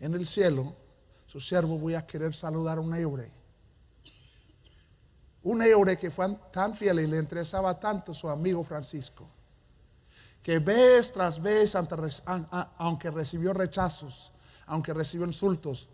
En 0.01 0.15
el 0.15 0.27
cielo, 0.27 0.75
su 1.27 1.41
siervo 1.41 1.79
voy 1.79 1.95
a 1.95 2.07
querer 2.07 2.35
saludar 2.35 2.79
a 2.79 2.81
un 2.81 2.95
eure. 2.95 3.31
Un 5.43 5.61
eure 5.63 5.99
que 5.99 6.11
fue 6.11 6.35
tan 6.53 6.75
fiel 6.75 7.01
y 7.01 7.07
le 7.07 7.19
interesaba 7.19 7.79
tanto 7.79 8.15
su 8.15 8.31
amigo 8.31 8.65
Francisco, 8.65 9.29
que 10.49 10.61
vez 10.61 11.13
tras 11.13 11.43
vez, 11.43 11.77
aunque 12.79 13.11
recibió 13.11 13.53
rechazos, 13.53 14.33
aunque 14.65 14.95
recibió 14.95 15.27
insultos, 15.27 15.91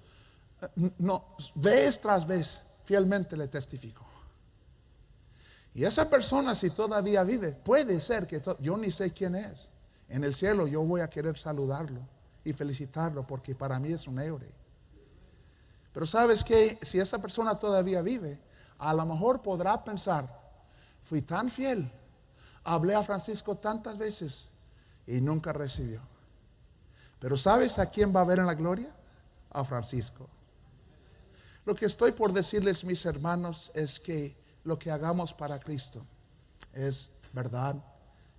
eh, 0.63 0.93
no, 0.99 1.35
vez 1.57 2.01
tras 2.01 2.25
vez 2.25 2.63
fielmente 2.85 3.37
le 3.37 3.49
testificó. 3.49 4.07
Y 5.75 5.83
esa 5.83 6.09
persona, 6.09 6.55
si 6.55 6.71
todavía 6.71 7.25
vive, 7.25 7.51
puede 7.51 8.01
ser 8.01 8.29
que 8.29 8.41
yo 8.61 8.77
ni 8.77 8.93
sé 8.93 9.13
quién 9.13 9.35
es. 9.35 9.71
En 10.09 10.23
el 10.23 10.33
cielo 10.33 10.69
yo 10.69 10.85
voy 10.85 11.01
a 11.01 11.11
querer 11.11 11.37
saludarlo 11.37 11.99
y 12.45 12.53
felicitarlo 12.53 13.27
porque 13.27 13.57
para 13.57 13.81
mí 13.81 13.93
es 13.93 14.07
un 14.07 14.21
héroe. 14.21 14.53
Pero 15.93 16.07
sabes 16.07 16.45
que 16.45 16.79
si 16.81 17.01
esa 17.01 17.21
persona 17.21 17.59
todavía 17.59 18.03
vive, 18.03 18.39
a 18.79 18.95
lo 18.95 19.05
mejor 19.05 19.43
podrá 19.43 19.83
pensar, 19.83 20.29
fui 21.03 21.23
tan 21.23 21.51
fiel, 21.51 21.91
hablé 22.65 22.95
a 22.95 23.03
Francisco 23.03 23.57
tantas 23.57 23.99
veces 23.99 24.49
y 25.07 25.21
nunca 25.21 25.53
recibió. 25.53 26.01
Pero 27.21 27.37
¿sabes 27.37 27.79
a 27.79 27.91
quién 27.91 28.15
va 28.15 28.21
a 28.21 28.25
ver 28.25 28.39
en 28.39 28.47
la 28.47 28.55
gloria? 28.55 28.93
A 29.51 29.65
Francisco. 29.65 30.29
Lo 31.65 31.75
que 31.75 31.87
estoy 31.87 32.13
por 32.13 32.33
decirles, 32.33 32.85
mis 32.85 33.07
hermanos, 33.07 33.71
es 33.75 34.01
que 34.01 34.37
lo 34.65 34.79
que 34.79 34.91
hagamos 34.91 35.33
para 35.33 35.59
Cristo 35.61 36.05
es 36.73 37.11
verdad, 37.33 37.77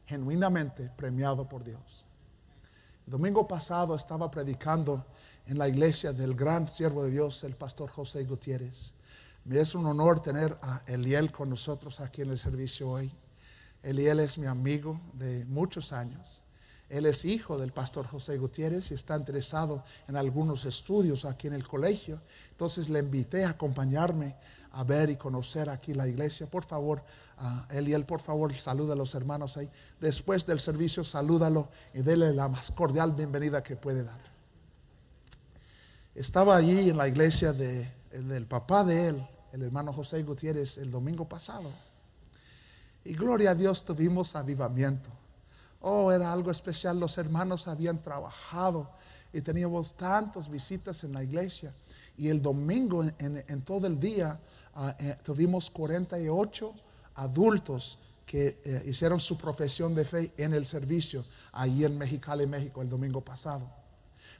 genuinamente 0.05 0.91
premiado 0.95 1.47
por 1.47 1.63
Dios. 1.63 2.05
Domingo 3.05 3.47
pasado 3.47 3.95
estaba 3.95 4.29
predicando 4.29 5.05
en 5.45 5.57
la 5.57 5.67
iglesia 5.67 6.11
del 6.11 6.35
gran 6.35 6.69
siervo 6.69 7.03
de 7.03 7.11
Dios, 7.11 7.43
el 7.43 7.55
pastor 7.55 7.89
José 7.89 8.23
Gutiérrez. 8.25 8.93
Me 9.43 9.59
es 9.59 9.75
un 9.75 9.85
honor 9.85 10.21
tener 10.21 10.57
a 10.61 10.81
Eliel 10.87 11.31
con 11.31 11.49
nosotros 11.49 11.99
aquí 11.99 12.23
en 12.23 12.31
el 12.31 12.39
servicio 12.39 12.89
hoy. 12.89 13.11
Eliel 13.85 14.19
es 14.19 14.39
mi 14.39 14.47
amigo 14.47 14.99
de 15.13 15.45
muchos 15.45 15.93
años. 15.93 16.41
Él 16.89 17.05
es 17.05 17.23
hijo 17.23 17.57
del 17.59 17.71
pastor 17.71 18.07
José 18.07 18.37
Gutiérrez 18.37 18.89
y 18.89 18.95
está 18.95 19.15
interesado 19.15 19.83
en 20.07 20.17
algunos 20.17 20.65
estudios 20.65 21.23
aquí 21.23 21.47
en 21.47 21.53
el 21.53 21.67
colegio. 21.67 22.19
Entonces 22.49 22.89
le 22.89 22.99
invité 22.99 23.45
a 23.45 23.51
acompañarme 23.51 24.35
a 24.71 24.83
ver 24.83 25.11
y 25.11 25.17
conocer 25.17 25.69
aquí 25.69 25.93
la 25.93 26.07
iglesia. 26.07 26.47
Por 26.47 26.65
favor, 26.65 27.03
y 27.71 27.93
él, 27.93 28.05
por 28.05 28.21
favor, 28.21 28.55
saluda 28.55 28.93
a 28.93 28.97
los 28.97 29.13
hermanos 29.13 29.55
ahí. 29.55 29.69
Después 30.01 30.47
del 30.47 30.59
servicio, 30.59 31.03
salúdalo 31.03 31.69
y 31.93 32.01
déle 32.01 32.33
la 32.33 32.49
más 32.49 32.71
cordial 32.71 33.11
bienvenida 33.11 33.61
que 33.61 33.75
puede 33.75 34.03
dar. 34.03 34.21
Estaba 36.15 36.55
allí 36.55 36.89
en 36.89 36.97
la 36.97 37.07
iglesia 37.07 37.53
de, 37.53 37.87
del 38.11 38.47
papá 38.47 38.83
de 38.83 39.09
él, 39.09 39.27
el 39.53 39.61
hermano 39.61 39.93
José 39.93 40.23
Gutiérrez, 40.23 40.79
el 40.79 40.89
domingo 40.89 41.29
pasado. 41.29 41.71
Y 43.05 43.13
gloria 43.13 43.51
a 43.51 43.55
Dios 43.55 43.85
tuvimos 43.85 44.35
avivamiento. 44.35 45.09
Oh, 45.79 46.11
era 46.11 46.33
algo 46.33 46.51
especial. 46.51 46.99
Los 46.99 47.17
hermanos 47.17 47.67
habían 47.67 48.01
trabajado 48.01 48.89
y 49.31 49.41
teníamos 49.41 49.93
tantas 49.93 50.49
visitas 50.49 51.03
en 51.03 51.13
la 51.13 51.23
iglesia. 51.23 51.71
Y 52.17 52.27
el 52.29 52.41
domingo, 52.41 53.03
en 53.19 53.61
todo 53.61 53.87
el 53.87 53.99
día, 53.99 54.39
Ah, 54.77 54.93
eh, 54.99 55.15
tuvimos 55.23 55.69
48 55.69 56.73
adultos 57.15 57.97
que 58.25 58.59
eh, 58.65 58.83
hicieron 58.85 59.21
su 59.21 59.37
profesión 59.37 59.95
de 59.95 60.03
fe 60.03 60.33
en 60.35 60.53
el 60.53 60.65
servicio 60.65 61.23
allí 61.53 61.85
en 61.85 61.97
Mexicali, 61.97 62.45
México, 62.45 62.81
el 62.81 62.89
domingo 62.89 63.21
pasado. 63.21 63.69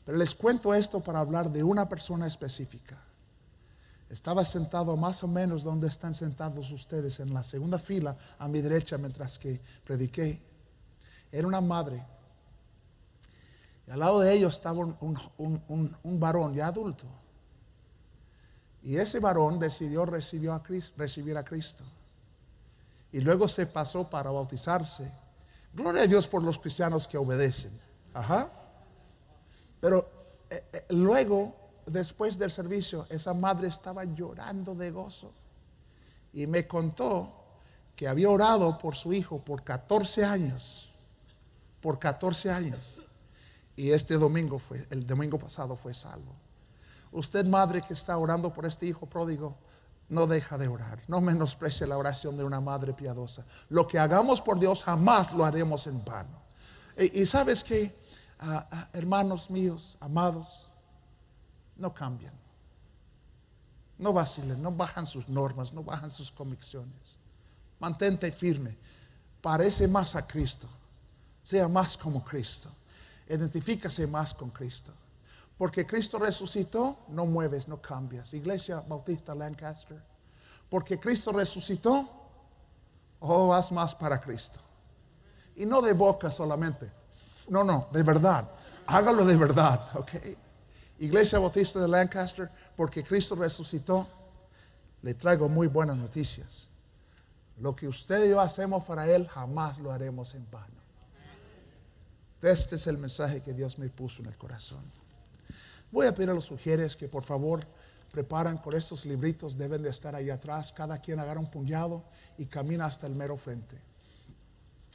Pero 0.04 0.18
les 0.18 0.36
cuento 0.36 0.74
esto 0.74 1.00
para 1.00 1.22
hablar 1.22 1.50
de 1.50 1.64
una 1.64 1.88
persona 1.88 2.28
específica. 2.28 3.02
Estaba 4.10 4.44
sentado 4.46 4.96
más 4.98 5.24
o 5.24 5.28
menos 5.28 5.64
donde 5.64 5.88
están 5.88 6.14
sentados 6.14 6.72
ustedes, 6.72 7.20
en 7.20 7.34
la 7.34 7.44
segunda 7.44 7.80
fila 7.80 8.16
a 8.38 8.48
mi 8.48 8.62
derecha 8.62 8.98
mientras 8.98 9.40
que 9.40 9.60
prediqué. 9.84 10.42
Era 11.32 11.48
una 11.48 11.62
madre. 11.62 12.04
Y 13.88 13.92
al 13.92 14.00
lado 14.00 14.20
de 14.20 14.34
ellos 14.34 14.56
estaba 14.56 14.80
un 14.80 16.20
varón 16.20 16.54
ya 16.54 16.68
adulto 16.68 17.06
y 18.86 18.98
ese 18.98 19.20
varón 19.20 19.58
decidió 19.58 20.06
recibir 20.06 20.52
a, 20.52 20.62
Cristo, 20.62 20.94
recibir 20.96 21.36
a 21.36 21.44
Cristo. 21.44 21.84
Y 23.12 23.20
luego 23.20 23.48
se 23.48 23.66
pasó 23.66 24.08
para 24.08 24.30
bautizarse. 24.30 25.12
Gloria 25.74 26.04
a 26.04 26.08
Dios 26.08 26.28
por 26.28 26.44
los 26.44 26.60
cristianos 26.60 27.08
que 27.08 27.18
obedecen. 27.18 27.72
Ajá. 28.14 28.48
Pero 29.82 30.08
eh, 30.52 30.64
eh, 30.72 30.86
luego, 30.90 31.65
después 31.86 32.38
del 32.38 32.52
servicio, 32.52 33.06
esa 33.10 33.34
madre 33.34 33.68
estaba 33.68 34.04
llorando 34.04 34.76
de 34.76 34.92
gozo. 34.92 35.32
Y 36.34 36.48
me 36.48 36.68
contó 36.68 37.32
que 37.96 38.08
había 38.08 38.30
orado 38.30 38.78
por 38.78 38.96
su 38.96 39.14
hijo 39.14 39.40
por 39.40 39.64
14 39.64 40.26
años. 40.26 40.90
Por 41.82 42.00
14 42.00 42.52
años. 42.52 43.00
Y 43.76 43.92
este 43.92 44.16
domingo 44.16 44.60
fue, 44.60 44.86
el 44.90 45.06
domingo 45.06 45.38
pasado 45.38 45.76
fue 45.76 45.94
salvo. 45.94 46.34
Usted, 47.12 47.46
madre 47.46 47.82
que 47.82 47.94
está 47.94 48.18
orando 48.18 48.52
por 48.52 48.66
este 48.66 48.86
hijo 48.86 49.06
pródigo, 49.06 49.58
no 50.10 50.28
deja 50.28 50.58
de 50.58 50.68
orar. 50.68 51.02
No 51.08 51.22
menosprecie 51.22 51.88
la 51.88 51.98
oración 51.98 52.38
de 52.38 52.44
una 52.44 52.62
madre 52.62 52.94
piadosa. 52.94 53.46
Lo 53.70 53.88
que 53.88 54.00
hagamos 54.00 54.42
por 54.42 54.60
Dios 54.60 54.84
jamás 54.84 55.34
lo 55.34 55.46
haremos 55.46 55.88
en 55.88 56.04
vano. 56.04 56.42
Y, 56.98 57.26
sabes 57.26 57.64
que, 57.64 57.98
ah, 58.40 58.68
ah, 58.72 58.90
hermanos 58.94 59.50
míos, 59.50 59.98
amados, 60.00 60.70
no 61.78 61.94
cambian. 61.94 62.34
No 63.98 64.12
vacilen, 64.12 64.62
no 64.62 64.72
bajan 64.72 65.08
sus 65.08 65.30
normas, 65.30 65.72
no 65.72 65.84
bajan 65.84 66.12
sus 66.12 66.32
convicciones. 66.32 67.18
Mantente 67.80 68.32
firme. 68.32 68.78
Parece 69.42 69.88
más 69.88 70.16
a 70.16 70.26
Cristo. 70.26 70.68
Sea 71.44 71.68
más 71.68 71.96
como 71.98 72.24
Cristo. 72.24 72.70
Identifícase 73.28 74.06
más 74.08 74.34
con 74.34 74.50
Cristo. 74.50 74.92
Porque 75.58 75.86
Cristo 75.86 76.20
resucitó, 76.20 76.98
no 77.08 77.26
mueves, 77.26 77.68
no 77.68 77.82
cambias. 77.82 78.34
Iglesia 78.34 78.82
Bautista 78.88 79.34
Lancaster. 79.34 80.02
Porque 80.70 81.00
Cristo 81.00 81.32
resucitó, 81.32 82.10
oh, 83.20 83.54
haz 83.54 83.72
más 83.72 83.96
para 83.96 84.20
Cristo. 84.20 84.60
Y 85.56 85.66
no 85.66 85.82
de 85.82 85.94
boca 85.94 86.30
solamente. 86.30 86.92
No, 87.48 87.64
no, 87.64 87.88
de 87.94 88.04
verdad. 88.04 88.50
Hágalo 88.88 89.26
de 89.26 89.38
verdad, 89.38 89.90
¿ok? 89.96 90.12
Iglesia 91.00 91.40
Bautista 91.40 91.80
de 91.80 91.88
Lancaster, 91.88 92.50
porque 92.76 93.04
Cristo 93.04 93.36
resucitó, 93.36 94.08
le 95.02 95.14
traigo 95.14 95.50
muy 95.50 95.68
buenas 95.68 95.98
noticias. 95.98 96.70
Lo 97.60 97.76
que 97.76 97.88
usted 97.88 98.26
y 98.26 98.30
yo 98.30 98.40
hacemos 98.40 98.84
para 98.86 99.10
Él, 99.10 99.28
jamás 99.28 99.80
lo 99.80 99.92
haremos 99.92 100.34
en 100.34 100.50
vano. 100.50 100.76
Este 102.42 102.76
es 102.76 102.86
el 102.88 102.98
mensaje 102.98 103.42
que 103.42 103.54
Dios 103.54 103.80
me 103.80 103.90
puso 103.90 104.22
en 104.22 104.28
el 104.28 104.38
corazón. 104.38 104.84
Voy 105.92 106.06
a 106.06 106.14
pedir 106.14 106.30
a 106.30 106.34
los 106.34 106.46
sugieres 106.46 106.96
que 106.96 107.08
por 107.08 107.24
favor 107.24 107.62
preparan 108.12 108.58
con 108.58 108.76
estos 108.76 109.06
libritos, 109.06 109.58
deben 109.58 109.82
de 109.82 109.90
estar 109.90 110.16
ahí 110.16 110.30
atrás. 110.30 110.72
Cada 110.72 111.00
quien 111.00 111.20
agarra 111.20 111.40
un 111.40 111.50
puñado 111.50 112.04
y 112.38 112.46
camina 112.46 112.86
hasta 112.86 113.08
el 113.08 113.16
mero 113.16 113.36
frente. 113.38 113.78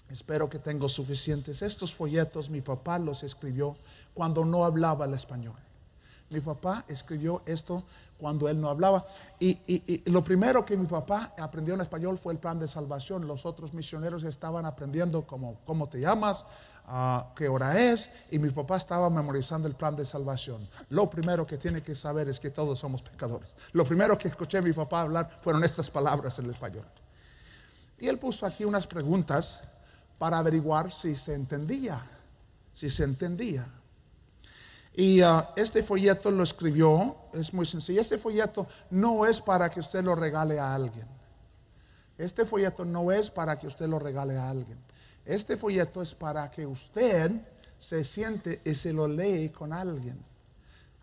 Espero 0.09 0.49
que 0.49 0.59
tengo 0.59 0.89
suficientes. 0.89 1.63
Estos 1.63 1.95
folletos 1.95 2.51
mi 2.51 2.61
papá 2.61 2.99
los 2.99 3.23
escribió 3.23 3.77
cuando 4.15 4.45
no 4.45 4.65
hablaba 4.65 5.05
el 5.05 5.15
español. 5.15 5.57
Mi 6.31 6.41
papá 6.41 6.85
escribió 6.87 7.43
esto 7.45 7.83
cuando 8.17 8.49
él 8.49 8.61
no 8.61 8.69
hablaba. 8.69 9.05
Y, 9.41 10.03
lo 10.11 10.23
primero 10.23 10.65
que 10.65 10.77
mi 10.77 10.87
papá 10.87 11.35
aprendió 11.37 11.75
en 11.75 11.81
español 11.81 12.19
fue 12.19 12.33
el 12.33 12.39
plan 12.39 12.59
de 12.59 12.69
salvación. 12.69 13.27
Los 13.27 13.45
otros 13.45 13.75
misioneros 13.75 14.23
estaban 14.23 14.65
aprendiendo 14.65 15.27
como, 15.27 15.59
cómo 15.65 15.89
te 15.89 15.99
llamas, 15.99 16.45
qué 17.35 17.49
hora 17.49 17.81
es, 17.81 18.11
y 18.31 18.39
mi 18.39 18.51
papá 18.51 18.77
estaba 18.77 19.11
memorizando 19.11 19.67
el 19.67 19.75
plan 19.75 19.97
de 19.97 20.05
salvación. 20.05 20.69
Lo 20.91 21.11
primero 21.11 21.47
que 21.47 21.59
tiene 21.59 21.83
que 21.83 21.97
saber 21.97 22.29
es 22.29 22.39
que 22.39 22.51
todos 22.51 22.79
somos 22.79 23.03
pecadores. 23.03 23.51
Lo 23.73 23.85
primero 23.85 24.17
que 24.17 24.29
escuché 24.29 24.59
a 24.59 24.63
mi 24.63 24.73
papá 24.73 25.03
hablar 25.03 25.41
fueron 25.43 25.65
estas 25.65 25.91
palabras 25.91 26.39
en 26.39 26.51
español. 26.51 26.87
Y 27.99 28.07
él 28.07 28.19
puso 28.19 28.47
aquí 28.47 28.65
unas 28.65 28.87
preguntas 28.87 29.63
para 30.19 30.39
averiguar 30.39 30.93
si 30.93 31.17
se 31.17 31.35
entendía, 31.35 32.07
si 32.73 32.89
se 32.89 33.05
entendía. 33.05 33.67
Y 34.95 35.21
ah, 35.21 35.53
este 35.57 35.83
folleto 35.83 36.31
lo 36.31 36.43
escribió, 36.43 37.17
es 37.33 37.55
muy 37.55 37.67
sencillo. 37.67 38.01
Este 38.01 38.19
folleto 38.19 38.67
no 38.91 39.25
es 39.27 39.41
para 39.41 39.71
que 39.71 39.81
usted 39.81 40.03
lo 40.03 40.15
regale 40.15 40.59
a 40.59 40.75
alguien. 40.75 41.07
Este 42.19 42.45
folleto 42.45 42.85
no 42.85 43.11
es 43.13 43.31
para 43.31 43.59
que 43.59 43.67
usted 43.67 43.87
lo 43.87 43.99
regale 43.99 44.37
a 44.37 44.51
alguien. 44.51 44.79
Este 45.25 45.57
folleto 45.57 46.03
es 46.03 46.15
para 46.15 46.51
que 46.51 46.67
usted 46.67 47.31
se 47.79 48.05
siente 48.05 48.61
y 48.65 48.75
se 48.75 48.93
lo 48.93 49.07
lee 49.07 49.51
con 49.51 49.73
alguien. 49.73 50.23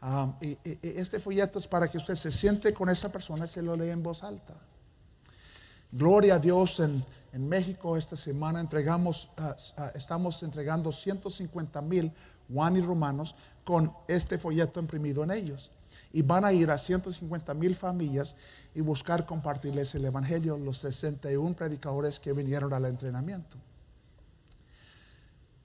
Ah, 0.02 0.34
y, 0.42 0.58
este 0.82 1.20
folleto 1.20 1.58
es 1.58 1.68
para 1.68 1.88
que 1.88 1.98
usted 1.98 2.16
se 2.16 2.32
siente 2.32 2.74
con 2.74 2.90
esa 2.90 3.12
persona 3.12 3.46
y 3.46 3.48
se 3.48 3.62
lo 3.62 3.76
lee 3.76 3.90
en 3.90 4.04
voz 4.04 4.24
alta. 4.24 4.54
Gloria 5.92 6.36
a 6.36 6.40
Dios 6.40 6.82
en, 6.82 7.04
en 7.32 7.48
México 7.48 7.98
esta 7.98 8.16
semana 8.16 8.60
entregamos, 8.60 9.30
ah, 9.38 9.56
estamos 9.96 10.44
entregando 10.44 10.92
150 10.92 11.82
mil 11.82 12.12
Juan 12.54 12.78
y 12.78 12.82
Romanos 12.82 13.36
con 13.68 13.94
este 14.08 14.38
folleto 14.38 14.80
imprimido 14.80 15.26
en 15.26 15.32
ellos. 15.32 15.72
Y 16.14 16.22
van 16.22 16.46
a 16.46 16.54
ir 16.54 16.72
a 16.72 16.78
150 16.78 17.54
mil 17.54 17.76
familias 17.76 18.34
y 18.74 18.80
buscar 18.80 19.26
compartirles 19.26 19.94
el 19.94 20.06
Evangelio, 20.06 20.58
los 20.58 20.78
61 20.78 21.54
predicadores 21.54 22.18
que 22.18 22.32
vinieron 22.32 22.72
al 22.72 22.86
entrenamiento. 22.86 23.58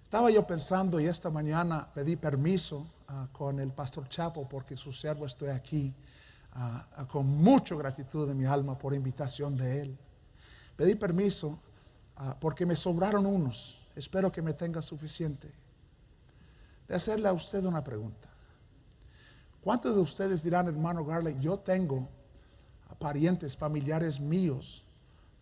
Estaba 0.02 0.32
yo 0.32 0.44
pensando 0.44 0.98
y 0.98 1.06
esta 1.06 1.30
mañana 1.30 1.88
pedí 1.94 2.16
permiso 2.16 2.90
ah, 3.06 3.28
con 3.30 3.60
el 3.60 3.70
pastor 3.70 4.08
Chapo 4.08 4.48
porque 4.48 4.76
su 4.76 4.92
siervo 4.92 5.24
estoy 5.24 5.50
aquí 5.50 5.94
ah, 6.54 6.84
ah, 6.96 7.06
con 7.06 7.28
mucha 7.28 7.76
gratitud 7.76 8.26
de 8.26 8.34
mi 8.34 8.46
alma 8.46 8.76
por 8.76 8.94
invitación 8.94 9.56
de 9.56 9.82
él. 9.82 9.98
Pedí 10.74 10.96
permiso 10.96 11.56
porque 12.40 12.66
me 12.66 12.74
sobraron 12.74 13.26
unos. 13.26 13.80
Espero 13.94 14.32
que 14.32 14.42
me 14.42 14.54
tenga 14.54 14.82
suficiente 14.82 15.61
de 16.88 16.94
hacerle 16.94 17.28
a 17.28 17.32
usted 17.32 17.64
una 17.64 17.82
pregunta. 17.82 18.28
¿Cuántos 19.62 19.94
de 19.94 20.00
ustedes 20.00 20.42
dirán, 20.42 20.66
hermano 20.68 21.04
Garley, 21.04 21.38
yo 21.40 21.58
tengo 21.58 22.08
parientes, 22.98 23.56
familiares 23.56 24.20
míos, 24.20 24.82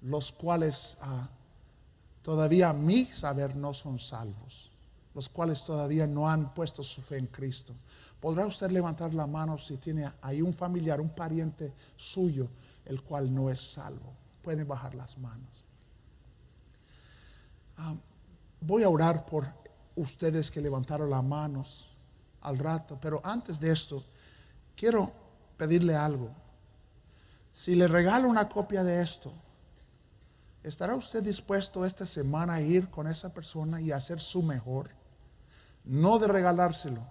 los 0.03 0.33
cuales 0.33 0.97
ah, 1.01 1.29
todavía 2.23 2.71
a 2.71 2.75
mi 2.75 3.07
saber 3.07 3.57
no 3.57 3.75
son 3.75 3.99
salvos, 3.99 4.71
los 5.15 5.29
cuales 5.29 5.65
todavía 5.65 6.07
no 6.07 6.29
han 6.29 6.53
puesto 6.55 6.83
su 6.83 7.01
fe 7.01 7.17
en 7.17 7.27
Cristo? 7.27 7.75
¿Podrá 8.21 8.47
usted 8.47 8.71
levantar 8.71 9.15
la 9.15 9.27
mano 9.27 9.57
si 9.57 9.79
tiene 9.79 10.13
ahí 10.21 10.43
un 10.43 10.53
familiar, 10.53 11.01
un 11.01 11.09
pariente 11.09 11.73
suyo, 11.97 12.49
el 12.85 13.03
cual 13.03 13.35
no 13.35 13.49
es 13.49 13.73
salvo? 13.73 14.13
Pueden 14.43 14.69
bajar 14.69 14.95
las 14.95 15.17
manos. 15.17 15.65
Ah, 17.79 17.95
voy 18.61 18.83
a 18.83 18.91
orar 18.91 19.25
por 19.25 19.47
ustedes 20.01 20.51
que 20.51 20.61
levantaron 20.61 21.11
las 21.11 21.23
manos 21.23 21.89
al 22.41 22.59
rato. 22.59 22.99
Pero 23.01 23.21
antes 23.25 23.61
de 23.61 23.71
esto, 23.71 24.05
quiero 24.77 25.13
pedirle 25.57 25.95
algo. 25.95 26.31
Si 27.53 27.75
le 27.75 27.89
regalo 27.89 28.29
una 28.29 28.49
copia 28.49 28.83
de 28.83 29.03
esto, 29.03 29.33
¿estará 30.63 30.95
usted 30.95 31.23
dispuesto 31.23 31.85
esta 31.85 32.07
semana 32.07 32.55
a 32.55 32.61
ir 32.61 32.89
con 32.89 33.07
esa 33.07 33.33
persona 33.33 33.81
y 33.81 33.93
hacer 33.93 34.21
su 34.21 34.43
mejor? 34.43 34.91
No 35.85 36.19
de 36.19 36.29
regalárselo, 36.29 37.03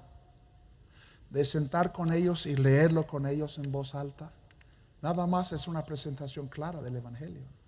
de 1.30 1.46
sentar 1.46 1.92
con 1.92 2.12
ellos 2.12 2.46
y 2.46 2.56
leerlo 2.56 3.06
con 3.06 3.26
ellos 3.26 3.58
en 3.58 3.72
voz 3.72 3.94
alta. 3.96 4.32
Nada 5.02 5.28
más 5.28 5.52
es 5.52 5.68
una 5.68 5.86
presentación 5.86 6.48
clara 6.48 6.82
del 6.82 6.96
Evangelio. 6.96 7.59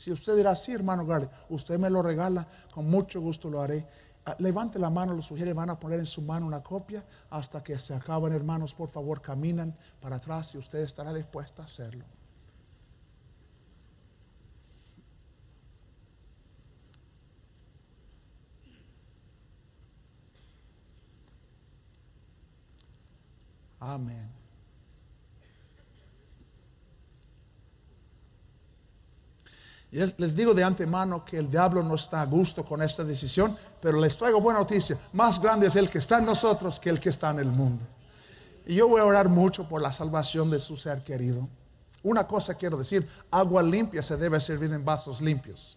Si 0.00 0.10
usted 0.10 0.34
dirá, 0.34 0.56
sí, 0.56 0.72
hermano 0.72 1.04
Garley, 1.04 1.28
usted 1.50 1.78
me 1.78 1.90
lo 1.90 2.00
regala, 2.00 2.48
con 2.72 2.88
mucho 2.88 3.20
gusto 3.20 3.50
lo 3.50 3.60
haré. 3.60 3.86
Ah, 4.24 4.34
levante 4.38 4.78
la 4.78 4.88
mano, 4.88 5.12
los 5.12 5.26
sugiere, 5.26 5.52
van 5.52 5.68
a 5.68 5.78
poner 5.78 5.98
en 5.98 6.06
su 6.06 6.22
mano 6.22 6.46
una 6.46 6.62
copia 6.62 7.04
hasta 7.28 7.62
que 7.62 7.78
se 7.78 7.92
acaben, 7.92 8.32
hermanos. 8.32 8.74
Por 8.74 8.88
favor, 8.88 9.20
caminan 9.20 9.76
para 10.00 10.16
atrás 10.16 10.54
y 10.54 10.58
usted 10.58 10.78
estará 10.78 11.12
dispuesta 11.12 11.60
a 11.60 11.64
hacerlo. 11.66 12.06
Amén. 23.80 24.39
Les 29.90 30.36
digo 30.36 30.54
de 30.54 30.62
antemano 30.62 31.24
que 31.24 31.38
el 31.38 31.50
diablo 31.50 31.82
no 31.82 31.96
está 31.96 32.22
a 32.22 32.26
gusto 32.26 32.64
con 32.64 32.80
esta 32.80 33.02
decisión, 33.02 33.56
pero 33.80 34.00
les 34.00 34.16
traigo 34.16 34.40
buena 34.40 34.60
noticia. 34.60 34.96
Más 35.12 35.40
grande 35.40 35.66
es 35.66 35.76
el 35.76 35.90
que 35.90 35.98
está 35.98 36.18
en 36.18 36.26
nosotros 36.26 36.78
que 36.78 36.90
el 36.90 37.00
que 37.00 37.08
está 37.08 37.30
en 37.30 37.40
el 37.40 37.48
mundo. 37.48 37.84
Y 38.66 38.76
yo 38.76 38.88
voy 38.88 39.00
a 39.00 39.04
orar 39.04 39.28
mucho 39.28 39.68
por 39.68 39.82
la 39.82 39.92
salvación 39.92 40.48
de 40.48 40.60
su 40.60 40.76
ser 40.76 41.02
querido. 41.02 41.48
Una 42.02 42.26
cosa 42.26 42.54
quiero 42.54 42.76
decir, 42.76 43.06
agua 43.30 43.62
limpia 43.62 44.02
se 44.02 44.16
debe 44.16 44.40
servir 44.40 44.72
en 44.72 44.84
vasos 44.84 45.20
limpios. 45.20 45.76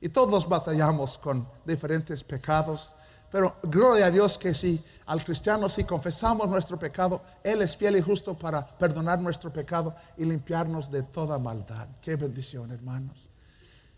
Y 0.00 0.08
todos 0.08 0.48
batallamos 0.48 1.16
con 1.16 1.48
diferentes 1.64 2.22
pecados, 2.24 2.94
pero 3.34 3.56
gloria 3.64 4.06
a 4.06 4.10
Dios 4.12 4.38
que 4.38 4.54
si 4.54 4.80
al 5.06 5.24
cristiano, 5.24 5.68
si 5.68 5.82
confesamos 5.82 6.48
nuestro 6.48 6.78
pecado, 6.78 7.20
Él 7.42 7.62
es 7.62 7.76
fiel 7.76 7.96
y 7.96 8.00
justo 8.00 8.34
para 8.34 8.64
perdonar 8.64 9.18
nuestro 9.18 9.52
pecado 9.52 9.92
y 10.16 10.24
limpiarnos 10.24 10.88
de 10.88 11.02
toda 11.02 11.36
maldad. 11.36 11.88
Qué 12.00 12.14
bendición, 12.14 12.70
hermanos. 12.70 13.28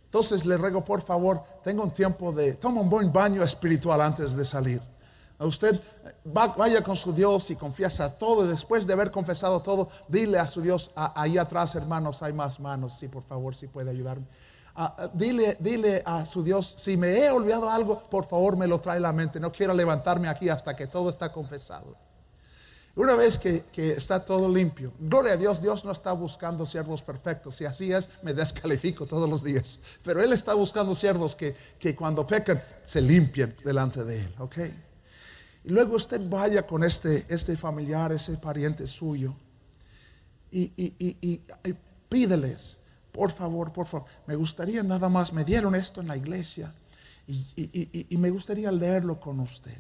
Entonces 0.07 0.47
le 0.47 0.57
ruego, 0.57 0.83
por 0.83 1.03
favor, 1.03 1.43
tenga 1.63 1.83
un 1.83 1.91
tiempo 1.91 2.33
de, 2.33 2.55
toma 2.55 2.81
un 2.81 2.89
buen 2.89 3.13
baño 3.13 3.43
espiritual 3.43 4.01
antes 4.01 4.35
de 4.35 4.43
salir. 4.43 4.81
Usted 5.39 5.83
vaya 6.25 6.83
con 6.83 6.97
su 6.97 7.13
Dios 7.13 7.51
y 7.51 7.57
confiesa 7.57 8.11
todo. 8.11 8.47
Después 8.47 8.87
de 8.87 8.95
haber 8.95 9.11
confesado 9.11 9.61
todo, 9.61 9.91
dile 10.09 10.39
a 10.39 10.47
su 10.47 10.63
Dios, 10.63 10.91
ahí 10.95 11.37
atrás, 11.37 11.75
hermanos, 11.75 12.23
hay 12.23 12.33
más 12.33 12.59
manos. 12.59 12.95
Sí, 12.95 13.07
por 13.07 13.23
favor, 13.23 13.55
si 13.55 13.67
puede 13.67 13.91
ayudarme. 13.91 14.25
Dile, 15.15 15.57
dile 15.59 16.03
a 16.05 16.27
su 16.27 16.43
Dios, 16.43 16.75
si 16.77 16.99
me 16.99 17.19
he 17.19 17.31
olvidado 17.31 17.71
algo, 17.71 18.01
por 18.11 18.27
favor 18.27 18.57
me 18.57 18.67
lo 18.67 18.79
trae 18.79 18.99
a 18.99 19.01
la 19.01 19.13
mente. 19.13 19.41
No 19.41 19.51
quiero 19.51 19.73
levantarme 19.73 20.29
aquí 20.29 20.51
hasta 20.51 20.77
que 20.77 20.87
todo 20.87 21.09
está 21.09 21.33
confesado. 21.33 21.97
Una 22.95 23.15
vez 23.15 23.39
que, 23.39 23.65
está 23.77 24.21
todo 24.21 24.49
limpio, 24.49 24.93
gloria 24.99 25.35
a 25.35 25.37
Dios, 25.37 25.61
Dios 25.61 25.85
no 25.85 25.93
está 25.93 26.13
buscando 26.13 26.65
siervos 26.65 27.03
perfectos. 27.03 27.57
Si 27.57 27.65
así 27.65 27.93
es, 27.93 28.09
me 28.23 28.33
descalifico 28.33 29.07
todos 29.07 29.29
los 29.29 29.43
días. 29.43 29.81
Pero 30.03 30.23
Él 30.23 30.33
está 30.33 30.55
buscando 30.55 30.95
siervos 30.95 31.37
que, 31.37 31.55
cuando 31.95 32.27
pecan 32.27 32.63
se 32.85 33.01
limpien 33.01 33.55
delante 33.65 34.03
de 34.05 34.21
Él. 34.21 34.35
¿ok? 34.39 34.57
Y 35.65 35.71
luego 35.71 35.97
usted 35.97 36.21
vaya 36.29 36.67
con 36.67 36.85
este, 36.85 37.27
este 37.29 37.57
familiar, 37.57 38.13
ese 38.13 38.37
pariente 38.37 38.87
suyo, 38.87 39.35
y, 40.51 40.73
y 40.79 41.75
pídeles 42.09 42.79
por 43.17 43.31
favor, 43.31 43.73
por 43.73 43.87
favor, 43.87 44.07
me 44.27 44.37
gustaría 44.37 44.83
nada 44.83 45.09
más, 45.09 45.33
me 45.33 45.43
dieron 45.43 45.75
esto 45.75 46.03
en 46.03 46.09
la 46.09 46.19
iglesia 46.19 46.71
y, 47.27 48.15
me 48.19 48.29
gustaría 48.29 48.71
leerlo 48.71 49.19
con 49.19 49.41
usted. 49.41 49.77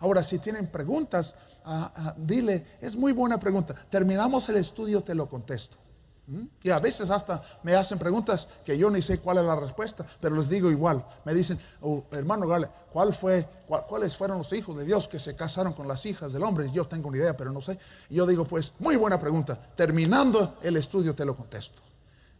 Ahora, 0.00 0.22
si 0.22 0.38
tienen 0.38 0.66
preguntas, 0.66 1.34
ah, 1.64 1.92
ah, 1.96 2.14
dile, 2.16 2.76
es 2.80 2.94
muy 2.94 3.12
buena 3.12 3.40
pregunta. 3.40 3.74
Terminamos 3.88 4.48
el 4.50 4.58
estudio, 4.58 5.02
te 5.02 5.14
lo 5.14 5.28
contesto. 5.28 5.78
¿Mm? 6.26 6.42
Y 6.62 6.70
a 6.70 6.78
veces 6.78 7.08
hasta 7.08 7.42
me 7.62 7.74
hacen 7.74 7.98
preguntas 7.98 8.46
que 8.64 8.76
yo 8.76 8.90
ni 8.90 9.00
sé 9.00 9.18
cuál 9.18 9.38
es 9.38 9.44
la 9.44 9.56
respuesta, 9.56 10.04
pero 10.20 10.36
les 10.36 10.48
digo 10.48 10.70
igual. 10.70 11.04
Me 11.24 11.32
dicen, 11.32 11.58
oh, 11.80 12.04
hermano 12.12 12.46
Gale, 12.46 12.68
¿cuál 12.92 13.14
fue, 13.14 13.48
¿cuáles 13.66 14.14
fueron 14.16 14.38
los 14.38 14.52
hijos 14.52 14.76
de 14.76 14.84
Dios 14.84 15.08
que 15.08 15.18
se 15.18 15.34
casaron 15.34 15.72
con 15.72 15.88
las 15.88 16.04
hijas 16.04 16.34
del 16.34 16.42
hombre? 16.42 16.70
Yo 16.70 16.86
tengo 16.86 17.08
una 17.08 17.16
idea, 17.16 17.36
pero 17.36 17.50
no 17.50 17.62
sé. 17.62 17.78
Y 18.10 18.16
yo 18.16 18.26
digo, 18.26 18.44
pues, 18.44 18.74
muy 18.78 18.96
buena 18.96 19.18
pregunta. 19.18 19.58
Terminando 19.74 20.58
el 20.62 20.76
estudio 20.76 21.14
te 21.14 21.24
lo 21.24 21.34
contesto. 21.34 21.80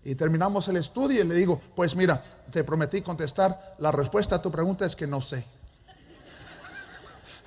Y 0.04 0.14
terminamos 0.16 0.66
el 0.68 0.76
estudio 0.76 1.22
y 1.22 1.26
le 1.26 1.34
digo, 1.34 1.60
pues 1.76 1.94
mira, 1.94 2.22
te 2.50 2.64
prometí 2.64 3.02
contestar. 3.02 3.76
La 3.78 3.92
respuesta 3.92 4.36
a 4.36 4.42
tu 4.42 4.50
pregunta 4.50 4.84
es 4.84 4.96
que 4.96 5.06
no 5.06 5.20
sé. 5.20 5.44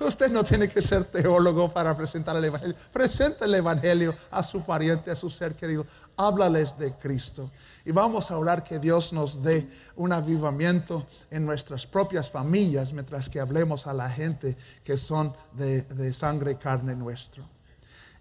Usted 0.00 0.30
no 0.30 0.42
tiene 0.42 0.68
que 0.68 0.80
ser 0.80 1.04
teólogo 1.04 1.70
para 1.72 1.94
presentar 1.94 2.34
el 2.36 2.44
Evangelio. 2.44 2.74
Presenta 2.90 3.44
el 3.44 3.54
Evangelio 3.54 4.14
a 4.30 4.42
su 4.42 4.62
pariente, 4.62 5.10
a 5.10 5.16
su 5.16 5.28
ser 5.28 5.54
querido. 5.54 5.86
Háblales 6.16 6.78
de 6.78 6.94
Cristo. 6.94 7.50
Y 7.84 7.92
vamos 7.92 8.30
a 8.30 8.38
orar 8.38 8.64
que 8.64 8.78
Dios 8.78 9.12
nos 9.12 9.42
dé 9.42 9.68
un 9.96 10.12
avivamiento 10.12 11.06
en 11.30 11.44
nuestras 11.44 11.86
propias 11.86 12.30
familias 12.30 12.90
mientras 12.90 13.28
que 13.28 13.38
hablemos 13.38 13.86
a 13.86 13.92
la 13.92 14.08
gente 14.08 14.56
que 14.82 14.96
son 14.96 15.34
de, 15.52 15.82
de 15.82 16.14
sangre 16.14 16.52
y 16.52 16.56
carne 16.56 16.96
nuestro. 16.96 17.44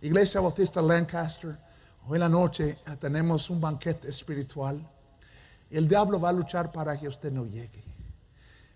Iglesia 0.02 0.42
Bautista 0.42 0.82
Lancaster, 0.82 1.58
hoy 2.08 2.16
en 2.16 2.20
la 2.20 2.30
noche 2.30 2.78
tenemos 3.00 3.50
un 3.50 3.60
banquete 3.60 4.10
espiritual. 4.10 4.80
El 5.70 5.88
diablo 5.88 6.20
va 6.20 6.30
a 6.30 6.34
luchar 6.34 6.72
para 6.72 6.98
que 6.98 7.08
usted 7.08 7.32
no 7.32 7.46
llegue. 7.46 7.84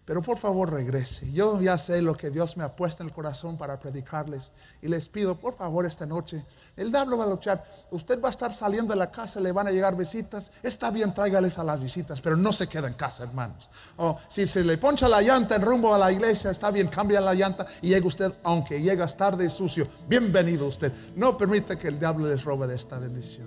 Pero 0.10 0.24
por 0.24 0.40
favor 0.40 0.74
regrese. 0.74 1.32
Yo 1.32 1.62
ya 1.62 1.78
sé 1.78 2.02
lo 2.02 2.18
que 2.18 2.32
Dios 2.32 2.58
me 2.58 2.64
ha 2.64 2.76
puesto 2.76 3.04
en 3.04 3.10
el 3.10 3.14
corazón 3.14 3.58
para 3.58 3.80
predicarles. 3.80 4.52
Y 4.82 4.88
les 4.88 5.08
pido, 5.08 5.40
por 5.40 5.56
favor, 5.56 5.86
esta 5.86 6.08
noche, 6.08 6.44
el 6.76 6.90
diablo 6.90 7.20
va 7.20 7.26
a 7.26 7.28
luchar. 7.28 7.64
Usted 7.92 8.20
va 8.20 8.30
a 8.30 8.32
estar 8.32 8.52
saliendo 8.52 8.94
de 8.94 8.98
la 8.98 9.12
casa, 9.12 9.40
le 9.40 9.52
van 9.52 9.68
a 9.68 9.72
llegar 9.72 9.96
visitas. 9.96 10.50
Está 10.64 10.90
bien, 10.90 11.14
tráigales 11.14 11.60
a 11.60 11.64
las 11.64 11.80
visitas, 11.80 12.22
pero 12.22 12.36
no 12.36 12.52
se 12.52 12.66
queda 12.66 12.88
en 12.88 12.96
casa, 12.96 13.22
hermanos. 13.22 13.70
O 13.98 14.18
si 14.30 14.48
se 14.48 14.64
le 14.64 14.80
poncha 14.80 15.08
la 15.08 15.22
llanta 15.22 15.58
en 15.58 15.62
rumbo 15.62 15.94
a 15.94 16.00
la 16.00 16.12
iglesia, 16.12 16.50
está 16.50 16.72
bien, 16.72 16.88
cambia 16.88 17.22
la 17.22 17.36
llanta 17.36 17.68
y 17.80 17.90
llega 17.90 18.08
usted, 18.08 18.34
aunque 18.42 18.82
llegas 18.82 19.16
tarde 19.16 19.46
y 19.46 19.50
sucio. 19.52 19.88
Bienvenido 20.08 20.66
usted. 20.66 20.92
No 21.16 21.38
permita 21.38 21.78
que 21.78 21.88
el 21.88 22.00
diablo 22.00 22.28
les 22.28 22.44
robe 22.44 22.66
de 22.66 22.78
esta 22.78 22.98
bendición. 22.98 23.46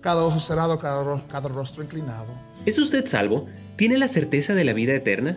Cada 0.00 0.24
ojo 0.24 0.40
cerrado, 0.40 0.78
cada, 0.78 1.26
cada 1.26 1.50
rostro 1.50 1.82
inclinado. 1.82 2.28
¿Es 2.64 2.78
usted 2.78 3.04
salvo? 3.04 3.44
¿Tiene 3.76 3.98
la 3.98 4.08
certeza 4.08 4.54
de 4.54 4.64
la 4.64 4.72
vida 4.72 4.94
eterna? 4.94 5.36